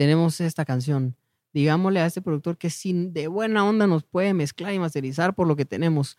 Tenemos 0.02 0.42
esta 0.42 0.66
canción. 0.66 1.16
Digámosle 1.54 2.00
a 2.00 2.08
este 2.08 2.24
productor 2.24 2.58
que 2.58 2.72
sin 2.72 3.14
de 3.14 3.28
buena 3.28 3.64
onda 3.64 3.86
nos 3.86 4.04
puede 4.04 4.34
mezclar 4.34 4.74
y 4.74 4.80
masterizar 4.80 5.36
por 5.36 5.46
lo 5.46 5.56
que 5.56 5.64
tenemos. 5.64 6.18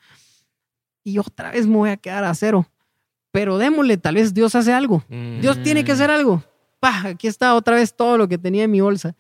Y 1.03 1.19
otra 1.19 1.51
vez 1.51 1.67
me 1.67 1.75
voy 1.79 1.91
a 1.91 1.97
quedar 1.97 2.23
a 2.23 2.33
cero. 2.33 2.71
Pero 3.33 3.59
démosle, 3.59 3.97
tal 3.97 4.15
vez 4.15 4.33
Dios 4.33 4.55
hace 4.55 4.73
algo. 4.73 5.03
Mm. 5.09 5.41
Dios 5.41 5.61
tiene 5.65 5.83
que 5.83 5.91
hacer 5.91 6.13
algo. 6.13 6.45
Pa, 6.79 7.09
aquí 7.09 7.27
está 7.27 7.57
otra 7.57 7.75
vez 7.75 7.93
todo 7.93 8.17
lo 8.17 8.29
que 8.29 8.39
tenía 8.39 8.63
en 8.63 8.71
mi 8.71 8.81
bolsa. 8.81 9.17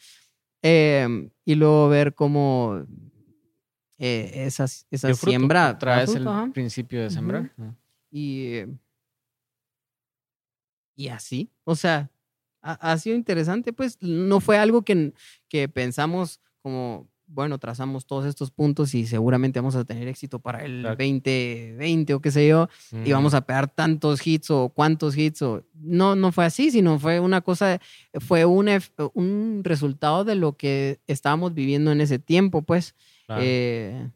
Eh, 0.62 1.28
y 1.44 1.56
luego 1.56 1.88
ver 1.88 2.14
cómo 2.14 2.86
eh, 3.98 4.44
esa, 4.46 4.66
esa 4.92 5.12
siembra 5.12 5.70
Otra 5.70 5.96
vez 5.96 6.14
el 6.14 6.28
ajá. 6.28 6.48
principio 6.54 7.02
de 7.02 7.10
sembrar. 7.10 7.52
¿no? 7.56 7.76
Y, 8.12 8.60
y 10.94 11.08
así, 11.08 11.50
o 11.64 11.74
sea, 11.74 12.11
ha, 12.62 12.92
ha 12.92 12.98
sido 12.98 13.16
interesante, 13.16 13.72
pues 13.72 13.98
no 14.00 14.40
fue 14.40 14.56
algo 14.58 14.82
que, 14.82 15.12
que 15.48 15.68
pensamos 15.68 16.40
como, 16.62 17.08
bueno, 17.26 17.58
trazamos 17.58 18.06
todos 18.06 18.24
estos 18.26 18.50
puntos 18.50 18.94
y 18.94 19.06
seguramente 19.06 19.58
vamos 19.58 19.74
a 19.74 19.84
tener 19.84 20.06
éxito 20.06 20.38
para 20.38 20.64
el 20.64 20.80
Exacto. 20.80 21.02
2020 21.04 22.14
o 22.14 22.20
qué 22.20 22.30
sé 22.30 22.46
yo, 22.46 22.68
y 23.04 23.10
vamos 23.12 23.34
a 23.34 23.40
pegar 23.46 23.68
tantos 23.68 24.24
hits 24.26 24.50
o 24.50 24.68
cuántos 24.68 25.16
hits 25.16 25.42
o 25.42 25.64
no 25.74 26.14
no 26.14 26.30
fue 26.30 26.44
así 26.44 26.70
sino 26.70 26.98
fue 26.98 27.18
una 27.20 27.40
cosa 27.40 27.80
fue 28.20 28.44
un 28.44 28.66
ef- 28.68 29.10
un 29.14 29.62
resultado 29.64 30.24
de 30.24 30.34
lo 30.36 30.56
que 30.56 31.00
estábamos 31.06 31.54
viviendo 31.54 31.90
en 31.90 32.00
ese 32.00 32.18
tiempo 32.18 32.62
pues 32.62 32.94
Claro. 33.26 33.42
Eh, 33.44 34.10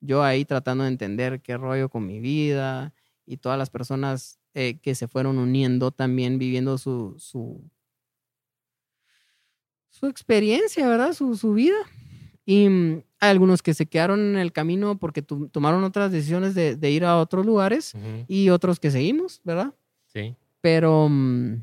yo 0.00 0.22
ahí 0.22 0.44
tratando 0.44 0.84
de 0.84 0.90
entender 0.90 1.40
qué 1.42 1.56
rollo 1.56 1.88
con 1.90 2.06
mi 2.06 2.20
vida 2.20 2.94
y 3.26 3.36
todas 3.36 3.58
las 3.58 3.70
personas 3.70 4.38
eh, 4.54 4.78
que 4.80 4.94
se 4.94 5.08
fueron 5.08 5.38
uniendo 5.38 5.90
también 5.92 6.38
viviendo 6.38 6.76
su 6.78 7.14
su 7.18 7.62
su 9.88 10.06
experiencia 10.06 10.88
verdad 10.88 11.12
su, 11.12 11.36
su 11.36 11.52
vida 11.54 11.76
y 12.46 12.68
mm, 12.68 13.02
hay 13.20 13.30
algunos 13.30 13.62
que 13.62 13.74
se 13.74 13.86
quedaron 13.86 14.20
en 14.20 14.38
el 14.38 14.52
camino 14.52 14.98
porque 14.98 15.22
tu- 15.22 15.48
tomaron 15.48 15.84
otras 15.84 16.10
decisiones 16.10 16.54
de, 16.54 16.76
de 16.76 16.90
ir 16.90 17.04
a 17.04 17.18
otros 17.18 17.44
lugares 17.44 17.92
y 18.28 18.48
otros 18.48 18.80
que 18.80 18.90
seguimos, 18.90 19.40
¿verdad? 19.44 19.74
Sí. 20.06 20.34
Pero, 20.62 21.08
mm, 21.10 21.62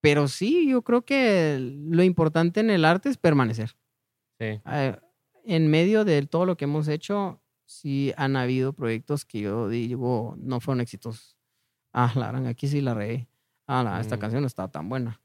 pero 0.00 0.28
sí, 0.28 0.68
yo 0.68 0.82
creo 0.82 1.02
que 1.04 1.58
lo 1.60 2.02
importante 2.02 2.60
en 2.60 2.70
el 2.70 2.84
arte 2.84 3.08
es 3.08 3.16
permanecer. 3.16 3.76
Sí. 4.38 4.60
Eh, 4.70 4.96
en 5.44 5.68
medio 5.68 6.04
de 6.04 6.26
todo 6.26 6.44
lo 6.46 6.56
que 6.56 6.64
hemos 6.66 6.88
hecho, 6.88 7.40
sí 7.66 8.12
han 8.16 8.36
habido 8.36 8.72
proyectos 8.72 9.24
que 9.24 9.40
yo 9.40 9.68
digo 9.68 10.36
no 10.38 10.60
fueron 10.60 10.80
exitosos. 10.80 11.36
Ah, 11.92 12.12
la 12.14 12.28
gran, 12.28 12.46
aquí 12.46 12.68
sí 12.68 12.80
la 12.80 12.94
regué. 12.94 13.28
Ah, 13.66 13.82
la- 13.82 14.00
esta 14.00 14.16
Mm. 14.16 14.20
canción 14.20 14.40
no 14.42 14.46
estaba 14.46 14.68
tan 14.70 14.88
buena. 14.88 15.20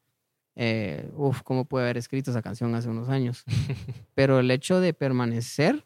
Eh, 0.56 1.10
uf, 1.16 1.42
¿cómo 1.44 1.66
puede 1.66 1.86
haber 1.86 1.98
escrito 1.98 2.32
esa 2.32 2.42
canción 2.42 2.74
hace 2.76 2.90
unos 2.90 3.08
años? 3.10 3.44
Pero 4.16 4.40
el 4.40 4.52
hecho 4.52 4.80
de 4.82 4.94
permanecer 4.94 5.86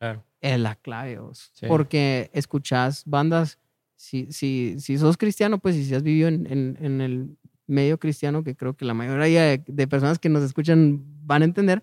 Claro. 0.00 0.24
es 0.40 0.58
la 0.58 0.74
clave. 0.74 1.18
Sí. 1.32 1.66
porque 1.68 2.30
escuchás 2.32 3.04
bandas, 3.06 3.58
si, 3.94 4.26
si, 4.32 4.76
si 4.80 4.98
sos 4.98 5.16
cristiano, 5.16 5.58
pues 5.58 5.76
si 5.76 5.94
has 5.94 6.02
vivido 6.02 6.26
en, 6.28 6.46
en- 6.50 6.76
en 6.80 7.00
el 7.00 7.36
medio 7.68 7.98
cristiano, 7.98 8.42
que 8.42 8.56
creo 8.56 8.74
que 8.76 8.84
la 8.84 8.94
mayoría 8.94 9.42
de, 9.44 9.62
de 9.66 9.86
personas 9.86 10.18
que 10.18 10.28
nos 10.28 10.42
escuchan 10.42 11.00
van 11.24 11.42
a 11.42 11.44
entender, 11.44 11.82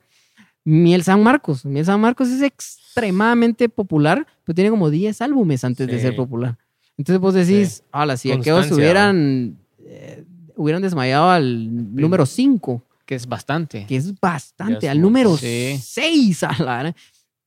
Miel 0.69 1.03
San 1.03 1.23
Marcos. 1.23 1.65
Miel 1.65 1.85
San 1.85 1.99
Marcos 1.99 2.29
es 2.29 2.41
extremadamente 2.41 3.69
popular, 3.69 4.27
pero 4.43 4.53
tiene 4.55 4.69
como 4.69 4.89
10 4.89 5.21
álbumes 5.21 5.63
antes 5.63 5.87
de 5.87 5.95
Sí. 5.95 6.01
ser 6.01 6.15
popular. 6.15 6.57
Entonces 6.97 7.19
vos 7.19 7.33
decís, 7.33 7.83
hola, 7.91 8.17
si 8.17 8.31
aquellos 8.31 8.69
hubieran, 8.71 9.57
eh, 9.79 10.25
hubieran 10.55 10.81
desmayado 10.81 11.29
al 11.29 11.95
número 11.95 12.25
5, 12.25 12.83
Que 13.05 13.15
es 13.15 13.25
bastante. 13.27 13.85
que 13.87 13.95
es 13.95 14.19
bastante, 14.19 14.89
al 14.89 14.99
número 15.01 15.31
mucho. 15.31 15.41
Sí. 15.41 15.79
6, 15.81 16.43
a 16.43 16.51
la 16.63 16.79
gran- 16.79 16.95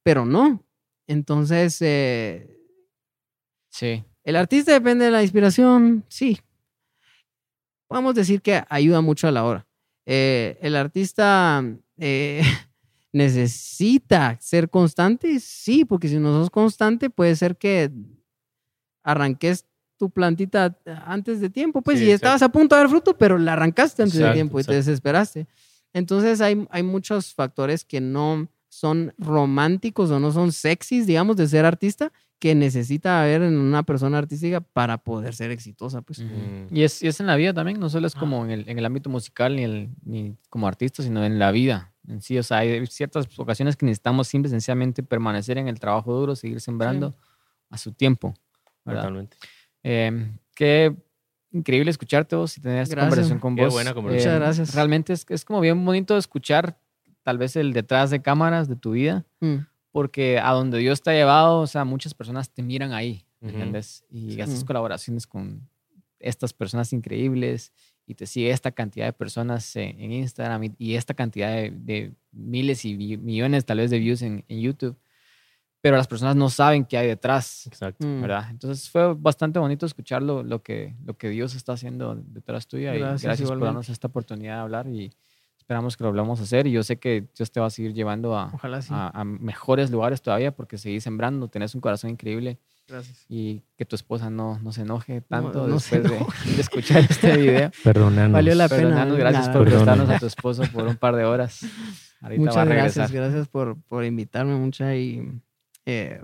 pero 0.02 0.24
no. 0.24 0.62
Entonces, 1.06 1.76
eh, 1.82 2.58
Sí. 3.70 4.02
el 4.24 4.36
artista 4.36 4.72
depende 4.72 5.04
de 5.04 5.10
la 5.10 5.22
inspiración, 5.22 6.04
sí. 6.08 6.38
Podemos 7.88 8.14
decir 8.14 8.40
que 8.40 8.64
ayuda 8.68 9.00
mucho 9.00 9.28
a 9.28 9.32
la 9.32 9.44
hora. 9.44 9.66
Eh, 10.06 10.58
el 10.62 10.74
artista 10.76 11.62
eh, 11.98 12.42
necesita 13.12 14.38
ser 14.40 14.70
constante, 14.70 15.38
sí, 15.38 15.84
porque 15.84 16.08
si 16.08 16.18
no 16.18 16.32
sos 16.32 16.50
constante, 16.50 17.10
puede 17.10 17.36
ser 17.36 17.56
que 17.56 17.90
arranques 19.02 19.66
tu 19.98 20.10
plantita 20.10 20.76
antes 21.06 21.40
de 21.40 21.50
tiempo, 21.50 21.82
pues, 21.82 21.98
Sí, 21.98 22.06
y 22.06 22.10
estabas 22.10 22.42
a 22.42 22.48
punto 22.48 22.74
de 22.74 22.80
dar 22.80 22.90
fruto, 22.90 23.16
pero 23.16 23.38
la 23.38 23.52
arrancaste 23.52 24.02
antes 24.02 24.18
de 24.18 24.32
tiempo 24.32 24.58
y 24.58 24.64
te 24.64 24.74
desesperaste. 24.74 25.46
Entonces 25.92 26.40
hay, 26.40 26.66
hay 26.70 26.82
muchos 26.82 27.34
factores 27.34 27.84
que 27.84 28.00
no 28.00 28.48
son 28.68 29.14
románticos 29.18 30.10
o 30.10 30.18
no 30.18 30.32
son 30.32 30.50
sexys, 30.50 31.06
digamos, 31.06 31.36
de 31.36 31.46
ser 31.46 31.66
artista, 31.66 32.10
que 32.38 32.54
necesita 32.54 33.22
haber 33.22 33.42
en 33.42 33.56
una 33.56 33.84
persona 33.84 34.18
artística 34.18 34.60
para 34.60 34.98
poder 34.98 35.34
ser 35.34 35.50
exitosa. 35.50 36.00
Pues. 36.00 36.20
Mm. 36.20 36.74
Y 36.74 36.82
es, 36.82 37.02
y 37.02 37.06
es 37.06 37.20
en 37.20 37.26
la 37.26 37.36
vida 37.36 37.52
también, 37.52 37.78
no 37.78 37.90
solo 37.90 38.06
es 38.06 38.14
como 38.14 38.44
en 38.44 38.50
el, 38.50 38.68
en 38.68 38.78
el 38.78 38.86
ámbito 38.86 39.10
musical 39.10 39.54
ni, 39.54 39.62
el, 39.62 39.90
ni 40.02 40.34
como 40.48 40.66
artista, 40.66 41.02
sino 41.02 41.22
en 41.24 41.38
la 41.38 41.52
vida 41.52 41.91
sí. 42.20 42.38
O 42.38 42.42
sea, 42.42 42.58
hay 42.58 42.86
ciertas 42.86 43.26
ocasiones 43.38 43.76
que 43.76 43.86
necesitamos 43.86 44.28
simple 44.28 44.48
sencillamente 44.50 45.02
permanecer 45.02 45.58
en 45.58 45.68
el 45.68 45.78
trabajo 45.80 46.12
duro, 46.14 46.34
seguir 46.36 46.60
sembrando 46.60 47.14
a 47.70 47.78
su 47.78 47.92
tiempo. 47.92 48.34
¿verdad? 48.84 49.02
Totalmente. 49.02 49.36
Eh, 49.84 50.30
qué 50.54 50.94
increíble 51.52 51.90
escucharte 51.90 52.34
vos 52.36 52.56
y 52.56 52.60
tener 52.60 52.78
esta 52.82 52.94
Gracias. 52.94 53.10
conversación 53.10 53.38
con 53.38 53.56
Qué 53.56 53.64
vos. 53.64 53.72
buena 53.74 53.94
conversación. 53.94 54.32
Muchas 54.34 54.40
gracias. 54.46 54.74
Realmente 54.74 55.12
es, 55.12 55.26
es 55.28 55.44
como 55.44 55.60
bien 55.60 55.84
bonito 55.84 56.16
escuchar 56.16 56.78
tal 57.22 57.38
vez 57.38 57.54
el 57.56 57.72
detrás 57.72 58.10
de 58.10 58.20
cámaras 58.22 58.68
de 58.68 58.74
tu 58.76 58.92
vida, 58.92 59.24
Mm. 59.40 59.58
porque 59.92 60.38
a 60.40 60.50
donde 60.52 60.78
Dios 60.78 61.02
te 61.02 61.10
ha 61.10 61.14
llevado, 61.14 61.60
o 61.60 61.66
sea, 61.66 61.84
muchas 61.84 62.14
personas 62.14 62.50
te 62.50 62.62
miran 62.62 62.92
ahí, 62.92 63.24
¿me 63.40 63.48
Ujú. 63.48 63.56
¿entiendes? 63.58 64.04
Y 64.10 64.40
haces 64.40 64.64
Mm. 64.64 64.66
colaboraciones 64.66 65.26
con 65.26 65.68
estas 66.18 66.52
personas 66.52 66.92
increíbles 66.92 67.72
y 68.06 68.14
te 68.14 68.26
sigue 68.26 68.50
esta 68.50 68.72
cantidad 68.72 69.06
de 69.06 69.12
personas 69.12 69.74
en, 69.76 70.00
en 70.00 70.12
Instagram 70.12 70.64
y, 70.64 70.72
y 70.78 70.94
esta 70.96 71.14
cantidad 71.14 71.50
de, 71.54 71.70
de 71.70 72.12
miles 72.32 72.84
y 72.84 72.96
millones 73.16 73.64
tal 73.64 73.78
vez 73.78 73.90
de 73.90 73.98
views 73.98 74.22
en, 74.22 74.44
en 74.48 74.60
YouTube, 74.60 74.96
pero 75.80 75.96
las 75.96 76.06
personas 76.06 76.36
no 76.36 76.48
saben 76.48 76.84
qué 76.84 76.96
hay 76.98 77.06
detrás. 77.08 77.66
Exacto. 77.66 78.06
Mm. 78.06 78.20
¿verdad? 78.22 78.50
Entonces 78.50 78.88
fue 78.90 79.14
bastante 79.14 79.58
bonito 79.58 79.86
escuchar 79.86 80.22
lo, 80.22 80.42
lo 80.42 80.62
que, 80.62 80.94
lo 81.04 81.14
que 81.16 81.28
Dios 81.30 81.54
está 81.54 81.72
haciendo 81.72 82.14
detrás 82.16 82.66
tuya 82.66 82.94
y 82.94 82.98
Gracias, 82.98 83.22
gracias 83.22 83.48
por 83.48 83.56
igualmente. 83.56 83.66
darnos 83.66 83.88
esta 83.88 84.08
oportunidad 84.08 84.54
de 84.56 84.60
hablar 84.60 84.86
y 84.88 85.12
esperamos 85.58 85.96
que 85.96 86.04
lo 86.04 86.10
volvamos 86.10 86.40
a 86.40 86.42
hacer 86.42 86.66
y 86.66 86.72
yo 86.72 86.82
sé 86.82 86.96
que 86.98 87.28
Dios 87.36 87.50
te 87.52 87.60
va 87.60 87.66
a 87.66 87.70
seguir 87.70 87.94
llevando 87.94 88.36
a, 88.36 88.50
Ojalá 88.52 88.82
sí. 88.82 88.90
a- 88.92 89.08
a 89.08 89.24
mejores 89.24 89.90
lugares 89.90 90.20
todavía 90.22 90.54
porque 90.54 90.76
seguís 90.76 91.04
sembrando, 91.04 91.48
tenés 91.48 91.74
un 91.74 91.80
corazón 91.80 92.10
increíble 92.10 92.58
Gracias. 92.92 93.24
y 93.28 93.62
que 93.76 93.84
tu 93.86 93.96
esposa 93.96 94.28
no, 94.30 94.58
no 94.60 94.70
se 94.72 94.82
enoje 94.82 95.22
tanto 95.22 95.66
no 95.66 95.74
después 95.74 96.02
de, 96.02 96.10
de 96.54 96.60
escuchar 96.60 97.06
este 97.08 97.36
video. 97.36 97.70
Perdónanos. 97.84 98.32
Valió 98.32 98.54
la 98.54 98.68
pena. 98.68 98.82
Perdónanos, 98.82 99.18
gracias 99.18 99.46
Nada. 99.48 99.58
por 99.58 99.64
Perdónanos. 99.64 99.86
prestarnos 99.86 100.16
a 100.16 100.20
tu 100.20 100.26
esposo 100.26 100.62
por 100.72 100.86
un 100.86 100.96
par 100.96 101.16
de 101.16 101.24
horas. 101.24 101.60
Ahorita 102.20 102.42
va 102.44 102.50
a 102.50 102.64
Muchas 102.64 102.68
gracias, 102.68 103.12
gracias 103.12 103.48
por, 103.48 103.80
por 103.88 104.04
invitarme 104.04 104.54
mucha 104.54 104.94
y 104.94 105.26
eh, 105.86 106.22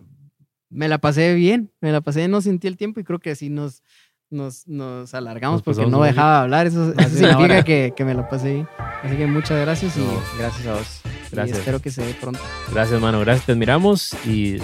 me 0.71 0.87
la 0.89 0.99
pasé 0.99 1.35
bien, 1.35 1.73
me 1.81 1.91
la 1.91 2.01
pasé, 2.03 2.29
no 2.29 2.41
sentí 2.41 2.69
el 2.69 2.77
tiempo 2.77 3.01
y 3.01 3.05
creo 3.05 3.19
que 3.19 3.35
sí 3.35 3.49
nos, 3.49 3.83
nos, 4.31 4.69
nos 4.69 5.15
alargamos 5.15 5.59
Nos 5.59 5.77
porque 5.77 5.91
no 5.91 6.03
dejaba 6.03 6.35
de 6.35 6.43
hablar, 6.43 6.67
eso, 6.67 6.93
eso 6.97 7.09
significa 7.09 7.65
que, 7.65 7.95
que 7.97 8.05
me 8.05 8.15
la 8.15 8.29
pasé 8.29 8.53
bien. 8.55 8.69
Así 9.03 9.17
que 9.17 9.27
muchas 9.27 9.61
gracias 9.61 9.97
y, 9.97 10.01
No, 10.01 10.13
gracias 10.39 10.67
a 10.67 10.75
vos. 10.75 11.01
y 11.05 11.35
Gracias. 11.35 11.59
espero 11.59 11.81
que 11.81 11.91
se 11.91 12.05
dé 12.05 12.15
pronto. 12.15 12.41
Gracias, 12.73 13.01
mano. 13.01 13.21
Gracias, 13.21 13.47
te 13.47 13.53
admiramos 13.53 14.13
y 14.27 14.59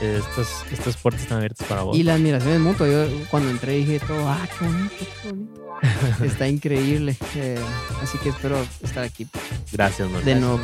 estas, 0.00 0.64
estas 0.70 0.96
puertas 0.96 1.22
están 1.22 1.38
abiertas 1.38 1.66
para 1.66 1.82
vos. 1.82 1.96
Y 1.96 2.02
la 2.02 2.14
admiración 2.14 2.52
es 2.54 2.60
mutua, 2.60 2.88
yo 2.88 3.06
cuando 3.30 3.50
entré 3.50 3.74
dije 3.74 4.00
todo, 4.00 4.28
ah, 4.28 4.48
qué 4.58 4.64
bonito, 4.64 4.94
qué 5.22 5.28
bonito. 5.28 5.68
Está 6.24 6.48
increíble, 6.48 7.16
eh, 7.36 7.58
así 8.02 8.18
que 8.18 8.30
espero 8.30 8.58
estar 8.82 9.04
aquí 9.04 9.28
Gracias, 9.72 10.08
mano. 10.10 10.24
de 10.24 10.34
nuevo. 10.34 10.60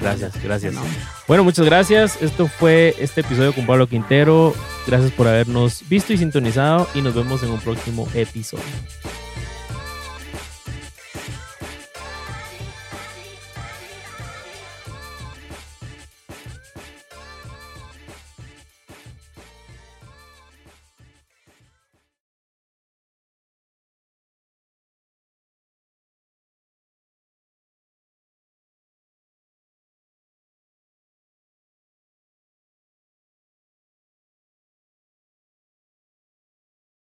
Gracias, 0.00 0.42
gracias. 0.42 0.74
No. 0.74 0.82
Bueno, 1.26 1.44
muchas 1.44 1.64
gracias. 1.64 2.20
Esto 2.20 2.48
fue 2.48 2.94
este 2.98 3.22
episodio 3.22 3.54
con 3.54 3.66
Pablo 3.66 3.86
Quintero. 3.88 4.54
Gracias 4.86 5.10
por 5.12 5.26
habernos 5.26 5.88
visto 5.88 6.12
y 6.12 6.18
sintonizado 6.18 6.86
y 6.94 7.00
nos 7.00 7.14
vemos 7.14 7.42
en 7.42 7.50
un 7.50 7.60
próximo 7.60 8.08
episodio. 8.14 8.64